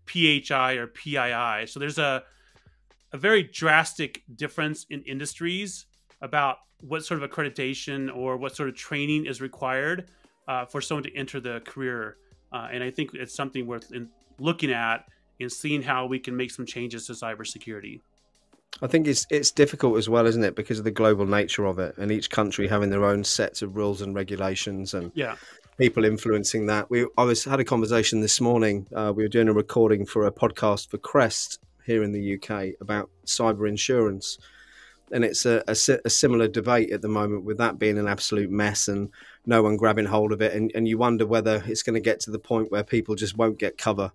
PHI 0.09 0.75
or 0.75 0.87
PII. 0.87 1.67
So 1.67 1.79
there's 1.79 1.99
a 1.99 2.25
a 3.13 3.17
very 3.19 3.43
drastic 3.43 4.23
difference 4.37 4.85
in 4.91 5.03
industries 5.03 5.87
about 6.21 6.59
what 6.83 7.05
sort 7.05 7.23
of 7.23 7.31
accreditation 7.31 8.15
or 8.15 8.37
what 8.37 8.55
sort 8.55 8.69
of 8.69 8.75
training 8.75 9.25
is 9.25 9.41
required 9.41 10.11
uh, 10.47 10.67
for 10.67 10.83
someone 10.83 11.05
to 11.05 11.17
enter 11.17 11.41
the 11.41 11.61
career 11.61 12.19
uh, 12.53 12.69
and 12.71 12.83
I 12.83 12.91
think 12.91 13.11
it's 13.15 13.35
something 13.35 13.67
worth 13.67 13.93
looking 14.39 14.73
at 14.73 15.05
and 15.41 15.51
seeing 15.51 15.83
how 15.83 16.07
we 16.07 16.19
can 16.19 16.37
make 16.37 16.51
some 16.51 16.67
changes 16.67 17.07
to 17.07 17.13
cybersecurity. 17.13 18.01
I 18.83 18.87
think 18.87 19.07
it's 19.07 19.27
it's 19.31 19.51
difficult 19.51 19.97
as 19.97 20.09
well, 20.09 20.27
isn't 20.27 20.45
it, 20.45 20.55
because 20.55 20.79
of 20.79 20.85
the 20.85 20.91
global 20.91 21.27
nature 21.27 21.65
of 21.65 21.79
it, 21.79 21.97
and 21.99 22.13
each 22.13 22.31
country 22.31 22.69
having 22.69 22.91
their 22.91 23.05
own 23.05 23.25
sets 23.25 23.63
of 23.63 23.77
rules 23.77 24.03
and 24.03 24.15
regulations, 24.15 24.95
and 24.95 25.11
yeah, 25.15 25.37
people 25.79 26.05
influencing 26.05 26.67
that. 26.67 26.91
We 26.91 27.07
I 27.17 27.23
was 27.23 27.45
had 27.45 27.61
a 27.61 27.65
conversation 27.65 28.21
this 28.21 28.41
morning. 28.41 28.87
Uh, 28.95 29.13
we 29.15 29.23
were 29.23 29.29
doing 29.29 29.49
a 29.49 29.53
recording 29.53 30.05
for 30.05 30.27
a 30.27 30.33
podcast 30.33 30.91
for 30.91 30.99
Crest 30.99 31.61
here 31.87 32.03
in 32.03 32.13
the 32.13 32.35
UK 32.35 32.75
about 32.81 33.09
cyber 33.25 33.67
insurance, 33.67 34.39
and 35.13 35.25
it's 35.25 35.47
a, 35.47 35.63
a, 35.69 35.77
a, 36.05 36.11
similar 36.11 36.49
debate 36.49 36.91
at 36.91 37.01
the 37.01 37.09
moment 37.09 37.45
with 37.45 37.57
that 37.59 37.79
being 37.79 37.97
an 37.97 38.09
absolute 38.09 38.51
mess 38.51 38.89
and 38.89 39.11
no 39.47 39.63
one 39.63 39.77
grabbing 39.79 40.05
hold 40.05 40.33
of 40.33 40.43
it, 40.43 40.53
and, 40.53 40.71
and 40.75 40.87
you 40.89 40.99
wonder 40.99 41.25
whether 41.25 41.63
it's 41.67 41.85
going 41.85 41.95
to 41.95 42.01
get 42.01 42.21
to 42.21 42.31
the 42.31 42.39
point 42.39 42.71
where 42.71 42.85
people 42.85 43.15
just 43.15 43.39
won't 43.39 43.59
get 43.59 43.79
cover 43.79 44.11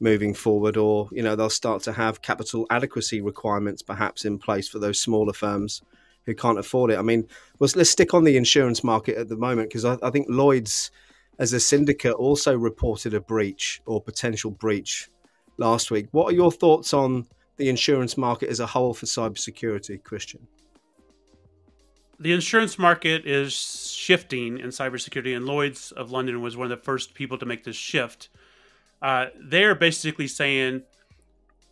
moving 0.00 0.32
forward, 0.32 0.78
or 0.78 1.08
you 1.12 1.22
know 1.22 1.36
they'll 1.36 1.50
start 1.50 1.82
to 1.82 1.92
have 1.92 2.22
capital 2.22 2.66
adequacy 2.70 3.20
requirements 3.20 3.82
perhaps 3.82 4.24
in 4.24 4.38
place 4.38 4.66
for 4.66 4.78
those 4.78 4.98
smaller 4.98 5.34
firms 5.34 5.82
who 6.26 6.34
can't 6.34 6.58
afford 6.58 6.90
it. 6.90 6.98
I 6.98 7.02
mean, 7.02 7.26
let's, 7.58 7.76
let's 7.76 7.90
stick 7.90 8.14
on 8.14 8.24
the 8.24 8.36
insurance 8.36 8.84
market 8.84 9.16
at 9.16 9.28
the 9.28 9.36
moment 9.36 9.68
because 9.68 9.84
I, 9.84 9.96
I 10.02 10.10
think 10.10 10.26
Lloyd's, 10.28 10.90
as 11.38 11.52
a 11.52 11.60
syndicate, 11.60 12.14
also 12.14 12.56
reported 12.56 13.14
a 13.14 13.20
breach 13.20 13.80
or 13.86 14.00
potential 14.00 14.50
breach 14.50 15.08
last 15.58 15.90
week. 15.90 16.08
What 16.12 16.32
are 16.32 16.36
your 16.36 16.52
thoughts 16.52 16.94
on 16.94 17.26
the 17.56 17.68
insurance 17.68 18.16
market 18.16 18.48
as 18.48 18.60
a 18.60 18.66
whole 18.66 18.94
for 18.94 19.06
cybersecurity, 19.06 20.02
Christian? 20.02 20.46
The 22.20 22.32
insurance 22.32 22.78
market 22.78 23.26
is 23.26 23.52
shifting 23.52 24.58
in 24.58 24.68
cybersecurity, 24.68 25.36
and 25.36 25.44
Lloyd's 25.44 25.90
of 25.92 26.12
London 26.12 26.40
was 26.40 26.56
one 26.56 26.70
of 26.70 26.78
the 26.78 26.84
first 26.84 27.14
people 27.14 27.36
to 27.38 27.46
make 27.46 27.64
this 27.64 27.74
shift 27.74 28.28
uh, 29.02 29.26
they're 29.36 29.74
basically 29.74 30.28
saying 30.28 30.82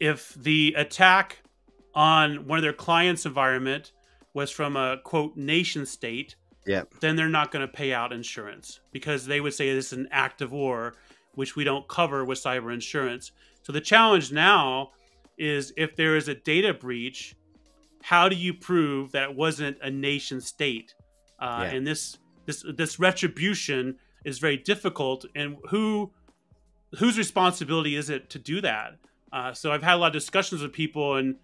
if 0.01 0.35
the 0.35 0.75
attack 0.77 1.39
on 1.95 2.47
one 2.47 2.59
of 2.59 2.63
their 2.63 2.73
clients' 2.73 3.25
environment 3.25 3.93
was 4.35 4.51
from 4.51 4.77
a 4.77 4.99
quote 5.05 5.37
nation 5.37 5.87
state, 5.87 6.37
yeah. 6.67 6.85
then 7.01 7.17
they're 7.17 7.29
not 7.29 7.51
going 7.51 7.67
to 7.67 7.73
pay 7.73 7.93
out 7.93 8.13
insurance 8.13 8.81
because 8.93 9.27
they 9.27 9.41
would 9.41 9.55
say 9.55 9.75
this 9.75 9.93
is 9.93 9.99
an 9.99 10.09
act 10.11 10.41
of 10.41 10.53
war, 10.53 10.95
which 11.35 11.57
we 11.57 11.65
don't 11.65 11.89
cover 11.89 12.25
with 12.25 12.43
cyber 12.43 12.73
insurance. 12.73 13.33
So 13.63 13.73
the 13.73 13.81
challenge 13.81 14.33
now 14.33 14.91
is 15.39 15.73
if 15.77 15.97
there 15.97 16.17
is 16.17 16.29
a 16.29 16.35
data 16.35 16.75
breach, 16.75 17.35
how 18.03 18.29
do 18.29 18.37
you 18.37 18.55
prove 18.55 19.13
that 19.13 19.31
it 19.31 19.37
wasn't 19.37 19.77
a 19.83 19.91
nation 19.91 20.41
state? 20.41 20.95
Uh, 21.39 21.65
yeah. 21.65 21.77
And 21.77 21.87
this 21.87 22.19
this 22.47 22.65
this 22.77 22.99
retribution 22.99 23.97
is 24.25 24.39
very 24.39 24.57
difficult. 24.57 25.25
And 25.35 25.57
who 25.71 26.13
whose 26.99 27.17
responsibility 27.17 27.97
is 27.97 28.11
it 28.11 28.31
to 28.31 28.39
do 28.39 28.61
that? 28.61 28.97
Uh, 29.33 29.53
so 29.53 29.73
I've 29.73 29.83
had 29.83 29.95
a 29.95 29.99
lot 29.99 30.09
of 30.09 30.13
discussions 30.13 30.63
with 30.63 30.73
people, 30.73 31.17
and 31.17 31.37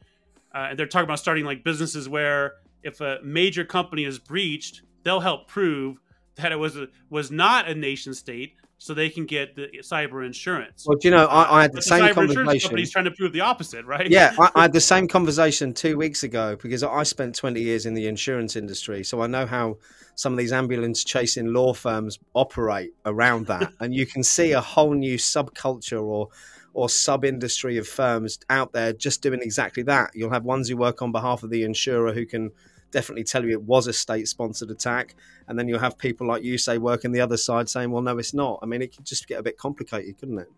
uh, 0.54 0.74
they're 0.74 0.86
talking 0.86 1.04
about 1.04 1.18
starting 1.18 1.44
like 1.44 1.62
businesses 1.62 2.08
where 2.08 2.54
if 2.82 3.00
a 3.00 3.18
major 3.22 3.64
company 3.64 4.04
is 4.04 4.18
breached, 4.18 4.82
they'll 5.02 5.20
help 5.20 5.48
prove 5.48 5.98
that 6.36 6.52
it 6.52 6.56
was 6.56 6.76
a, 6.76 6.88
was 7.10 7.30
not 7.30 7.68
a 7.68 7.74
nation 7.74 8.14
state, 8.14 8.54
so 8.78 8.92
they 8.92 9.08
can 9.08 9.24
get 9.24 9.56
the 9.56 9.68
cyber 9.82 10.24
insurance. 10.24 10.84
Well, 10.86 10.98
do 10.98 11.08
you 11.08 11.14
know, 11.14 11.26
I, 11.26 11.58
I 11.58 11.62
had 11.62 11.72
the, 11.72 11.76
the 11.76 11.82
same 11.82 12.02
cyber 12.02 12.14
conversation. 12.14 12.40
Insurance 12.40 12.62
company's 12.64 12.90
trying 12.90 13.04
to 13.06 13.10
prove 13.12 13.32
the 13.32 13.40
opposite, 13.40 13.86
right? 13.86 14.08
Yeah, 14.08 14.34
I, 14.38 14.50
I, 14.54 14.62
had 14.62 14.72
the 14.72 14.80
same 14.92 15.08
conversation 15.08 15.72
two 15.72 15.96
weeks 15.96 16.22
ago 16.22 16.56
because 16.60 16.82
I 16.82 17.02
spent 17.04 17.34
20 17.34 17.60
years 17.60 17.86
in 17.86 17.94
the 17.94 18.06
insurance 18.06 18.54
industry, 18.54 19.02
so 19.02 19.22
I 19.22 19.26
know 19.26 19.46
how 19.46 19.78
some 20.14 20.32
of 20.32 20.38
these 20.38 20.52
ambulance 20.52 21.04
chasing 21.04 21.52
law 21.52 21.72
firms 21.72 22.18
operate 22.34 22.92
around 23.06 23.46
that, 23.46 23.72
and 23.80 23.94
you 23.94 24.06
can 24.06 24.22
see 24.22 24.52
a 24.52 24.60
whole 24.60 24.92
new 24.92 25.16
subculture 25.16 26.02
or 26.02 26.28
or 26.76 26.90
sub 26.90 27.24
industry 27.24 27.78
of 27.78 27.88
firms 27.88 28.38
out 28.50 28.70
there 28.74 28.92
just 28.92 29.22
doing 29.22 29.40
exactly 29.40 29.82
that. 29.82 30.10
You'll 30.14 30.30
have 30.30 30.44
ones 30.44 30.68
who 30.68 30.76
work 30.76 31.00
on 31.00 31.10
behalf 31.10 31.42
of 31.42 31.48
the 31.48 31.62
insurer 31.62 32.12
who 32.12 32.26
can 32.26 32.50
definitely 32.90 33.24
tell 33.24 33.42
you 33.42 33.52
it 33.52 33.62
was 33.62 33.86
a 33.86 33.94
state 33.94 34.28
sponsored 34.28 34.70
attack. 34.70 35.14
And 35.48 35.58
then 35.58 35.68
you'll 35.68 35.78
have 35.78 35.96
people 35.96 36.26
like 36.26 36.42
you 36.42 36.58
say 36.58 36.76
working 36.76 37.12
the 37.12 37.20
other 37.22 37.38
side 37.38 37.70
saying, 37.70 37.90
well, 37.90 38.02
no, 38.02 38.18
it's 38.18 38.34
not. 38.34 38.58
I 38.62 38.66
mean, 38.66 38.82
it 38.82 38.94
could 38.94 39.06
just 39.06 39.26
get 39.26 39.40
a 39.40 39.42
bit 39.42 39.56
complicated, 39.56 40.18
couldn't 40.18 40.38
it? 40.38 40.52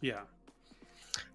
Yeah. 0.00 0.20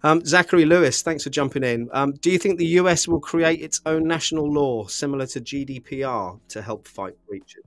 Um, 0.02 0.24
Zachary 0.24 0.64
Lewis, 0.64 1.02
thanks 1.02 1.24
for 1.24 1.30
jumping 1.30 1.62
in. 1.62 1.90
Um, 1.92 2.12
do 2.12 2.30
you 2.30 2.38
think 2.38 2.58
the 2.58 2.66
US 2.80 3.06
will 3.06 3.20
create 3.20 3.60
its 3.60 3.82
own 3.84 4.08
national 4.08 4.50
law 4.50 4.86
similar 4.86 5.26
to 5.26 5.42
GDPR 5.42 6.40
to 6.48 6.62
help 6.62 6.88
fight 6.88 7.16
breaches? 7.28 7.64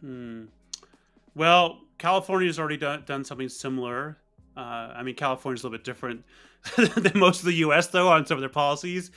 Hmm. 0.00 0.44
Well, 1.34 1.80
California's 1.96 2.58
already 2.58 2.76
done, 2.76 3.04
done 3.06 3.24
something 3.24 3.48
similar. 3.48 4.18
Uh, 4.56 4.60
I 4.94 5.02
mean, 5.02 5.14
California's 5.14 5.62
a 5.62 5.66
little 5.66 5.78
bit 5.78 5.84
different 5.84 6.24
than 6.96 7.18
most 7.18 7.40
of 7.40 7.46
the 7.46 7.54
U.S. 7.54 7.88
though 7.88 8.08
on 8.08 8.26
some 8.26 8.36
of 8.36 8.40
their 8.40 8.48
policies. 8.48 9.10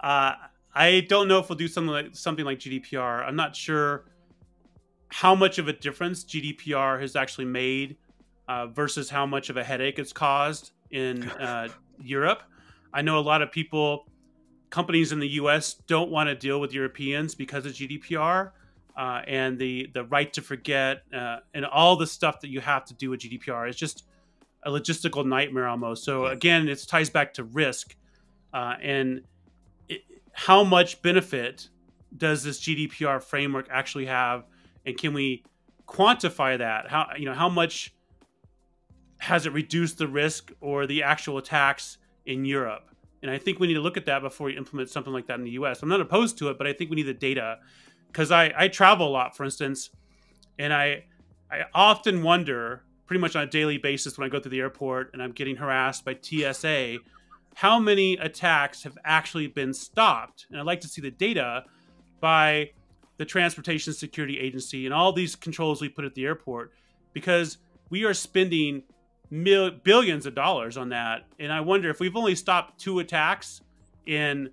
Uh, 0.00 0.34
I 0.74 1.06
don't 1.08 1.28
know 1.28 1.38
if 1.38 1.48
we'll 1.48 1.56
do 1.56 1.68
something 1.68 1.92
like 1.92 2.16
something 2.16 2.44
like 2.44 2.58
GDPR. 2.58 3.26
I'm 3.26 3.36
not 3.36 3.56
sure 3.56 4.04
how 5.08 5.34
much 5.34 5.58
of 5.58 5.68
a 5.68 5.72
difference 5.72 6.24
GDPR 6.24 7.00
has 7.00 7.16
actually 7.16 7.46
made 7.46 7.96
uh, 8.48 8.66
versus 8.68 9.10
how 9.10 9.26
much 9.26 9.50
of 9.50 9.56
a 9.56 9.64
headache 9.64 9.98
it's 9.98 10.12
caused 10.12 10.72
in 10.90 11.28
uh, 11.30 11.68
Europe. 12.00 12.42
I 12.92 13.02
know 13.02 13.18
a 13.18 13.20
lot 13.20 13.42
of 13.42 13.52
people, 13.52 14.06
companies 14.70 15.12
in 15.12 15.20
the 15.20 15.28
U.S. 15.28 15.74
don't 15.86 16.10
want 16.10 16.28
to 16.28 16.34
deal 16.34 16.60
with 16.60 16.72
Europeans 16.72 17.34
because 17.34 17.66
of 17.66 17.72
GDPR 17.72 18.52
uh, 18.96 19.22
and 19.26 19.58
the 19.58 19.88
the 19.94 20.04
right 20.04 20.32
to 20.32 20.42
forget 20.42 21.02
uh, 21.14 21.38
and 21.54 21.64
all 21.64 21.96
the 21.96 22.06
stuff 22.06 22.40
that 22.40 22.50
you 22.50 22.60
have 22.60 22.84
to 22.86 22.94
do 22.94 23.10
with 23.10 23.20
GDPR. 23.20 23.68
It's 23.68 23.78
just 23.78 24.04
a 24.62 24.70
logistical 24.70 25.24
nightmare 25.24 25.66
almost. 25.66 26.04
So 26.04 26.26
again, 26.26 26.68
it 26.68 26.84
ties 26.86 27.10
back 27.10 27.34
to 27.34 27.44
risk 27.44 27.96
uh, 28.52 28.74
and 28.80 29.22
how 30.32 30.64
much 30.64 31.02
benefit 31.02 31.68
does 32.16 32.42
this 32.42 32.60
GDPR 32.60 33.22
framework 33.22 33.68
actually 33.70 34.06
have, 34.06 34.44
and 34.86 34.96
can 34.96 35.12
we 35.12 35.44
quantify 35.86 36.58
that? 36.58 36.88
How 36.88 37.10
you 37.16 37.26
know 37.26 37.34
how 37.34 37.48
much 37.48 37.94
has 39.18 39.46
it 39.46 39.52
reduced 39.52 39.98
the 39.98 40.08
risk 40.08 40.52
or 40.60 40.86
the 40.86 41.02
actual 41.02 41.38
attacks 41.38 41.98
in 42.26 42.44
Europe? 42.44 42.90
And 43.22 43.30
I 43.30 43.38
think 43.38 43.60
we 43.60 43.66
need 43.66 43.74
to 43.74 43.80
look 43.80 43.96
at 43.96 44.06
that 44.06 44.22
before 44.22 44.46
we 44.46 44.56
implement 44.56 44.88
something 44.88 45.12
like 45.12 45.26
that 45.26 45.38
in 45.38 45.44
the 45.44 45.50
U.S. 45.52 45.82
I'm 45.82 45.88
not 45.88 46.00
opposed 46.00 46.38
to 46.38 46.48
it, 46.48 46.56
but 46.56 46.66
I 46.66 46.72
think 46.72 46.90
we 46.90 46.96
need 46.96 47.02
the 47.02 47.14
data 47.14 47.58
because 48.06 48.30
I, 48.30 48.52
I 48.56 48.68
travel 48.68 49.08
a 49.08 49.10
lot, 49.10 49.36
for 49.36 49.44
instance, 49.44 49.90
and 50.58 50.72
I 50.72 51.04
I 51.50 51.64
often 51.74 52.22
wonder 52.22 52.84
pretty 53.10 53.20
much 53.20 53.34
on 53.34 53.42
a 53.42 53.46
daily 53.46 53.76
basis 53.76 54.16
when 54.16 54.24
I 54.24 54.28
go 54.28 54.38
through 54.38 54.52
the 54.52 54.60
airport 54.60 55.10
and 55.12 55.20
I'm 55.20 55.32
getting 55.32 55.56
harassed 55.56 56.04
by 56.04 56.16
TSA 56.22 56.98
how 57.56 57.80
many 57.80 58.16
attacks 58.18 58.84
have 58.84 58.96
actually 59.04 59.48
been 59.48 59.74
stopped. 59.74 60.46
And 60.48 60.60
I'd 60.60 60.64
like 60.64 60.80
to 60.82 60.86
see 60.86 61.00
the 61.00 61.10
data 61.10 61.64
by 62.20 62.70
the 63.16 63.24
Transportation 63.24 63.94
Security 63.94 64.38
Agency 64.38 64.84
and 64.84 64.94
all 64.94 65.12
these 65.12 65.34
controls 65.34 65.80
we 65.80 65.88
put 65.88 66.04
at 66.04 66.14
the 66.14 66.24
airport 66.24 66.70
because 67.12 67.58
we 67.88 68.04
are 68.04 68.14
spending 68.14 68.84
mil- 69.28 69.72
billions 69.72 70.24
of 70.24 70.36
dollars 70.36 70.76
on 70.76 70.90
that. 70.90 71.24
And 71.40 71.52
I 71.52 71.62
wonder 71.62 71.90
if 71.90 71.98
we've 71.98 72.14
only 72.14 72.36
stopped 72.36 72.78
two 72.78 73.00
attacks 73.00 73.60
in 74.06 74.50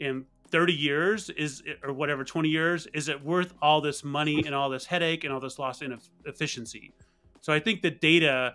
in 0.00 0.24
30 0.48 0.72
years 0.72 1.30
is 1.30 1.62
or 1.84 1.92
whatever 1.92 2.24
20 2.24 2.48
years 2.48 2.88
is 2.92 3.08
it 3.08 3.24
worth 3.24 3.54
all 3.62 3.80
this 3.80 4.02
money 4.02 4.42
and 4.44 4.52
all 4.52 4.68
this 4.68 4.84
headache 4.84 5.22
and 5.22 5.32
all 5.32 5.38
this 5.38 5.60
loss 5.60 5.80
in 5.80 5.96
efficiency 6.24 6.92
so 7.40 7.52
i 7.52 7.58
think 7.58 7.82
the 7.82 7.90
data 7.90 8.54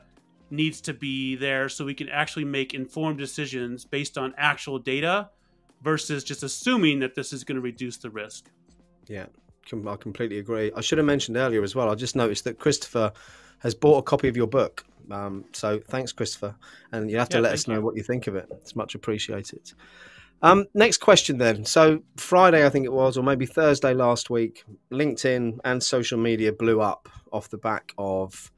needs 0.50 0.82
to 0.82 0.94
be 0.94 1.36
there 1.36 1.70
so 1.70 1.86
we 1.86 1.94
can 1.94 2.10
actually 2.10 2.46
make 2.46 2.74
informed 2.74 3.18
decisions 3.18 3.86
based 3.86 4.18
on 4.18 4.34
actual 4.38 4.80
data 4.80 5.30
versus 5.82 6.24
just 6.24 6.44
assuming 6.44 7.00
that 7.00 7.16
this 7.16 7.34
is 7.34 7.44
going 7.44 7.56
to 7.56 7.62
reduce 7.62 7.98
the 7.98 8.10
risk. 8.10 8.50
Yeah, 9.08 9.28
I 9.72 9.96
completely 9.96 10.40
agree. 10.40 10.72
I 10.76 10.82
should 10.82 10.98
have 10.98 11.06
mentioned 11.06 11.38
earlier 11.38 11.64
as 11.64 11.76
well. 11.76 11.90
I 11.90 11.96
just 11.96 12.16
noticed 12.16 12.44
that 12.46 12.60
Christopher 12.60 13.12
has 13.60 13.76
bought 13.76 14.00
a 14.00 14.02
copy 14.04 14.28
of 14.28 14.38
your 14.38 14.48
book. 14.48 14.84
Um, 15.12 15.46
so 15.54 15.80
thanks, 15.80 16.12
Christopher. 16.12 16.56
And 16.92 17.10
you 17.10 17.18
have 17.18 17.30
to 17.30 17.38
yeah, 17.38 17.44
let 17.44 17.54
us 17.54 17.68
know 17.68 17.76
you. 17.76 17.82
what 17.82 17.96
you 17.96 18.04
think 18.04 18.28
of 18.28 18.36
it. 18.36 18.48
It's 18.52 18.76
much 18.76 18.96
appreciated. 18.96 19.72
Um, 20.42 20.66
next 20.74 20.98
question 20.98 21.38
then. 21.38 21.66
So 21.66 22.02
Friday, 22.18 22.66
I 22.66 22.70
think 22.70 22.86
it 22.86 22.92
was, 22.92 23.18
or 23.18 23.24
maybe 23.24 23.46
Thursday 23.46 23.94
last 23.94 24.30
week, 24.30 24.64
LinkedIn 24.92 25.60
and 25.64 25.82
social 25.82 26.20
media 26.20 26.52
blew 26.52 26.82
up 26.82 27.10
off 27.32 27.50
the 27.50 27.58
back 27.58 27.94
of 27.98 28.52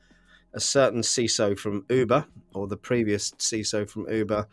a 0.54 0.60
certain 0.60 1.02
CISO 1.02 1.58
from 1.58 1.86
Uber, 1.90 2.26
or 2.54 2.68
the 2.68 2.78
previous 2.78 3.32
CISO 3.32 3.90
from 3.90 4.10
Uber, 4.10 4.48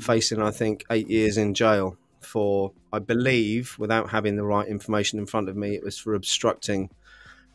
facing, 0.00 0.42
I 0.42 0.50
think, 0.50 0.84
eight 0.90 1.08
years 1.08 1.36
in 1.36 1.54
jail 1.54 1.96
for, 2.20 2.72
I 2.92 2.98
believe, 2.98 3.76
without 3.78 4.10
having 4.10 4.36
the 4.36 4.44
right 4.44 4.66
information 4.66 5.18
in 5.18 5.26
front 5.26 5.48
of 5.48 5.56
me, 5.56 5.74
it 5.74 5.84
was 5.84 5.98
for 5.98 6.14
obstructing 6.14 6.90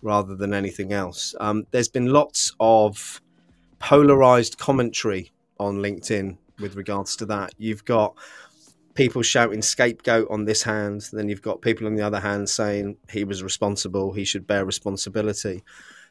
rather 0.01 0.35
than 0.35 0.53
anything 0.53 0.93
else. 0.93 1.35
Um, 1.39 1.65
there's 1.71 1.89
been 1.89 2.07
lots 2.07 2.53
of 2.59 3.21
polarized 3.79 4.57
commentary 4.57 5.31
on 5.59 5.77
LinkedIn 5.77 6.37
with 6.59 6.75
regards 6.75 7.15
to 7.17 7.25
that. 7.25 7.53
You've 7.57 7.85
got 7.85 8.15
people 8.93 9.21
shouting 9.21 9.61
scapegoat 9.61 10.27
on 10.29 10.45
this 10.45 10.63
hand, 10.63 11.09
then 11.13 11.29
you've 11.29 11.41
got 11.41 11.61
people 11.61 11.87
on 11.87 11.95
the 11.95 12.05
other 12.05 12.19
hand 12.19 12.49
saying 12.49 12.97
he 13.09 13.23
was 13.23 13.43
responsible, 13.43 14.13
he 14.13 14.25
should 14.25 14.47
bear 14.47 14.65
responsibility. 14.65 15.63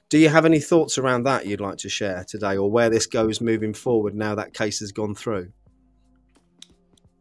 Do 0.08 0.16
you 0.16 0.30
have 0.30 0.46
any 0.46 0.58
thoughts 0.58 0.96
around 0.96 1.24
that 1.24 1.46
you'd 1.46 1.60
like 1.60 1.76
to 1.78 1.88
share 1.90 2.24
today, 2.24 2.56
or 2.56 2.70
where 2.70 2.88
this 2.88 3.06
goes 3.06 3.42
moving 3.42 3.74
forward 3.74 4.14
now 4.14 4.34
that 4.34 4.54
case 4.54 4.80
has 4.80 4.90
gone 4.90 5.14
through? 5.14 5.52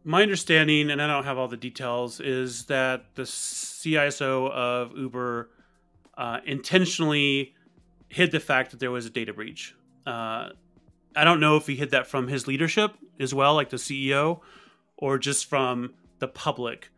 My 0.04 0.22
understanding, 0.22 0.90
and 0.90 1.02
I 1.02 1.06
don't 1.06 1.24
have 1.24 1.36
all 1.36 1.48
the 1.48 1.58
details, 1.58 2.18
is 2.18 2.64
that 2.66 3.14
the 3.14 3.24
CISO 3.24 4.50
of 4.50 4.96
Uber 4.96 5.50
uh, 6.16 6.38
intentionally 6.46 7.54
hid 8.08 8.32
the 8.32 8.40
fact 8.40 8.70
that 8.70 8.80
there 8.80 8.90
was 8.90 9.04
a 9.04 9.10
data 9.10 9.34
breach. 9.34 9.74
Uh, 10.06 10.48
I 11.14 11.24
don't 11.24 11.40
know 11.40 11.56
if 11.56 11.66
he 11.66 11.76
hid 11.76 11.90
that 11.90 12.06
from 12.06 12.26
his 12.26 12.46
leadership 12.46 12.92
as 13.20 13.34
well, 13.34 13.54
like 13.54 13.68
the 13.68 13.76
CEO, 13.76 14.40
or 14.96 15.18
just 15.18 15.44
from 15.44 15.92
the 16.20 16.28
public. 16.28 16.90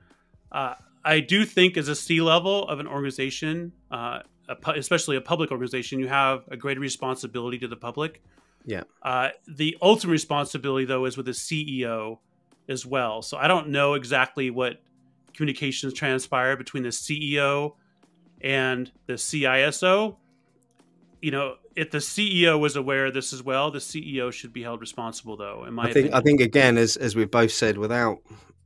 Uh, 0.53 0.75
I 1.05 1.19
do 1.19 1.45
think, 1.45 1.77
as 1.77 1.89
a 1.89 1.97
C 1.97 2.21
level 2.21 2.69
of 2.69 2.79
an 2.79 2.87
organization, 2.87 3.73
uh, 3.91 4.21
a, 4.51 4.71
especially 4.73 5.17
a 5.17 5.21
public 5.21 5.51
organization, 5.51 5.99
you 5.99 6.09
have 6.09 6.43
a 6.51 6.57
greater 6.57 6.81
responsibility 6.81 7.59
to 7.59 7.69
the 7.69 7.77
public. 7.77 8.23
Yeah. 8.67 8.83
Uh, 9.03 9.31
the 9.49 9.77
ultimate 9.81 10.13
responsibility, 10.13 10.85
though, 10.85 11.05
is 11.07 11.17
with 11.17 11.27
the 11.27 11.33
CEO 11.33 12.19
as 12.69 12.85
well. 12.85 13.23
So 13.23 13.37
I 13.37 13.49
don't 13.49 13.69
know 13.69 13.95
exactly 13.95 14.51
what 14.51 14.81
communications 15.35 15.95
transpire 15.95 16.57
between 16.57 16.83
the 16.83 16.91
CEO 16.91 17.75
and 18.41 18.91
the 19.07 19.15
CISO. 19.15 20.17
You 21.23 21.31
know, 21.31 21.57
if 21.77 21.91
the 21.91 21.99
CEO 21.99 22.59
was 22.59 22.77
aware 22.77 23.07
of 23.07 23.15
this 23.15 23.33
as 23.33 23.43
well, 23.43 23.71
the 23.71 23.79
CEO 23.79 24.33
should 24.33 24.53
be 24.53 24.63
held 24.63 24.81
responsible, 24.81 25.37
though. 25.37 25.65
In 25.65 25.75
my 25.75 25.85
I 25.85 25.87
think, 25.87 26.07
opinion. 26.07 26.15
I 26.15 26.21
think 26.21 26.41
again, 26.41 26.79
as 26.79 26.97
as 26.97 27.15
we've 27.15 27.31
both 27.31 27.53
said, 27.53 27.79
without 27.79 28.19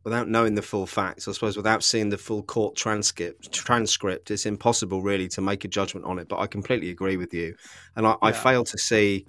without 0.05 0.29
knowing 0.29 0.55
the 0.55 0.63
full 0.63 0.87
facts, 0.87 1.27
I 1.27 1.33
suppose 1.33 1.57
without 1.57 1.83
seeing 1.83 2.11
the 2.11 2.19
full 2.19 2.43
court 2.43 2.77
transcript, 2.77 3.51
transcript, 3.51 4.31
it's 4.31 4.47
impossible 4.47 5.03
really 5.03 5.29
to 5.29 5.41
make 5.41 5.65
a 5.65 5.69
judgment 5.69 6.07
on 6.07 6.19
it. 6.19 6.29
But 6.29 6.41
I 6.41 6.47
completely 6.47 6.91
agree 6.91 7.17
with 7.17 7.33
you, 7.35 7.57
and 7.97 8.07
I, 8.07 8.17
I 8.23 8.33
fail 8.33 8.65
to 8.65 8.79
see 8.79 9.27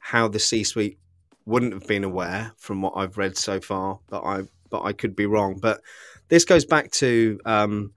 how 0.00 0.26
the 0.28 0.38
C-suite 0.38 0.98
wouldn't 1.44 1.74
have 1.74 1.86
been 1.86 2.04
aware 2.04 2.52
from 2.56 2.82
what 2.82 2.94
I've 2.96 3.18
read 3.18 3.36
so 3.36 3.60
far. 3.60 4.00
But 4.08 4.22
I 4.24 4.42
but 4.70 4.82
I 4.82 4.92
could 4.92 5.14
be 5.14 5.26
wrong. 5.26 5.58
But 5.60 5.82
this 6.28 6.44
goes 6.44 6.64
back 6.64 6.90
to 6.92 7.38
um, 7.44 7.92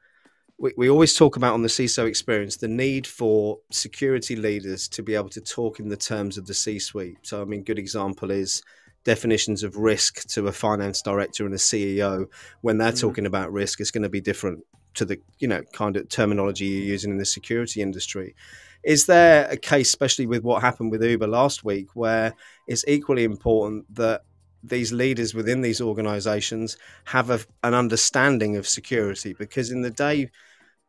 we, 0.58 0.74
we 0.76 0.90
always 0.90 1.16
talk 1.16 1.38
about 1.38 1.54
on 1.54 1.62
the 1.62 1.70
CISO 1.70 2.06
experience 2.06 2.58
the 2.58 2.68
need 2.68 3.08
for 3.08 3.60
security 3.72 4.36
leaders 4.36 4.88
to 4.90 5.02
be 5.02 5.16
able 5.16 5.30
to 5.30 5.42
talk 5.42 5.80
in 5.80 5.90
the 5.90 5.98
terms 5.98 6.38
of 6.38 6.46
the 6.46 6.54
C-suite. 6.54 7.18
So 7.24 7.42
I 7.42 7.46
mean, 7.46 7.64
good 7.64 7.80
example 7.80 8.32
is 8.32 8.62
definitions 9.06 9.64
of 9.64 9.78
risk 9.78 10.28
to 10.28 10.48
a 10.48 10.52
finance 10.52 11.02
director 11.02 11.46
and 11.46 11.54
a 11.56 11.60
CEO 11.60 12.28
when 12.62 12.78
they're 12.78 12.92
Mhm. 12.92 13.00
talking 13.00 13.26
about 13.26 13.54
risk 13.54 13.80
is 13.80 13.92
going 13.92 14.04
to 14.04 14.10
be 14.10 14.20
different 14.20 14.66
to 14.96 15.06
the 15.06 15.20
you 15.40 15.48
know 15.48 15.62
kind 15.74 15.96
of 15.96 16.10
terminology 16.10 16.66
you're 16.66 16.86
using 16.96 17.12
in 17.12 17.18
the 17.18 17.26
security 17.26 17.82
industry. 17.82 18.36
Is 18.84 19.06
there 19.06 19.48
a 19.50 19.58
case, 19.58 19.90
especially 19.90 20.26
with 20.28 20.44
what 20.44 20.62
happened 20.62 20.92
with 20.92 21.04
Uber 21.04 21.28
last 21.28 21.64
week, 21.64 21.88
where 21.96 22.34
it's 22.68 22.86
equally 22.88 23.24
important 23.24 23.94
that 23.96 24.22
these 24.64 24.92
leaders 24.92 25.34
within 25.34 25.62
these 25.62 25.82
organizations 25.82 26.78
have 27.06 27.30
a, 27.30 27.40
an 27.64 27.74
understanding 27.74 28.56
of 28.58 28.68
security? 28.68 29.34
Because 29.34 29.72
in 29.72 29.82
the 29.82 29.90
day, 29.92 30.30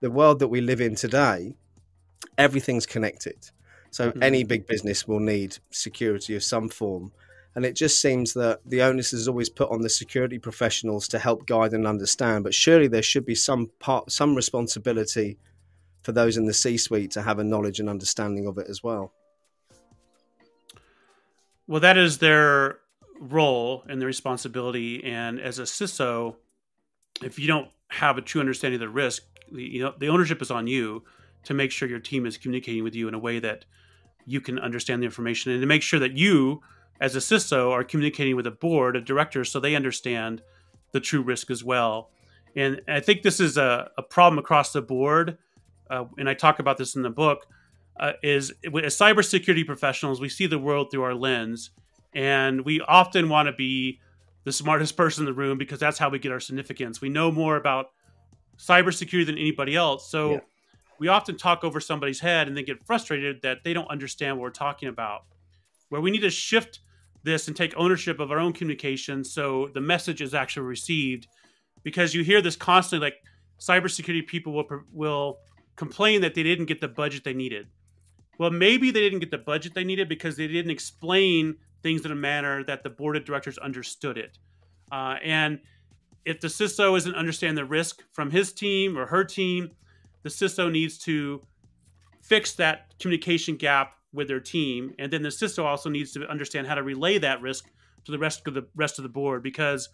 the 0.01 0.11
world 0.11 0.39
that 0.41 0.49
we 0.49 0.61
live 0.61 0.81
in 0.81 0.95
today, 0.95 1.57
everything's 2.39 2.87
connected. 2.87 3.51
So 3.91 4.11
Mhm. 4.13 4.23
any 4.23 4.45
big 4.45 4.67
business 4.67 5.09
will 5.09 5.21
need 5.21 5.59
security 5.71 6.37
of 6.37 6.43
some 6.43 6.69
form. 6.69 7.13
And 7.57 7.65
it 7.65 7.75
just 7.75 8.01
seems 8.03 8.35
that 8.35 8.61
the 8.67 8.83
onus 8.83 9.15
is 9.15 9.27
always 9.27 9.49
put 9.49 9.71
on 9.71 9.81
the 9.81 9.89
security 9.89 10.39
professionals 10.39 11.09
to 11.09 11.19
help 11.19 11.47
guide 11.47 11.73
and 11.73 11.87
understand. 11.87 12.45
But 12.45 12.55
surely 12.55 12.87
there 12.87 13.03
should 13.03 13.25
be 13.25 13.35
some 13.35 13.71
part, 13.81 14.13
some 14.13 14.35
responsibility 14.35 15.39
for 16.03 16.13
those 16.13 16.37
in 16.37 16.45
the 16.45 16.53
C-suite 16.53 17.11
to 17.13 17.23
have 17.23 17.39
a 17.39 17.45
knowledge 17.45 17.81
and 17.81 17.89
understanding 17.89 18.47
of 18.47 18.59
it 18.59 18.69
as 18.69 18.85
well. 18.85 19.13
Well, 21.67 21.81
that 21.81 21.97
is 21.97 22.19
their 22.19 22.79
role 23.19 23.85
and 23.89 24.01
their 24.01 24.07
responsibility. 24.07 25.03
And 25.03 25.41
as 25.41 25.59
a 25.59 25.63
CISO, 25.63 26.37
if 27.23 27.39
you 27.39 27.47
don't 27.47 27.71
have 27.89 28.19
a 28.19 28.23
true 28.23 28.41
understanding 28.41 28.77
of 28.77 28.87
the 28.87 28.93
risk, 28.93 29.25
you 29.51 29.81
know 29.81 29.95
the 29.99 30.09
ownership 30.09 30.43
is 30.43 30.51
on 30.51 30.67
you 30.67 31.05
to 31.45 31.55
make 31.55 31.71
sure 31.71 31.89
your 31.89 32.01
team 32.01 32.27
is 32.27 32.37
communicating 32.37 32.85
with 32.85 32.95
you 32.95 33.09
in 33.09 33.15
a 33.15 33.19
way 33.19 33.39
that 33.39 33.65
you 34.27 34.41
can 34.43 34.59
understand 34.59 35.03
the 35.03 35.07
information 35.07 35.53
and 35.53 35.61
to 35.63 35.67
make 35.67 35.83
sure 35.83 36.01
that 36.01 36.13
you, 36.13 36.61
as 37.01 37.15
a 37.17 37.19
CISO, 37.19 37.71
are 37.71 37.85
communicating 37.85 38.37
with 38.37 38.47
a 38.47 38.51
board 38.51 38.97
of 38.97 39.05
directors 39.05 39.51
so 39.51 39.61
they 39.61 39.75
understand 39.75 40.43
the 40.93 41.01
true 41.01 41.23
risk 41.23 41.51
as 41.51 41.63
well. 41.63 42.11
And 42.55 42.81
I 42.89 43.01
think 43.01 43.23
this 43.23 43.39
is 43.39 43.57
a, 43.59 43.91
a 43.99 44.03
problem 44.03 44.39
across 44.39 44.73
the 44.73 44.81
board. 44.83 45.39
Uh, 45.91 46.07
and 46.19 46.29
I 46.29 46.35
talk 46.35 46.59
about 46.59 46.79
this 46.79 46.97
in 46.97 47.03
the 47.03 47.11
book 47.11 47.47
uh, 47.99 48.13
is 48.23 48.53
as 48.65 48.97
cybersecurity 48.97 49.65
professionals, 49.65 50.21
we 50.21 50.29
see 50.29 50.47
the 50.47 50.59
world 50.59 50.91
through 50.91 51.03
our 51.03 51.15
lens, 51.15 51.71
and 52.15 52.65
we 52.65 52.81
often 52.81 53.29
want 53.29 53.47
to 53.47 53.53
be 53.53 54.01
the 54.45 54.53
smartest 54.53 54.97
person 54.99 55.23
in 55.23 55.27
the 55.27 55.33
room 55.33 55.59
because 55.59 55.79
that's 55.79 55.99
how 55.99 56.09
we 56.09 56.19
get 56.19 56.33
our 56.33 56.41
significance. 56.41 57.01
We 57.01 57.09
know 57.09 57.31
more 57.31 57.57
about 57.57 57.91
cybersecurity 58.59 59.27
than 59.27 59.39
anybody 59.39 59.75
else, 59.75 60.11
so 60.11 60.33
Yeah. 60.33 60.41
we 60.99 61.09
often 61.09 61.37
talk 61.37 61.65
over 61.65 61.81
somebody's 61.81 62.21
head 62.21 62.49
and 62.49 62.57
then 62.57 62.65
get 62.65 62.87
frustrated 62.87 63.43
that 63.43 63.65
they 63.65 63.73
don't 63.73 63.91
understand 63.91 64.37
what 64.37 64.43
we're 64.43 64.51
talking 64.51 64.89
about. 64.89 65.25
Where 65.89 66.01
we 66.01 66.11
need 66.11 66.23
to 66.23 66.31
shift 66.31 66.81
this 67.27 67.49
and 67.49 67.55
take 67.57 67.75
ownership 67.77 68.19
of 68.21 68.31
our 68.31 68.39
own 68.39 68.55
communication 68.55 69.23
so 69.23 69.69
the 69.75 69.81
message 69.83 70.23
is 70.23 70.33
actually 70.33 70.67
received, 70.67 71.27
because 71.83 72.15
you 72.15 72.25
hear 72.25 72.41
this 72.41 72.57
constantly, 72.57 73.09
like 73.09 73.17
cybersecurity 73.61 74.27
people 74.27 74.53
will 74.55 74.67
will 74.93 75.39
complain 75.77 76.23
that 76.23 76.35
they 76.35 76.43
didn't 76.43 76.67
get 76.67 76.81
the 76.81 76.89
budget 76.89 77.25
they 77.25 77.35
needed. 77.35 77.67
Well, 78.39 78.51
maybe 78.51 78.91
they 78.91 79.01
didn't 79.01 79.21
get 79.21 79.31
the 79.31 79.39
budget 79.39 79.75
they 79.75 79.85
needed 79.85 80.09
because 80.09 80.37
they 80.37 80.47
didn't 80.47 80.71
explain 80.71 81.57
things 81.83 82.05
in 82.05 82.13
a 82.13 82.15
manner 82.15 82.65
that 82.65 82.83
the 82.83 82.91
board 82.91 83.17
of 83.17 83.25
directors 83.25 83.59
understood 83.59 84.17
it. 84.17 84.39
Uh, 84.91 85.17
and 85.23 85.61
if 86.25 86.41
the 86.41 86.49
CISO 86.49 86.97
isn't 86.97 87.15
understanding 87.15 87.57
the 87.57 87.65
risk 87.65 88.03
from 88.13 88.31
his 88.31 88.53
team 88.53 88.99
or 88.99 89.07
her 89.07 89.25
team, 89.25 89.71
the 90.23 90.29
CISO 90.29 90.71
needs 90.71 90.99
to 90.99 91.43
fix 92.23 92.55
that 92.55 92.99
communication 92.99 93.57
gap 93.57 93.96
with 94.17 94.29
their 94.29 94.41
team, 94.41 94.95
and 94.99 95.13
then 95.13 95.23
the 95.23 95.29
CISO 95.29 95.65
also 95.65 95.89
needs 95.89 96.13
to 96.13 96.27
understand 96.29 96.67
how 96.67 96.75
to 96.75 96.83
relay 96.83 97.19
that 97.19 97.41
risk 97.41 97.71
to 98.05 98.13
the 98.13 98.19
rest 98.19 98.47
of 98.47 98.55
the 98.55 98.67
rest 98.75 98.99
of 98.99 99.03
the 99.03 99.09
board 99.09 99.43
because 99.43 99.89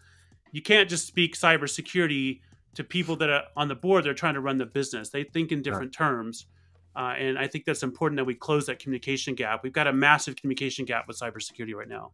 you 0.53 0.63
can't 0.63 0.89
just 0.89 1.07
speak 1.07 1.35
cybersecurity 1.35 2.41
to 2.75 2.85
people 2.85 3.17
that 3.17 3.31
are 3.31 3.45
on 3.57 3.69
the 3.69 3.75
board. 3.75 4.05
They're 4.05 4.15
trying 4.15 4.35
to 4.35 4.41
run 4.41 4.59
the 4.59 4.67
business. 4.67 5.11
They 5.11 5.25
think 5.25 5.53
in 5.53 5.63
different 5.63 5.93
terms. 5.93 6.47
Uh, 6.95 7.15
and 7.19 7.39
I 7.39 7.47
think 7.47 7.65
that's 7.65 7.83
important 7.83 8.19
that 8.19 8.25
we 8.25 8.35
close 8.35 8.67
that 8.67 8.79
communication 8.79 9.35
gap. 9.35 9.63
We've 9.63 9.73
got 9.73 9.87
a 9.87 9.93
massive 9.93 10.37
communication 10.37 10.85
gap 10.85 11.09
with 11.09 11.19
cybersecurity 11.19 11.75
right 11.75 11.89
now. 11.89 12.13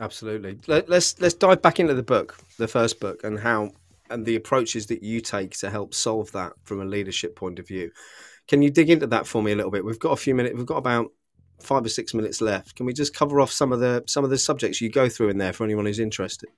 Absolutely. 0.00 0.58
Let, 0.66 0.88
let's 0.88 1.18
let's 1.20 1.34
dive 1.34 1.62
back 1.62 1.80
into 1.80 1.94
the 1.94 2.02
book, 2.02 2.36
the 2.58 2.68
first 2.68 3.00
book, 3.00 3.24
and 3.24 3.38
how 3.38 3.70
and 4.10 4.26
the 4.26 4.36
approaches 4.36 4.86
that 4.86 5.02
you 5.02 5.20
take 5.20 5.52
to 5.58 5.70
help 5.70 5.94
solve 5.94 6.30
that 6.32 6.52
from 6.64 6.80
a 6.80 6.84
leadership 6.84 7.34
point 7.34 7.58
of 7.58 7.66
view. 7.66 7.90
Can 8.46 8.62
you 8.62 8.70
dig 8.70 8.90
into 8.90 9.06
that 9.08 9.26
for 9.26 9.42
me 9.42 9.52
a 9.52 9.56
little 9.56 9.70
bit? 9.70 9.84
We've 9.84 9.98
got 9.98 10.12
a 10.12 10.16
few 10.16 10.34
minutes. 10.34 10.54
We've 10.56 10.66
got 10.66 10.76
about 10.76 11.12
five 11.60 11.84
or 11.84 11.88
six 11.88 12.14
minutes 12.14 12.40
left. 12.40 12.76
Can 12.76 12.86
we 12.86 12.92
just 12.92 13.14
cover 13.14 13.40
off 13.40 13.50
some 13.50 13.72
of 13.72 13.80
the 13.80 14.04
some 14.06 14.24
of 14.24 14.30
the 14.30 14.38
subjects 14.38 14.80
you 14.80 14.90
go 14.90 15.08
through 15.08 15.30
in 15.30 15.38
there 15.38 15.52
for 15.52 15.64
anyone 15.64 15.86
who's 15.86 15.98
interested? 15.98 16.48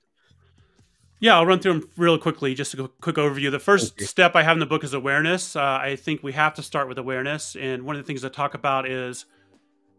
Yeah, 1.21 1.35
I'll 1.35 1.45
run 1.45 1.59
through 1.59 1.73
them 1.73 1.89
real 1.97 2.17
quickly. 2.17 2.55
Just 2.55 2.73
a 2.75 2.89
quick 3.01 3.17
overview. 3.17 3.51
The 3.51 3.59
first 3.59 3.99
step 4.01 4.35
I 4.35 4.43
have 4.43 4.55
in 4.55 4.59
the 4.61 4.65
book 4.65 4.85
is 4.85 4.93
awareness. 4.93 5.55
Uh, 5.55 5.79
I 5.81 5.97
think 5.97 6.23
we 6.23 6.31
have 6.31 6.53
to 6.53 6.63
start 6.63 6.87
with 6.87 6.97
awareness, 6.97 7.57
and 7.57 7.83
one 7.83 7.97
of 7.97 8.01
the 8.01 8.07
things 8.07 8.23
I 8.23 8.29
talk 8.29 8.53
about 8.53 8.87
is 8.87 9.25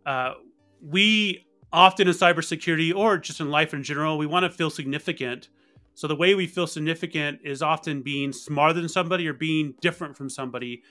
uh, 0.06 0.32
we 0.82 1.46
often 1.72 2.08
in 2.08 2.14
cybersecurity 2.14 2.94
or 2.94 3.18
just 3.18 3.40
in 3.40 3.50
life 3.50 3.74
in 3.74 3.82
general, 3.82 4.18
we 4.18 4.26
want 4.26 4.44
to 4.44 4.50
feel 4.50 4.70
significant. 4.70 5.48
So 5.94 6.06
the 6.06 6.16
way 6.16 6.34
we 6.34 6.46
feel 6.46 6.66
significant 6.66 7.40
is 7.44 7.62
often 7.62 8.02
being 8.02 8.32
smarter 8.32 8.72
than 8.72 8.88
somebody 8.88 9.28
or 9.28 9.32
being 9.32 9.74
different 9.80 10.16
from 10.16 10.30
somebody. 10.30 10.82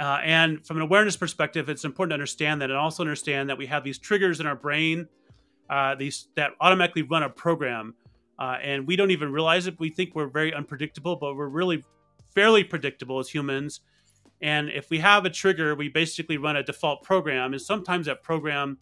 Uh, 0.00 0.18
and 0.24 0.66
from 0.66 0.78
an 0.78 0.82
awareness 0.82 1.14
perspective, 1.14 1.68
it's 1.68 1.84
important 1.84 2.10
to 2.10 2.14
understand 2.14 2.62
that, 2.62 2.70
and 2.70 2.78
also 2.78 3.02
understand 3.02 3.50
that 3.50 3.58
we 3.58 3.66
have 3.66 3.84
these 3.84 3.98
triggers 3.98 4.40
in 4.40 4.46
our 4.46 4.56
brain, 4.56 5.06
uh, 5.68 5.94
these 5.94 6.28
that 6.36 6.52
automatically 6.60 7.02
run 7.02 7.22
a 7.22 7.28
program, 7.28 7.94
uh, 8.38 8.56
and 8.62 8.86
we 8.86 8.96
don't 8.96 9.10
even 9.10 9.30
realize 9.30 9.66
it. 9.66 9.78
We 9.78 9.90
think 9.90 10.14
we're 10.14 10.26
very 10.26 10.54
unpredictable, 10.54 11.16
but 11.16 11.36
we're 11.36 11.48
really 11.48 11.84
fairly 12.34 12.64
predictable 12.64 13.18
as 13.18 13.28
humans. 13.28 13.80
And 14.40 14.70
if 14.70 14.88
we 14.88 15.00
have 15.00 15.26
a 15.26 15.30
trigger, 15.30 15.74
we 15.74 15.90
basically 15.90 16.38
run 16.38 16.56
a 16.56 16.62
default 16.62 17.02
program, 17.02 17.52
and 17.52 17.60
sometimes 17.60 18.06
that 18.06 18.22
program 18.22 18.78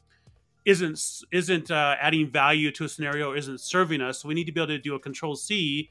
isn't 0.64 1.00
isn't 1.32 1.70
uh, 1.70 1.96
adding 2.00 2.30
value 2.30 2.70
to 2.72 2.84
a 2.84 2.88
scenario, 2.88 3.34
isn't 3.34 3.60
serving 3.60 4.00
us. 4.00 4.22
So 4.22 4.28
we 4.28 4.34
need 4.34 4.44
to 4.44 4.52
be 4.52 4.60
able 4.60 4.68
to 4.68 4.78
do 4.78 4.94
a 4.94 5.00
Control 5.00 5.34
C 5.34 5.90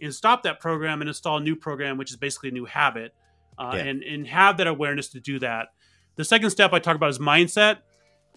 and 0.00 0.14
stop 0.14 0.44
that 0.44 0.60
program 0.60 1.00
and 1.02 1.08
install 1.08 1.38
a 1.38 1.40
new 1.40 1.56
program, 1.56 1.98
which 1.98 2.10
is 2.10 2.16
basically 2.16 2.50
a 2.50 2.52
new 2.52 2.66
habit, 2.66 3.12
uh, 3.58 3.72
Yeah. 3.74 3.82
and 3.84 4.02
and 4.02 4.26
have 4.26 4.56
that 4.58 4.66
awareness 4.66 5.08
to 5.10 5.20
do 5.20 5.38
that. 5.40 5.68
The 6.16 6.24
second 6.24 6.50
step 6.50 6.72
I 6.72 6.78
talk 6.78 6.96
about 6.96 7.10
is 7.10 7.18
mindset. 7.18 7.78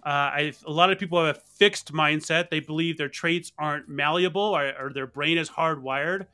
Uh, 0.03 0.09
I, 0.09 0.53
a 0.65 0.71
lot 0.71 0.91
of 0.91 0.97
people 0.97 1.23
have 1.23 1.37
a 1.37 1.39
fixed 1.39 1.93
mindset. 1.93 2.49
They 2.49 2.59
believe 2.59 2.97
their 2.97 3.09
traits 3.09 3.51
aren't 3.59 3.87
malleable 3.87 4.41
or, 4.41 4.73
or 4.79 4.91
their 4.93 5.05
brain 5.07 5.37
is 5.37 5.49
hardwired. 5.49 6.25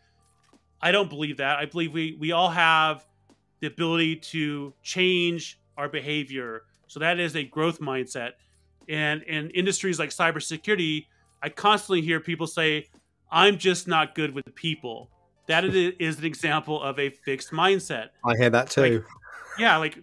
I 0.82 0.92
don't 0.92 1.10
believe 1.10 1.38
that. 1.38 1.58
I 1.58 1.66
believe 1.66 1.94
we 1.94 2.16
we 2.20 2.32
all 2.32 2.50
have 2.50 3.06
the 3.60 3.68
ability 3.68 4.18
to 4.18 4.74
change 4.84 5.60
our 5.78 5.90
behavior, 5.90 6.64
So 6.88 7.00
that 7.00 7.20
is 7.20 7.36
a 7.36 7.44
growth 7.44 7.80
mindset. 7.80 8.32
And 8.90 9.22
in 9.24 9.50
industries 9.52 10.00
like 10.00 10.10
cybersecurity, 10.10 11.06
I 11.44 11.50
constantly 11.50 12.02
hear 12.02 12.20
people 12.20 12.48
say, 12.48 12.88
I'm 13.32 13.58
just 13.58 13.88
not 13.88 14.16
good 14.16 14.34
with 14.34 14.46
people. 14.56 15.10
That 15.48 15.64
is 15.66 16.20
an 16.20 16.26
example 16.26 16.82
of 16.82 17.00
a 17.00 17.10
fixed 17.10 17.52
mindset. 17.52 18.10
I 18.26 18.36
hear 18.36 18.50
that 18.50 18.70
too. 18.70 18.82
Like, 18.82 19.04
yeah, 19.58 19.78
like 19.78 19.98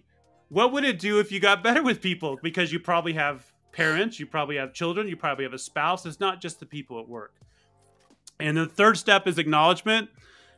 what 0.49 0.71
would 0.71 0.83
it 0.83 0.99
do 0.99 1.19
if 1.19 1.31
you 1.31 1.39
got 1.39 1.63
better 1.63 1.83
with 1.83 2.01
people? 2.01 2.37
Because 2.41 2.71
you 2.71 2.79
probably 2.79 3.13
have 3.13 3.45
parents, 3.71 4.19
you 4.19 4.25
probably 4.25 4.57
have 4.57 4.73
children, 4.73 5.07
you 5.07 5.15
probably 5.15 5.43
have 5.43 5.53
a 5.53 5.59
spouse. 5.59 6.05
It's 6.05 6.19
not 6.19 6.41
just 6.41 6.59
the 6.59 6.65
people 6.65 6.99
at 6.99 7.07
work. 7.07 7.33
And 8.39 8.57
the 8.57 8.65
third 8.65 8.97
step 8.97 9.27
is 9.27 9.37
acknowledgement. 9.37 10.09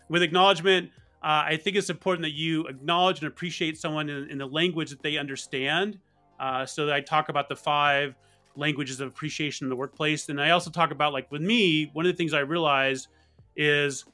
With 0.10 0.24
acknowledgement, 0.24 0.92
uh, 1.22 1.44
I 1.46 1.58
think 1.58 1.76
it's 1.76 1.90
important 1.90 2.24
that 2.24 2.34
you 2.34 2.66
acknowledge 2.68 3.20
and 3.20 3.28
appreciate 3.28 3.78
someone 3.78 4.10
in, 4.10 4.30
in 4.30 4.38
the 4.38 4.48
language 4.48 4.90
that 4.90 5.02
they 5.02 5.18
understand. 5.18 6.00
Uh, 6.40 6.66
so 6.66 6.86
that 6.86 6.94
I 6.94 7.02
talk 7.02 7.30
about 7.30 7.50
the 7.50 7.56
five 7.56 8.16
languages 8.56 9.00
of 9.00 9.08
appreciation 9.08 9.66
in 9.66 9.70
the 9.70 9.76
workplace. 9.76 10.30
And 10.30 10.40
I 10.40 10.52
also 10.52 10.70
talk 10.70 10.92
about, 10.92 11.12
like, 11.12 11.32
with 11.32 11.42
me, 11.42 11.90
one 11.94 12.06
of 12.06 12.12
the 12.12 12.16
things 12.16 12.34
I 12.34 12.42
realized 12.42 13.08
is 13.56 14.06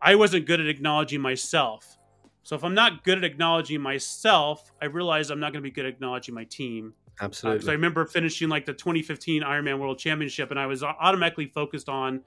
I 0.00 0.14
wasn't 0.14 0.46
good 0.46 0.60
at 0.60 0.66
acknowledging 0.66 1.20
myself. 1.20 1.98
So 2.42 2.56
if 2.56 2.64
I'm 2.64 2.74
not 2.74 3.04
good 3.04 3.18
at 3.18 3.24
acknowledging 3.24 3.80
myself, 3.80 4.72
I 4.80 4.86
realize 4.86 5.30
I'm 5.30 5.40
not 5.40 5.52
going 5.52 5.62
to 5.62 5.68
be 5.68 5.70
good 5.70 5.84
at 5.84 5.92
acknowledging 5.92 6.34
my 6.34 6.44
team. 6.44 6.94
Absolutely. 7.20 7.66
Uh, 7.66 7.70
I 7.70 7.74
remember 7.74 8.06
finishing 8.06 8.48
like 8.48 8.64
the 8.64 8.72
2015 8.72 9.42
Ironman 9.42 9.78
World 9.78 9.98
Championship, 9.98 10.50
and 10.50 10.58
I 10.58 10.66
was 10.66 10.82
automatically 10.82 11.46
focused 11.46 11.88
on 11.88 12.22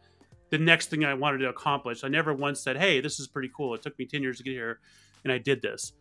the 0.49 0.57
next 0.57 0.89
thing 0.89 1.05
I 1.05 1.13
wanted 1.13 1.39
to 1.39 1.49
accomplish. 1.49 2.03
I 2.03 2.09
never 2.09 2.33
once 2.33 2.59
said, 2.59 2.77
"Hey, 2.77 2.99
this 2.99 3.19
is 3.19 3.27
pretty 3.27 3.49
cool. 3.55 3.73
It 3.73 3.81
took 3.81 3.97
me 3.97 4.05
10 4.05 4.21
years 4.21 4.37
to 4.37 4.43
get 4.43 4.51
here, 4.51 4.79
and 5.23 5.31
I 5.31 5.37
did 5.37 5.61
this." 5.61 5.93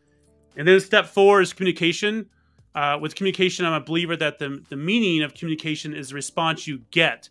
And 0.57 0.66
then 0.66 0.81
step 0.81 1.07
four 1.07 1.41
is 1.41 1.53
communication. 1.53 2.27
Uh, 2.75 2.99
with 3.01 3.14
communication, 3.14 3.64
I'm 3.64 3.73
a 3.73 3.81
believer 3.81 4.16
that 4.16 4.39
the 4.39 4.62
the 4.68 4.77
meaning 4.77 5.23
of 5.23 5.35
communication 5.35 5.95
is 5.95 6.11
the 6.11 6.16
response 6.16 6.66
you 6.66 6.83
get. 6.91 7.29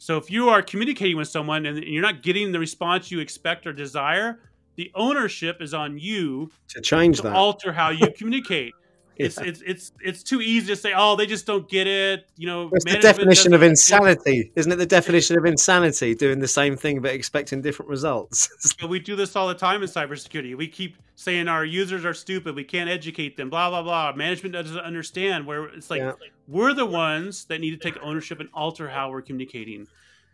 So 0.00 0.16
if 0.16 0.30
you 0.30 0.48
are 0.48 0.62
communicating 0.62 1.18
with 1.18 1.28
someone 1.28 1.66
and 1.66 1.84
you're 1.84 2.00
not 2.00 2.22
getting 2.22 2.52
the 2.52 2.58
response 2.58 3.10
you 3.10 3.20
expect 3.20 3.66
or 3.66 3.74
desire, 3.74 4.40
the 4.76 4.90
ownership 4.94 5.60
is 5.60 5.74
on 5.74 5.98
you 5.98 6.50
to 6.68 6.80
change 6.80 7.18
to 7.18 7.24
that, 7.24 7.34
alter 7.34 7.70
how 7.70 7.90
you 7.90 8.08
communicate. 8.16 8.72
It's, 9.20 9.36
yeah. 9.36 9.44
it's 9.44 9.62
it's 9.66 9.92
it's 10.02 10.22
too 10.22 10.40
easy 10.40 10.68
to 10.68 10.76
say, 10.76 10.92
oh, 10.96 11.14
they 11.16 11.26
just 11.26 11.46
don't 11.46 11.68
get 11.68 11.86
it. 11.86 12.28
You 12.36 12.46
know, 12.46 12.70
it's 12.72 12.84
the 12.84 12.98
definition 12.98 13.52
of 13.52 13.62
insanity, 13.62 14.50
isn't 14.56 14.72
it? 14.72 14.76
The 14.76 14.86
definition 14.86 15.36
of 15.36 15.44
insanity, 15.44 16.14
doing 16.14 16.38
the 16.38 16.48
same 16.48 16.76
thing 16.76 17.00
but 17.00 17.12
expecting 17.12 17.60
different 17.60 17.90
results. 17.90 18.48
we 18.88 18.98
do 18.98 19.16
this 19.16 19.36
all 19.36 19.48
the 19.48 19.54
time 19.54 19.82
in 19.82 19.88
cybersecurity. 19.88 20.56
We 20.56 20.68
keep 20.68 20.96
saying 21.16 21.48
our 21.48 21.64
users 21.64 22.04
are 22.04 22.14
stupid. 22.14 22.54
We 22.54 22.64
can't 22.64 22.88
educate 22.88 23.36
them. 23.36 23.50
Blah 23.50 23.70
blah 23.70 23.82
blah. 23.82 24.12
Management 24.16 24.54
doesn't 24.54 24.78
understand. 24.78 25.46
Where 25.46 25.66
it's 25.66 25.90
like 25.90 26.00
yeah. 26.00 26.12
we're 26.48 26.72
the 26.72 26.86
ones 26.86 27.44
that 27.46 27.60
need 27.60 27.72
to 27.72 27.76
take 27.76 28.02
ownership 28.02 28.40
and 28.40 28.48
alter 28.54 28.88
how 28.88 29.10
we're 29.10 29.22
communicating. 29.22 29.86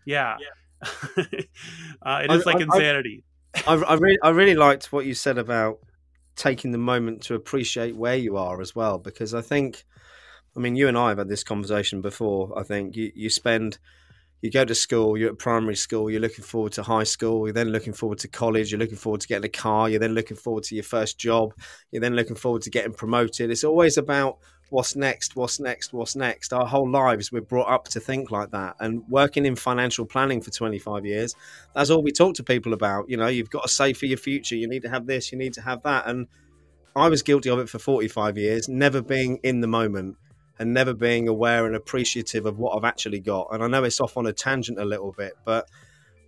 Yeah, 0.04 0.36
yeah. 0.40 0.86
uh, 2.02 2.20
it 2.22 2.30
is 2.30 2.46
I, 2.46 2.50
like 2.52 2.56
I, 2.56 2.60
insanity. 2.60 3.24
I, 3.66 3.74
I 3.74 3.94
really 3.94 4.18
I 4.22 4.28
really 4.30 4.54
liked 4.54 4.92
what 4.92 5.06
you 5.06 5.14
said 5.14 5.38
about 5.38 5.80
taking 6.36 6.70
the 6.70 6.78
moment 6.78 7.22
to 7.22 7.34
appreciate 7.34 7.96
where 7.96 8.16
you 8.16 8.36
are 8.36 8.60
as 8.60 8.74
well. 8.74 8.98
Because 8.98 9.34
I 9.34 9.40
think, 9.40 9.84
I 10.56 10.60
mean, 10.60 10.76
you 10.76 10.88
and 10.88 10.96
I 10.96 11.08
have 11.08 11.18
had 11.18 11.28
this 11.28 11.44
conversation 11.44 12.00
before. 12.00 12.56
I 12.58 12.62
think 12.62 12.94
you, 12.94 13.10
you 13.14 13.30
spend, 13.30 13.78
you 14.42 14.50
go 14.50 14.64
to 14.64 14.74
school, 14.74 15.16
you're 15.16 15.30
at 15.30 15.38
primary 15.38 15.76
school, 15.76 16.10
you're 16.10 16.20
looking 16.20 16.44
forward 16.44 16.72
to 16.72 16.82
high 16.82 17.04
school, 17.04 17.46
you're 17.46 17.54
then 17.54 17.70
looking 17.70 17.94
forward 17.94 18.18
to 18.18 18.28
college, 18.28 18.70
you're 18.70 18.78
looking 18.78 18.96
forward 18.96 19.22
to 19.22 19.28
getting 19.28 19.46
a 19.46 19.48
car, 19.48 19.88
you're 19.88 19.98
then 19.98 20.14
looking 20.14 20.36
forward 20.36 20.64
to 20.64 20.74
your 20.74 20.84
first 20.84 21.18
job, 21.18 21.54
you're 21.90 22.02
then 22.02 22.14
looking 22.14 22.36
forward 22.36 22.62
to 22.62 22.70
getting 22.70 22.92
promoted. 22.92 23.50
It's 23.50 23.64
always 23.64 23.96
about 23.96 24.38
what's 24.70 24.96
next, 24.96 25.36
what's 25.36 25.60
next, 25.60 25.92
what's 25.92 26.16
next. 26.16 26.52
Our 26.52 26.66
whole 26.66 26.88
lives 26.88 27.30
we're 27.30 27.40
brought 27.40 27.68
up 27.68 27.84
to 27.88 28.00
think 28.00 28.30
like 28.30 28.50
that. 28.50 28.76
And 28.80 29.02
working 29.08 29.46
in 29.46 29.56
financial 29.56 30.04
planning 30.04 30.40
for 30.40 30.50
25 30.50 31.06
years, 31.06 31.34
that's 31.74 31.90
all 31.90 32.02
we 32.02 32.12
talk 32.12 32.34
to 32.36 32.42
people 32.42 32.72
about. 32.72 33.08
You 33.08 33.16
know, 33.16 33.28
you've 33.28 33.50
got 33.50 33.62
to 33.62 33.68
save 33.68 33.98
for 33.98 34.06
your 34.06 34.18
future. 34.18 34.56
You 34.56 34.68
need 34.68 34.82
to 34.82 34.88
have 34.88 35.06
this, 35.06 35.30
you 35.32 35.38
need 35.38 35.54
to 35.54 35.62
have 35.62 35.82
that. 35.82 36.06
And 36.06 36.26
I 36.94 37.08
was 37.08 37.22
guilty 37.22 37.50
of 37.50 37.58
it 37.58 37.68
for 37.68 37.78
45 37.78 38.38
years, 38.38 38.68
never 38.68 39.02
being 39.02 39.38
in 39.42 39.60
the 39.60 39.66
moment 39.66 40.16
and 40.58 40.72
never 40.72 40.94
being 40.94 41.28
aware 41.28 41.66
and 41.66 41.76
appreciative 41.76 42.46
of 42.46 42.58
what 42.58 42.76
I've 42.76 42.84
actually 42.84 43.20
got. 43.20 43.48
And 43.52 43.62
I 43.62 43.66
know 43.66 43.84
it's 43.84 44.00
off 44.00 44.16
on 44.16 44.26
a 44.26 44.32
tangent 44.32 44.78
a 44.78 44.84
little 44.84 45.12
bit, 45.12 45.34
but 45.44 45.68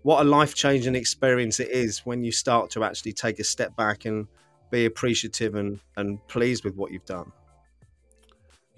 what 0.02 0.20
a 0.20 0.28
life 0.28 0.54
changing 0.54 0.94
experience 0.94 1.60
it 1.60 1.70
is 1.70 2.00
when 2.00 2.22
you 2.22 2.30
start 2.30 2.70
to 2.72 2.84
actually 2.84 3.14
take 3.14 3.38
a 3.38 3.44
step 3.44 3.74
back 3.76 4.04
and 4.04 4.26
be 4.70 4.84
appreciative 4.84 5.54
and, 5.54 5.80
and 5.96 6.24
pleased 6.28 6.64
with 6.64 6.76
what 6.76 6.92
you've 6.92 7.06
done. 7.06 7.32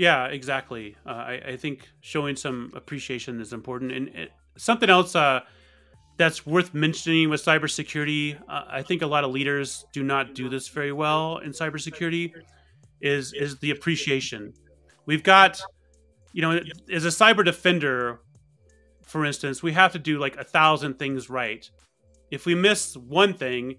Yeah, 0.00 0.28
exactly. 0.28 0.96
Uh, 1.04 1.10
I, 1.10 1.42
I, 1.48 1.56
think 1.58 1.86
showing 2.00 2.34
some 2.34 2.72
appreciation 2.74 3.38
is 3.38 3.52
important. 3.52 3.92
And 3.92 4.08
it, 4.08 4.32
something 4.56 4.88
else 4.88 5.14
uh, 5.14 5.40
that's 6.16 6.46
worth 6.46 6.72
mentioning 6.72 7.28
with 7.28 7.44
cybersecurity, 7.44 8.40
uh, 8.48 8.64
I 8.66 8.80
think 8.80 9.02
a 9.02 9.06
lot 9.06 9.24
of 9.24 9.30
leaders 9.30 9.84
do 9.92 10.02
not 10.02 10.34
do 10.34 10.48
this 10.48 10.68
very 10.68 10.92
well 10.92 11.36
in 11.44 11.50
cybersecurity, 11.50 12.32
is 13.02 13.34
is 13.34 13.58
the 13.58 13.72
appreciation. 13.72 14.54
We've 15.04 15.22
got, 15.22 15.60
you 16.32 16.40
know, 16.40 16.58
as 16.90 17.04
a 17.04 17.08
cyber 17.08 17.44
defender, 17.44 18.20
for 19.02 19.26
instance, 19.26 19.62
we 19.62 19.72
have 19.72 19.92
to 19.92 19.98
do 19.98 20.18
like 20.18 20.38
a 20.38 20.44
thousand 20.44 20.98
things 20.98 21.28
right. 21.28 21.70
If 22.30 22.46
we 22.46 22.54
miss 22.54 22.96
one 22.96 23.34
thing, 23.34 23.76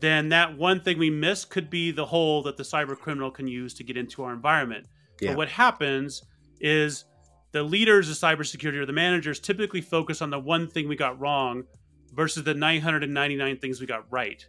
then 0.00 0.30
that 0.30 0.58
one 0.58 0.80
thing 0.80 0.98
we 0.98 1.10
miss 1.10 1.44
could 1.44 1.70
be 1.70 1.92
the 1.92 2.06
hole 2.06 2.42
that 2.42 2.56
the 2.56 2.64
cyber 2.64 2.98
criminal 2.98 3.30
can 3.30 3.46
use 3.46 3.74
to 3.74 3.84
get 3.84 3.96
into 3.96 4.24
our 4.24 4.32
environment. 4.32 4.88
Yeah. 5.20 5.30
But 5.30 5.36
what 5.38 5.48
happens 5.48 6.22
is 6.60 7.04
the 7.52 7.62
leaders 7.62 8.10
of 8.10 8.16
cybersecurity 8.16 8.76
or 8.76 8.86
the 8.86 8.92
managers 8.92 9.40
typically 9.40 9.80
focus 9.80 10.20
on 10.20 10.30
the 10.30 10.38
one 10.38 10.68
thing 10.68 10.88
we 10.88 10.96
got 10.96 11.18
wrong 11.18 11.64
versus 12.12 12.44
the 12.44 12.54
999 12.54 13.58
things 13.58 13.80
we 13.80 13.86
got 13.86 14.04
right. 14.10 14.44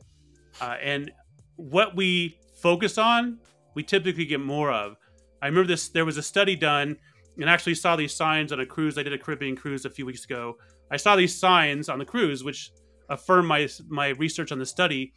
Uh, 0.60 0.76
and 0.82 1.12
what 1.56 1.96
we 1.96 2.38
focus 2.62 2.98
on, 2.98 3.40
we 3.76 3.84
typically 3.84 4.26
get 4.26 4.40
more 4.40 4.72
of. 4.72 4.98
I 5.42 5.48
remember 5.48 5.68
this. 5.68 5.90
There 5.90 6.06
was 6.06 6.18
a 6.18 6.24
study 6.24 6.56
done, 6.56 6.98
and 7.38 7.50
actually 7.50 7.76
saw 7.76 7.96
these 7.96 8.14
signs 8.14 8.52
on 8.52 8.60
a 8.60 8.66
cruise. 8.66 8.98
I 8.98 9.04
did 9.04 9.14
a 9.14 9.18
Caribbean 9.18 9.56
cruise 9.56 9.86
a 9.86 9.90
few 9.90 10.06
weeks 10.06 10.26
ago. 10.26 10.58
I 10.90 10.98
saw 10.98 11.16
these 11.16 11.38
signs 11.38 11.90
on 11.90 12.00
the 12.00 12.06
cruise, 12.06 12.44
which 12.44 12.72
affirmed 13.10 13.48
my 13.48 13.68
my 13.88 14.10
research 14.10 14.52
on 14.52 14.60
the 14.60 14.66
study. 14.66 15.14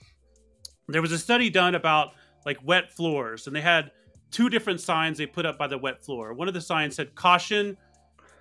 There 0.88 1.02
was 1.02 1.12
a 1.12 1.18
study 1.18 1.48
done 1.50 1.74
about 1.74 2.12
like 2.44 2.58
wet 2.64 2.92
floors, 2.92 3.46
and 3.46 3.56
they 3.56 3.60
had 3.60 3.90
two 4.30 4.48
different 4.48 4.80
signs 4.80 5.18
they 5.18 5.26
put 5.26 5.46
up 5.46 5.58
by 5.58 5.66
the 5.66 5.78
wet 5.78 6.04
floor. 6.04 6.32
One 6.34 6.48
of 6.48 6.54
the 6.54 6.60
signs 6.60 6.96
said 6.96 7.14
caution, 7.14 7.76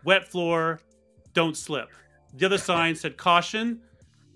wet 0.04 0.28
floor, 0.28 0.80
don't 1.34 1.56
slip. 1.56 1.90
The 2.34 2.46
other 2.46 2.58
sign 2.58 2.96
said 2.96 3.18
caution, 3.18 3.82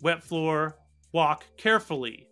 wet 0.01 0.23
floor, 0.23 0.77
walk 1.11 1.45
carefully. 1.57 2.27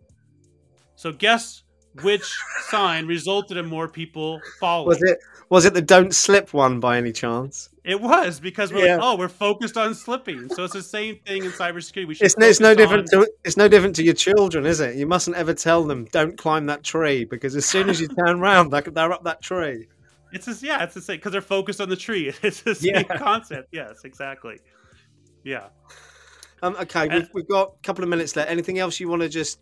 So 0.95 1.11
guess 1.11 1.63
which 2.01 2.35
sign 2.69 3.05
resulted 3.05 3.57
in 3.57 3.65
more 3.65 3.87
people 3.87 4.39
falling? 4.59 4.87
Was 4.87 5.01
it 5.01 5.19
was 5.49 5.65
it 5.65 5.73
the 5.73 5.81
don't 5.81 6.15
slip 6.15 6.53
one 6.53 6.79
by 6.79 6.97
any 6.97 7.11
chance? 7.11 7.69
It 7.83 7.99
was 7.99 8.39
because 8.39 8.71
we're 8.71 8.85
yeah. 8.85 8.97
like, 8.97 9.03
oh, 9.03 9.17
we're 9.17 9.27
focused 9.27 9.75
on 9.75 9.95
slipping. 9.95 10.49
So 10.49 10.63
it's 10.63 10.73
the 10.73 10.83
same 10.83 11.17
thing 11.25 11.45
in 11.45 11.51
cybersecurity. 11.51 12.07
We 12.07 12.13
should 12.13 12.25
it's, 12.25 12.35
it's 12.37 12.59
no 12.59 12.75
different 12.75 13.11
on... 13.13 13.21
to 13.21 13.31
it's 13.43 13.57
no 13.57 13.67
different 13.67 13.95
to 13.95 14.03
your 14.03 14.13
children, 14.13 14.67
is 14.67 14.79
it? 14.79 14.95
You 14.95 15.07
mustn't 15.07 15.35
ever 15.35 15.55
tell 15.55 15.83
them 15.83 16.05
don't 16.11 16.37
climb 16.37 16.67
that 16.67 16.83
tree 16.83 17.25
because 17.25 17.55
as 17.55 17.65
soon 17.65 17.89
as 17.89 17.99
you 17.99 18.07
turn 18.07 18.39
around, 18.41 18.69
they're, 18.69 18.81
they're 18.81 19.11
up 19.11 19.23
that 19.23 19.41
tree. 19.41 19.87
It's 20.31 20.45
just 20.45 20.61
yeah, 20.61 20.83
it's 20.83 20.93
the 20.93 21.01
same 21.01 21.17
because 21.17 21.31
they're 21.31 21.41
focused 21.41 21.81
on 21.81 21.89
the 21.89 21.95
tree. 21.95 22.31
It's 22.43 22.61
the 22.61 22.75
same 22.75 22.95
yeah. 22.95 23.17
concept. 23.17 23.69
Yes, 23.71 24.01
exactly. 24.03 24.59
Yeah. 25.43 25.69
Um, 26.61 26.75
okay, 26.81 27.09
and, 27.09 27.13
we've, 27.13 27.29
we've 27.33 27.47
got 27.47 27.73
a 27.79 27.81
couple 27.81 28.03
of 28.03 28.09
minutes 28.09 28.35
left. 28.35 28.51
Anything 28.51 28.77
else 28.77 28.99
you 28.99 29.09
want 29.09 29.23
to 29.23 29.29
just 29.29 29.59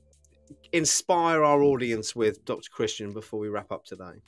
inspire 0.74 1.44
our 1.44 1.62
audience 1.64 2.16
with, 2.16 2.44
Dr. 2.44 2.70
Christian, 2.70 3.14
before 3.14 3.40
we 3.40 3.48
wrap 3.48 3.72
up 3.72 3.86
today? 3.86 4.22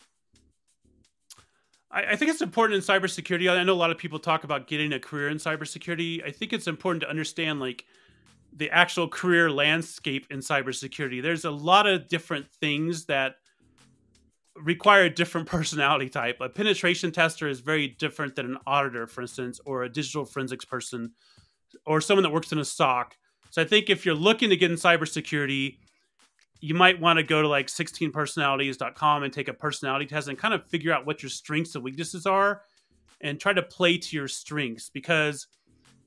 I, 1.93 2.15
think 2.15 2.31
it's 2.31 2.41
important 2.41 2.77
in 2.77 2.81
cybersecurity. 2.81 3.51
I 3.51 3.63
know 3.63 3.73
a 3.73 3.75
lot 3.75 3.91
of 3.91 3.97
people 3.97 4.17
talk 4.17 4.43
about 4.43 4.67
getting 4.67 4.93
a 4.93 4.99
career 4.99 5.27
in 5.29 5.37
cybersecurity. 5.37 6.25
I 6.25 6.31
think 6.31 6.53
it's 6.53 6.67
important 6.67 7.01
to 7.03 7.09
understand 7.09 7.59
like 7.59 7.85
the 8.55 8.69
actual 8.69 9.07
career 9.07 9.51
landscape 9.51 10.27
in 10.29 10.39
cybersecurity. 10.39 11.21
There's 11.21 11.45
a 11.45 11.51
lot 11.51 11.87
of 11.87 12.07
different 12.07 12.49
things 12.49 13.05
that 13.05 13.35
require 14.55 15.03
a 15.03 15.09
different 15.09 15.47
personality 15.49 16.09
type. 16.09 16.37
A 16.39 16.49
penetration 16.49 17.11
tester 17.11 17.47
is 17.47 17.59
very 17.59 17.87
different 17.87 18.35
than 18.35 18.45
an 18.45 18.57
auditor, 18.65 19.07
for 19.07 19.21
instance, 19.21 19.59
or 19.65 19.83
a 19.83 19.89
digital 19.89 20.25
forensics 20.25 20.65
person, 20.65 21.11
or 21.85 22.01
someone 22.01 22.23
that 22.23 22.31
works 22.31 22.51
in 22.51 22.59
a 22.59 22.65
SOC. 22.65 23.15
So 23.49 23.61
I 23.61 23.65
think 23.65 23.89
if 23.89 24.05
you're 24.05 24.15
looking 24.15 24.49
to 24.49 24.55
get 24.55 24.71
in 24.71 24.77
cybersecurity, 24.77 25.77
you 26.61 26.75
might 26.75 27.01
want 27.01 27.17
to 27.17 27.23
go 27.23 27.41
to 27.41 27.47
like 27.47 27.67
16personalities.com 27.67 29.23
and 29.23 29.33
take 29.33 29.47
a 29.47 29.53
personality 29.53 30.05
test 30.05 30.27
and 30.27 30.37
kind 30.37 30.53
of 30.53 30.65
figure 30.67 30.93
out 30.93 31.05
what 31.05 31.21
your 31.23 31.29
strengths 31.29 31.73
and 31.75 31.83
weaknesses 31.83 32.25
are 32.25 32.61
and 33.19 33.39
try 33.39 33.51
to 33.51 33.63
play 33.63 33.97
to 33.97 34.15
your 34.15 34.27
strengths 34.27 34.89
because 34.89 35.47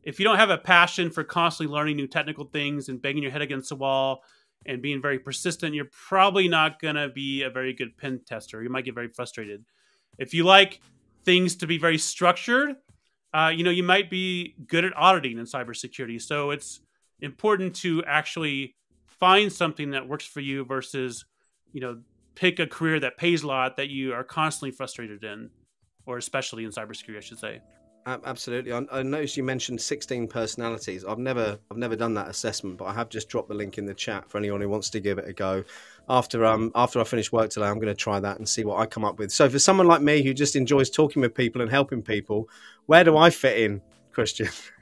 if 0.05 0.18
you 0.20 0.24
don't 0.24 0.36
have 0.36 0.50
a 0.50 0.59
passion 0.59 1.11
for 1.11 1.24
constantly 1.24 1.74
learning 1.74 1.96
new 1.96 2.07
technical 2.07 2.44
things 2.44 2.88
and 2.88 3.02
banging 3.02 3.22
your 3.22 3.32
head 3.32 3.42
against 3.42 3.70
the 3.70 3.76
wall 3.76 4.22
and 4.66 4.80
being 4.80 5.02
very 5.02 5.18
persistent, 5.18 5.74
you're 5.74 5.90
probably 5.90 6.46
not 6.46 6.80
going 6.80 6.94
to 6.94 7.09
be 7.09 7.42
a 7.42 7.50
very 7.50 7.72
good 7.72 7.96
pen 7.96 8.20
tester. 8.24 8.62
You 8.62 8.68
might 8.68 8.84
get 8.84 8.94
very 8.94 9.09
frustrated. 9.09 9.64
if 10.18 10.32
you 10.32 10.44
like 10.44 10.80
things 11.24 11.57
to 11.57 11.66
be 11.66 11.78
very 11.78 11.98
structured, 11.98 12.76
uh, 13.32 13.50
you 13.55 13.64
know, 13.64 13.70
you 13.70 13.82
might 13.82 14.11
be 14.11 14.55
good 14.66 14.84
at 14.84 14.92
auditing 14.96 15.38
in 15.38 15.44
cybersecurity. 15.44 16.22
So 16.22 16.50
it's 16.50 16.80
important 17.20 17.74
to 17.76 18.05
actually 18.05 18.76
find 19.18 19.52
something 19.52 19.90
that 19.90 20.08
works 20.08 20.26
for 20.26 20.40
you 20.40 20.64
versus, 20.64 21.24
you 21.72 21.80
know, 21.80 22.00
pick 22.34 22.58
a 22.58 22.66
career 22.66 23.00
that 23.00 23.16
pays 23.16 23.42
a 23.42 23.46
lot 23.46 23.76
that 23.76 23.88
you 23.88 24.12
are 24.12 24.24
constantly 24.24 24.70
frustrated 24.70 25.24
in, 25.24 25.50
or 26.06 26.18
especially 26.18 26.64
in 26.64 26.70
cybersecurity, 26.70 27.16
I 27.16 27.20
should 27.20 27.38
say. 27.38 27.60
Absolutely. 28.06 28.70
I, 28.70 29.02
noticed 29.02 29.38
you 29.38 29.42
mentioned 29.42 29.80
16 29.80 30.28
personalities. 30.28 31.06
I've 31.06 31.18
never, 31.18 31.58
I've 31.70 31.78
never 31.78 31.96
done 31.96 32.12
that 32.14 32.28
assessment, 32.28 32.76
but 32.76 32.84
I 32.84 32.92
have 32.92 33.08
just 33.08 33.30
dropped 33.30 33.48
the 33.48 33.54
link 33.54 33.78
in 33.78 33.86
the 33.86 33.94
chat 33.94 34.28
for 34.28 34.36
anyone 34.36 34.60
who 34.60 34.68
wants 34.68 34.90
to 34.90 35.00
give 35.00 35.16
it 35.16 35.26
a 35.26 35.32
go. 35.32 35.64
After 36.06 36.44
um, 36.44 36.70
after 36.74 37.00
I 37.00 37.04
finish 37.04 37.32
work 37.32 37.48
today, 37.48 37.64
I'm 37.64 37.76
going 37.76 37.86
to 37.86 37.94
try 37.94 38.20
that 38.20 38.36
and 38.36 38.46
see 38.46 38.62
what 38.62 38.78
I 38.78 38.84
come 38.84 39.06
up 39.06 39.18
with. 39.18 39.32
So, 39.32 39.48
for 39.48 39.58
someone 39.58 39.86
like 39.86 40.02
me 40.02 40.22
who 40.22 40.34
just 40.34 40.54
enjoys 40.54 40.90
talking 40.90 41.22
with 41.22 41.34
people 41.34 41.62
and 41.62 41.70
helping 41.70 42.02
people, 42.02 42.50
where 42.84 43.04
do 43.04 43.16
I 43.16 43.30
fit 43.30 43.58
in, 43.58 43.80
Christian? 44.12 44.48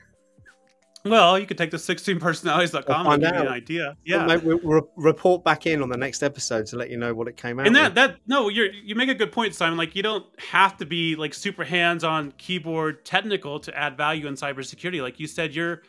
Well, 1.04 1.38
you 1.38 1.46
could 1.46 1.58
take 1.58 1.70
the 1.70 1.78
16personalities.com 1.78 3.06
and 3.06 3.22
give 3.22 3.34
you 3.34 3.40
an 3.40 3.48
idea. 3.48 3.96
Yeah. 4.04 4.36
We'll, 4.36 4.88
report 4.96 5.44
back 5.44 5.66
in 5.66 5.82
on 5.82 5.88
the 5.88 5.96
next 5.96 6.22
episode 6.22 6.66
to 6.66 6.76
let 6.76 6.90
you 6.90 6.96
know 6.96 7.12
what 7.14 7.28
it 7.28 7.36
came 7.36 7.58
out. 7.58 7.66
And 7.66 7.74
that, 7.74 7.88
with. 7.88 7.94
that, 7.94 8.16
no, 8.26 8.48
you 8.48 8.70
you 8.84 8.94
make 8.94 9.08
a 9.08 9.14
good 9.14 9.32
point, 9.32 9.54
Simon. 9.54 9.76
Like, 9.76 9.96
you 9.96 10.02
don't 10.02 10.24
have 10.40 10.76
to 10.78 10.86
be 10.86 11.16
like 11.16 11.34
super 11.34 11.64
hands 11.64 12.04
on 12.04 12.32
keyboard 12.32 13.04
technical 13.04 13.58
to 13.60 13.76
add 13.76 13.96
value 13.96 14.26
in 14.26 14.34
cybersecurity. 14.34 15.02
Like 15.02 15.18
you 15.18 15.26
said, 15.26 15.54
you're, 15.54 15.82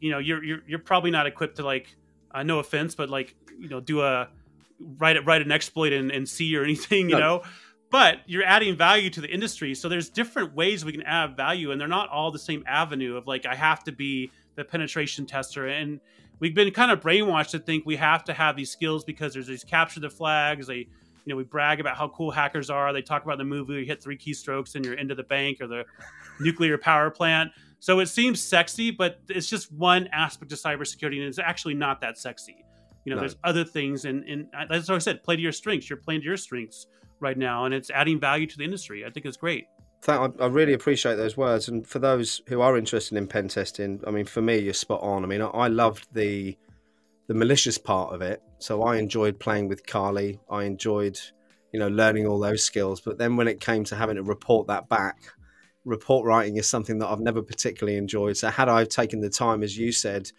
you 0.00 0.10
know, 0.10 0.18
you're, 0.18 0.42
you're, 0.44 0.62
you're 0.66 0.78
probably 0.78 1.10
not 1.10 1.26
equipped 1.26 1.56
to 1.56 1.64
like, 1.64 1.96
uh, 2.32 2.42
no 2.42 2.58
offense, 2.58 2.94
but 2.94 3.10
like, 3.10 3.34
you 3.58 3.68
know, 3.68 3.80
do 3.80 4.02
a, 4.02 4.28
write, 4.98 5.24
write 5.24 5.42
an 5.42 5.50
exploit 5.50 5.92
in, 5.92 6.10
in 6.10 6.26
C 6.26 6.56
or 6.56 6.64
anything, 6.64 7.10
you 7.10 7.16
no. 7.16 7.20
know? 7.20 7.42
But 7.96 8.18
you're 8.26 8.44
adding 8.44 8.76
value 8.76 9.08
to 9.08 9.22
the 9.22 9.28
industry. 9.28 9.74
So 9.74 9.88
there's 9.88 10.10
different 10.10 10.54
ways 10.54 10.84
we 10.84 10.92
can 10.92 11.04
add 11.04 11.34
value, 11.34 11.70
and 11.70 11.80
they're 11.80 11.88
not 11.88 12.10
all 12.10 12.30
the 12.30 12.38
same 12.38 12.62
avenue 12.66 13.16
of 13.16 13.26
like 13.26 13.46
I 13.46 13.54
have 13.54 13.84
to 13.84 13.92
be 13.92 14.30
the 14.54 14.64
penetration 14.64 15.24
tester. 15.24 15.66
And 15.66 15.98
we've 16.38 16.54
been 16.54 16.70
kind 16.72 16.90
of 16.90 17.00
brainwashed 17.00 17.52
to 17.52 17.58
think 17.58 17.86
we 17.86 17.96
have 17.96 18.22
to 18.24 18.34
have 18.34 18.54
these 18.54 18.70
skills 18.70 19.02
because 19.02 19.32
there's 19.32 19.46
these 19.46 19.64
capture 19.64 20.00
the 20.00 20.10
flags. 20.10 20.66
They, 20.66 20.76
you 20.76 20.88
know, 21.24 21.36
we 21.36 21.44
brag 21.44 21.80
about 21.80 21.96
how 21.96 22.08
cool 22.08 22.30
hackers 22.30 22.68
are. 22.68 22.92
They 22.92 23.00
talk 23.00 23.24
about 23.24 23.38
the 23.38 23.44
movie 23.44 23.76
you 23.76 23.86
hit 23.86 24.02
three 24.02 24.18
keystrokes 24.18 24.74
and 24.74 24.84
you're 24.84 24.92
into 24.92 25.14
the 25.14 25.22
bank 25.22 25.62
or 25.62 25.66
the 25.66 25.86
nuclear 26.38 26.76
power 26.76 27.08
plant. 27.08 27.50
So 27.78 28.00
it 28.00 28.10
seems 28.10 28.42
sexy, 28.42 28.90
but 28.90 29.20
it's 29.30 29.48
just 29.48 29.72
one 29.72 30.06
aspect 30.08 30.52
of 30.52 30.58
cybersecurity, 30.58 31.16
and 31.16 31.28
it's 31.28 31.38
actually 31.38 31.74
not 31.74 32.02
that 32.02 32.18
sexy. 32.18 32.62
You 33.06 33.10
know, 33.12 33.16
no. 33.16 33.20
there's 33.20 33.36
other 33.42 33.64
things, 33.64 34.04
and 34.04 34.22
and 34.28 34.48
uh, 34.54 34.66
that's 34.68 34.86
what 34.86 34.96
I 34.96 34.98
said. 34.98 35.22
Play 35.22 35.36
to 35.36 35.42
your 35.42 35.52
strengths. 35.52 35.88
You're 35.88 35.96
playing 35.96 36.20
to 36.20 36.26
your 36.26 36.36
strengths 36.36 36.88
right 37.20 37.36
now, 37.36 37.64
and 37.64 37.74
it's 37.74 37.90
adding 37.90 38.20
value 38.20 38.46
to 38.46 38.56
the 38.56 38.64
industry. 38.64 39.04
I 39.04 39.10
think 39.10 39.26
it's 39.26 39.36
great. 39.36 39.66
I 40.08 40.46
really 40.46 40.72
appreciate 40.72 41.16
those 41.16 41.36
words, 41.36 41.68
and 41.68 41.86
for 41.86 41.98
those 41.98 42.40
who 42.48 42.60
are 42.60 42.76
interested 42.76 43.18
in 43.18 43.26
pen 43.26 43.48
testing, 43.48 44.00
I 44.06 44.10
mean, 44.10 44.24
for 44.24 44.40
me, 44.40 44.58
you're 44.58 44.74
spot 44.74 45.02
on. 45.02 45.24
I 45.24 45.26
mean, 45.26 45.42
I 45.42 45.68
loved 45.68 46.06
the 46.12 46.56
the 47.26 47.34
malicious 47.34 47.76
part 47.76 48.14
of 48.14 48.22
it, 48.22 48.40
so 48.58 48.84
I 48.84 48.98
enjoyed 48.98 49.40
playing 49.40 49.68
with 49.68 49.84
Kali. 49.84 50.38
I 50.48 50.62
enjoyed, 50.62 51.18
you 51.72 51.80
know, 51.80 51.88
learning 51.88 52.26
all 52.26 52.38
those 52.38 52.62
skills. 52.62 53.00
But 53.00 53.18
then 53.18 53.36
when 53.36 53.48
it 53.48 53.60
came 53.60 53.82
to 53.84 53.96
having 53.96 54.14
to 54.14 54.22
report 54.22 54.68
that 54.68 54.88
back, 54.88 55.16
report 55.84 56.24
writing 56.24 56.56
is 56.56 56.68
something 56.68 56.98
that 56.98 57.08
I've 57.08 57.20
never 57.20 57.42
particularly 57.42 57.98
enjoyed. 57.98 58.36
So 58.36 58.48
had 58.48 58.68
I 58.68 58.84
taken 58.84 59.20
the 59.20 59.30
time, 59.30 59.64
as 59.64 59.76
you 59.76 59.90
said, 59.90 60.30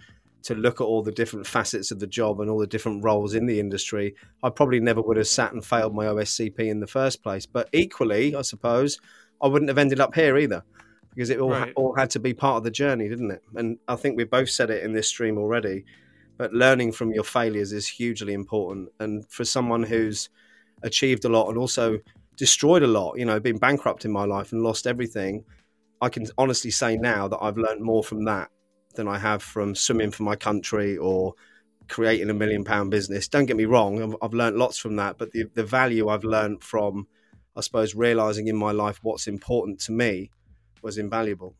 to 0.43 0.55
look 0.55 0.79
at 0.79 0.85
all 0.85 1.01
the 1.01 1.11
different 1.11 1.45
facets 1.45 1.91
of 1.91 1.99
the 1.99 2.07
job 2.07 2.39
and 2.39 2.49
all 2.49 2.59
the 2.59 2.67
different 2.67 3.03
roles 3.03 3.33
in 3.33 3.45
the 3.45 3.59
industry, 3.59 4.15
I 4.43 4.49
probably 4.49 4.79
never 4.79 5.01
would 5.01 5.17
have 5.17 5.27
sat 5.27 5.53
and 5.53 5.65
failed 5.65 5.95
my 5.95 6.05
OSCP 6.05 6.59
in 6.59 6.79
the 6.79 6.87
first 6.87 7.23
place. 7.23 7.45
But 7.45 7.69
equally, 7.73 8.35
I 8.35 8.41
suppose, 8.41 8.99
I 9.41 9.47
wouldn't 9.47 9.69
have 9.69 9.77
ended 9.77 9.99
up 9.99 10.15
here 10.15 10.37
either 10.37 10.63
because 11.09 11.29
it 11.29 11.39
all, 11.39 11.49
right. 11.49 11.73
all 11.75 11.95
had 11.95 12.11
to 12.11 12.19
be 12.19 12.33
part 12.33 12.57
of 12.57 12.63
the 12.63 12.71
journey, 12.71 13.09
didn't 13.09 13.31
it? 13.31 13.43
And 13.55 13.77
I 13.87 13.95
think 13.95 14.17
we've 14.17 14.29
both 14.29 14.49
said 14.49 14.69
it 14.69 14.83
in 14.83 14.93
this 14.93 15.07
stream 15.07 15.37
already, 15.37 15.83
but 16.37 16.53
learning 16.53 16.91
from 16.91 17.11
your 17.11 17.23
failures 17.23 17.73
is 17.73 17.87
hugely 17.87 18.33
important. 18.33 18.89
And 18.99 19.27
for 19.29 19.43
someone 19.43 19.83
who's 19.83 20.29
achieved 20.83 21.25
a 21.25 21.29
lot 21.29 21.49
and 21.49 21.57
also 21.57 21.99
destroyed 22.35 22.83
a 22.83 22.87
lot, 22.87 23.17
you 23.17 23.25
know, 23.25 23.39
been 23.39 23.57
bankrupt 23.57 24.05
in 24.05 24.11
my 24.11 24.25
life 24.25 24.51
and 24.51 24.61
lost 24.61 24.85
everything, 24.85 25.43
I 26.01 26.09
can 26.09 26.27
honestly 26.37 26.71
say 26.71 26.95
now 26.95 27.27
that 27.27 27.39
I've 27.41 27.57
learned 27.57 27.81
more 27.81 28.03
from 28.03 28.25
that 28.25 28.49
than 28.97 29.07
I 29.07 29.17
have 29.17 29.41
from 29.41 29.73
swimming 29.73 30.11
for 30.11 30.23
my 30.23 30.35
country 30.35 30.97
or 30.97 31.33
creating 31.87 32.29
a 32.29 32.33
million 32.33 32.63
pound 32.63 32.91
business. 32.91 33.27
Don't 33.27 33.45
get 33.45 33.55
me 33.55 33.65
wrong, 33.65 34.01
I've, 34.01 34.15
I've 34.21 34.33
learned 34.33 34.57
lots 34.57 34.77
from 34.77 34.97
that, 34.97 35.17
but 35.17 35.31
the, 35.31 35.45
the 35.53 35.63
value 35.63 36.09
I've 36.09 36.23
learned 36.23 36.63
from, 36.63 37.07
I 37.55 37.61
suppose, 37.61 37.95
realizing 37.95 38.47
in 38.47 38.57
my 38.57 38.71
life 38.71 38.99
what's 39.01 39.27
important 39.27 39.79
to 39.81 39.91
me 39.91 40.29
was 40.81 40.97
invaluable. 40.97 41.55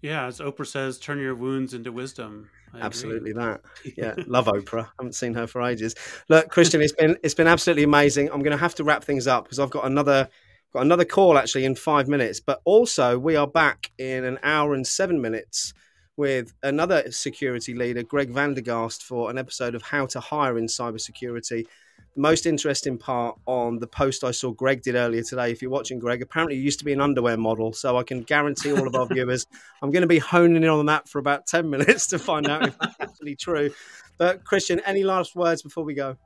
Yeah, 0.00 0.26
as 0.26 0.38
Oprah 0.38 0.66
says, 0.66 0.98
turn 0.98 1.18
your 1.18 1.34
wounds 1.34 1.72
into 1.72 1.90
wisdom. 1.90 2.50
I 2.74 2.80
absolutely 2.80 3.30
agree. 3.30 3.42
that. 3.42 3.60
Yeah, 3.96 4.14
love 4.26 4.46
Oprah. 4.46 4.84
I 4.84 4.88
haven't 4.98 5.14
seen 5.14 5.34
her 5.34 5.46
for 5.46 5.62
ages. 5.62 5.94
Look, 6.28 6.50
Christian, 6.50 6.82
it's 6.82 6.92
been 6.92 7.16
it's 7.22 7.34
been 7.34 7.46
absolutely 7.46 7.84
amazing. 7.84 8.30
I'm 8.30 8.40
going 8.42 8.50
to 8.50 8.58
have 8.58 8.74
to 8.76 8.84
wrap 8.84 9.04
things 9.04 9.26
up 9.26 9.44
because 9.44 9.58
I've 9.58 9.70
got 9.70 9.86
another 9.86 10.28
got 10.74 10.82
another 10.82 11.04
call 11.04 11.38
actually 11.38 11.64
in 11.64 11.74
five 11.74 12.08
minutes. 12.08 12.40
But 12.40 12.60
also, 12.64 13.18
we 13.18 13.36
are 13.36 13.46
back 13.46 13.92
in 13.96 14.24
an 14.24 14.38
hour 14.42 14.74
and 14.74 14.86
seven 14.86 15.22
minutes 15.22 15.72
with 16.16 16.54
another 16.62 17.10
security 17.10 17.74
leader, 17.74 18.02
Greg 18.02 18.32
Vandergast, 18.32 19.02
for 19.02 19.30
an 19.30 19.38
episode 19.38 19.74
of 19.74 19.82
How 19.82 20.06
to 20.06 20.20
Hire 20.20 20.58
in 20.58 20.66
Cybersecurity. 20.66 21.66
The 22.14 22.20
most 22.20 22.46
interesting 22.46 22.96
part 22.96 23.36
on 23.46 23.78
the 23.78 23.86
post 23.88 24.22
I 24.22 24.30
saw 24.30 24.52
Greg 24.52 24.82
did 24.82 24.94
earlier 24.94 25.22
today. 25.22 25.50
If 25.50 25.60
you're 25.60 25.70
watching 25.70 25.98
Greg, 25.98 26.22
apparently 26.22 26.56
he 26.56 26.62
used 26.62 26.78
to 26.78 26.84
be 26.84 26.92
an 26.92 27.00
underwear 27.00 27.36
model, 27.36 27.72
so 27.72 27.96
I 27.96 28.04
can 28.04 28.22
guarantee 28.22 28.72
all 28.72 28.86
of 28.86 28.94
our 28.94 29.06
viewers 29.06 29.46
I'm 29.82 29.90
going 29.90 30.02
to 30.02 30.08
be 30.08 30.20
honing 30.20 30.62
in 30.62 30.68
on 30.68 30.86
that 30.86 31.08
for 31.08 31.18
about 31.18 31.46
10 31.46 31.68
minutes 31.68 32.06
to 32.08 32.18
find 32.18 32.48
out 32.48 32.68
if 32.68 32.78
that's 32.78 32.96
actually 33.00 33.34
true. 33.34 33.70
But 34.16 34.44
Christian, 34.44 34.80
any 34.86 35.02
last 35.02 35.34
words 35.34 35.62
before 35.62 35.84
we 35.84 35.94
go? 35.94 36.16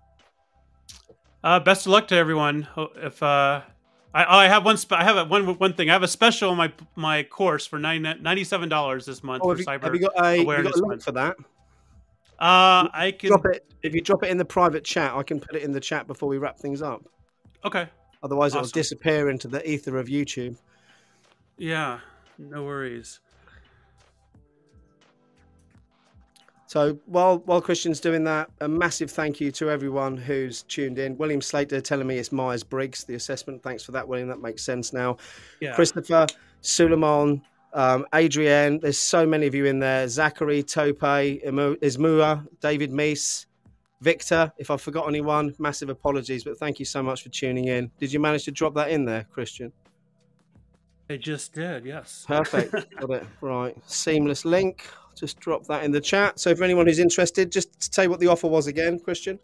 Uh, 1.43 1.61
best 1.61 1.86
of 1.86 1.93
luck 1.93 2.09
to 2.09 2.16
everyone. 2.16 2.68
If 2.97 3.22
uh, 3.22 3.62
I, 4.14 4.44
I 4.44 4.48
have 4.48 4.64
one. 4.64 4.76
I 4.90 5.04
have 5.04 5.16
a, 5.16 5.24
one 5.24 5.59
one 5.59 5.74
thing. 5.74 5.90
I 5.90 5.92
have 5.92 6.02
a 6.02 6.09
special 6.09 6.50
on 6.50 6.56
my 6.56 6.72
my 6.96 7.22
course 7.22 7.66
for 7.66 7.78
ninety 7.78 8.44
seven 8.44 8.68
dollars 8.68 9.06
this 9.06 9.22
month 9.22 9.42
oh, 9.44 9.52
for 9.52 9.59
you, 9.59 9.66
cyber 9.66 9.82
have 9.82 9.94
you 9.94 10.00
got 10.00 10.24
a, 10.24 10.40
awareness. 10.40 10.76
You 10.76 10.82
got 10.82 10.86
a 10.86 10.90
link 10.90 11.02
for 11.02 11.12
that? 11.12 11.36
Uh, 12.38 12.88
I 12.92 13.14
can 13.18 13.28
drop 13.28 13.46
it 13.46 13.66
if 13.82 13.94
you 13.94 14.00
drop 14.00 14.22
it 14.22 14.30
in 14.30 14.38
the 14.38 14.44
private 14.44 14.84
chat. 14.84 15.14
I 15.14 15.22
can 15.22 15.40
put 15.40 15.56
it 15.56 15.62
in 15.62 15.72
the 15.72 15.80
chat 15.80 16.06
before 16.06 16.28
we 16.28 16.38
wrap 16.38 16.59
things 16.59 16.82
up. 16.82 17.04
Okay. 17.64 17.88
Otherwise, 18.22 18.52
awesome. 18.52 18.61
it'll 18.61 18.72
disappear 18.72 19.28
into 19.28 19.48
the 19.48 19.68
ether 19.68 19.98
of 19.98 20.06
YouTube. 20.06 20.56
Yeah, 21.56 22.00
no 22.38 22.64
worries. 22.64 23.20
So 26.68 26.98
while 27.06 27.38
while 27.46 27.62
Christian's 27.62 27.98
doing 27.98 28.24
that, 28.24 28.50
a 28.60 28.68
massive 28.68 29.10
thank 29.10 29.40
you 29.40 29.50
to 29.52 29.70
everyone 29.70 30.18
who's 30.18 30.64
tuned 30.64 30.98
in. 30.98 31.16
William 31.16 31.40
Slater 31.40 31.80
telling 31.80 32.06
me 32.06 32.18
it's 32.18 32.30
Myers 32.30 32.62
Briggs, 32.62 33.04
the 33.04 33.14
assessment. 33.14 33.62
Thanks 33.62 33.82
for 33.82 33.92
that, 33.92 34.06
William. 34.06 34.28
That 34.28 34.42
makes 34.42 34.64
sense 34.64 34.92
now. 34.92 35.16
Yeah. 35.62 35.74
Christopher, 35.74 36.26
Suleiman, 36.60 37.40
um, 37.72 38.04
Adrienne, 38.14 38.80
there's 38.80 38.98
so 38.98 39.26
many 39.26 39.46
of 39.46 39.54
you 39.54 39.64
in 39.64 39.78
there. 39.78 40.06
Zachary, 40.08 40.62
Tope, 40.62 41.00
Ismua, 41.00 42.46
David 42.60 42.90
Meese, 42.90 43.46
Victor. 44.02 44.52
If 44.58 44.70
I 44.70 44.76
forgot 44.76 45.08
anyone, 45.08 45.54
massive 45.58 45.88
apologies, 45.88 46.44
but 46.44 46.58
thank 46.58 46.78
you 46.78 46.84
so 46.84 47.02
much 47.02 47.22
for 47.22 47.30
tuning 47.30 47.68
in. 47.68 47.90
Did 47.98 48.12
you 48.12 48.20
manage 48.20 48.44
to 48.44 48.50
drop 48.50 48.74
that 48.74 48.90
in 48.90 49.06
there, 49.06 49.24
Christian? 49.32 49.72
I 51.08 51.16
just 51.16 51.54
did, 51.54 51.86
yes. 51.86 52.26
Perfect. 52.28 52.72
Got 53.00 53.10
it. 53.10 53.26
Right. 53.40 53.74
Seamless 53.86 54.44
link 54.44 54.86
just 55.18 55.40
drop 55.40 55.66
that 55.66 55.84
in 55.84 55.90
the 55.90 56.00
chat. 56.00 56.38
So 56.38 56.54
for 56.54 56.64
anyone 56.64 56.86
who's 56.86 56.98
interested, 56.98 57.50
just 57.50 57.80
to 57.80 57.90
tell 57.90 58.04
you 58.04 58.10
what 58.10 58.20
the 58.20 58.28
offer 58.28 58.46
was 58.46 58.66
again, 58.66 58.98
Christian. 58.98 59.38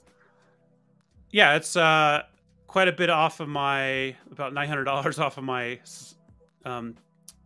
Yeah, 1.30 1.56
it's 1.56 1.76
uh, 1.76 2.22
quite 2.66 2.88
a 2.88 2.92
bit 2.92 3.10
off 3.10 3.40
of 3.40 3.48
my 3.48 4.16
about 4.30 4.54
nine 4.54 4.68
hundred 4.68 4.84
dollars 4.84 5.18
off 5.24 5.38
of 5.38 5.44
my 5.44 5.80
um, 6.64 6.94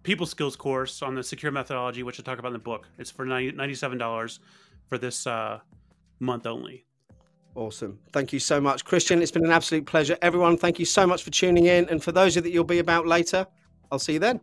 people 0.02 0.26
skills 0.26 0.56
course 0.56 1.02
on 1.02 1.14
the 1.14 1.22
secure 1.22 1.52
methodology, 1.52 2.02
which 2.02 2.20
I 2.20 2.22
talk 2.22 2.38
about 2.38 2.48
in 2.48 2.54
the 2.54 2.58
book. 2.58 2.88
It's 2.98 3.10
for 3.10 3.24
ninety 3.24 3.74
seven 3.74 3.98
dollars 3.98 4.40
for 4.88 4.98
this 4.98 5.26
uh, 5.26 5.60
month 6.20 6.46
only. 6.46 6.84
Awesome. 7.54 7.98
Thank 8.12 8.32
you 8.32 8.38
so 8.38 8.60
much, 8.60 8.84
Christian. 8.84 9.20
It's 9.20 9.32
been 9.32 9.44
an 9.44 9.50
absolute 9.50 9.84
pleasure. 9.84 10.16
Everyone, 10.22 10.56
thank 10.56 10.78
you 10.78 10.84
so 10.84 11.06
much 11.06 11.24
for 11.24 11.30
tuning 11.30 11.66
in. 11.66 11.88
And 11.88 12.02
for 12.02 12.12
those 12.12 12.36
of 12.36 12.44
you 12.44 12.50
that 12.50 12.54
you'll 12.54 12.64
be 12.64 12.78
about 12.78 13.06
later, 13.06 13.46
I'll 13.90 13.98
see 13.98 14.12
you 14.12 14.18
then. 14.20 14.40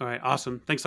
All 0.00 0.06
right. 0.06 0.20
Awesome. 0.22 0.60
Thanks. 0.66 0.84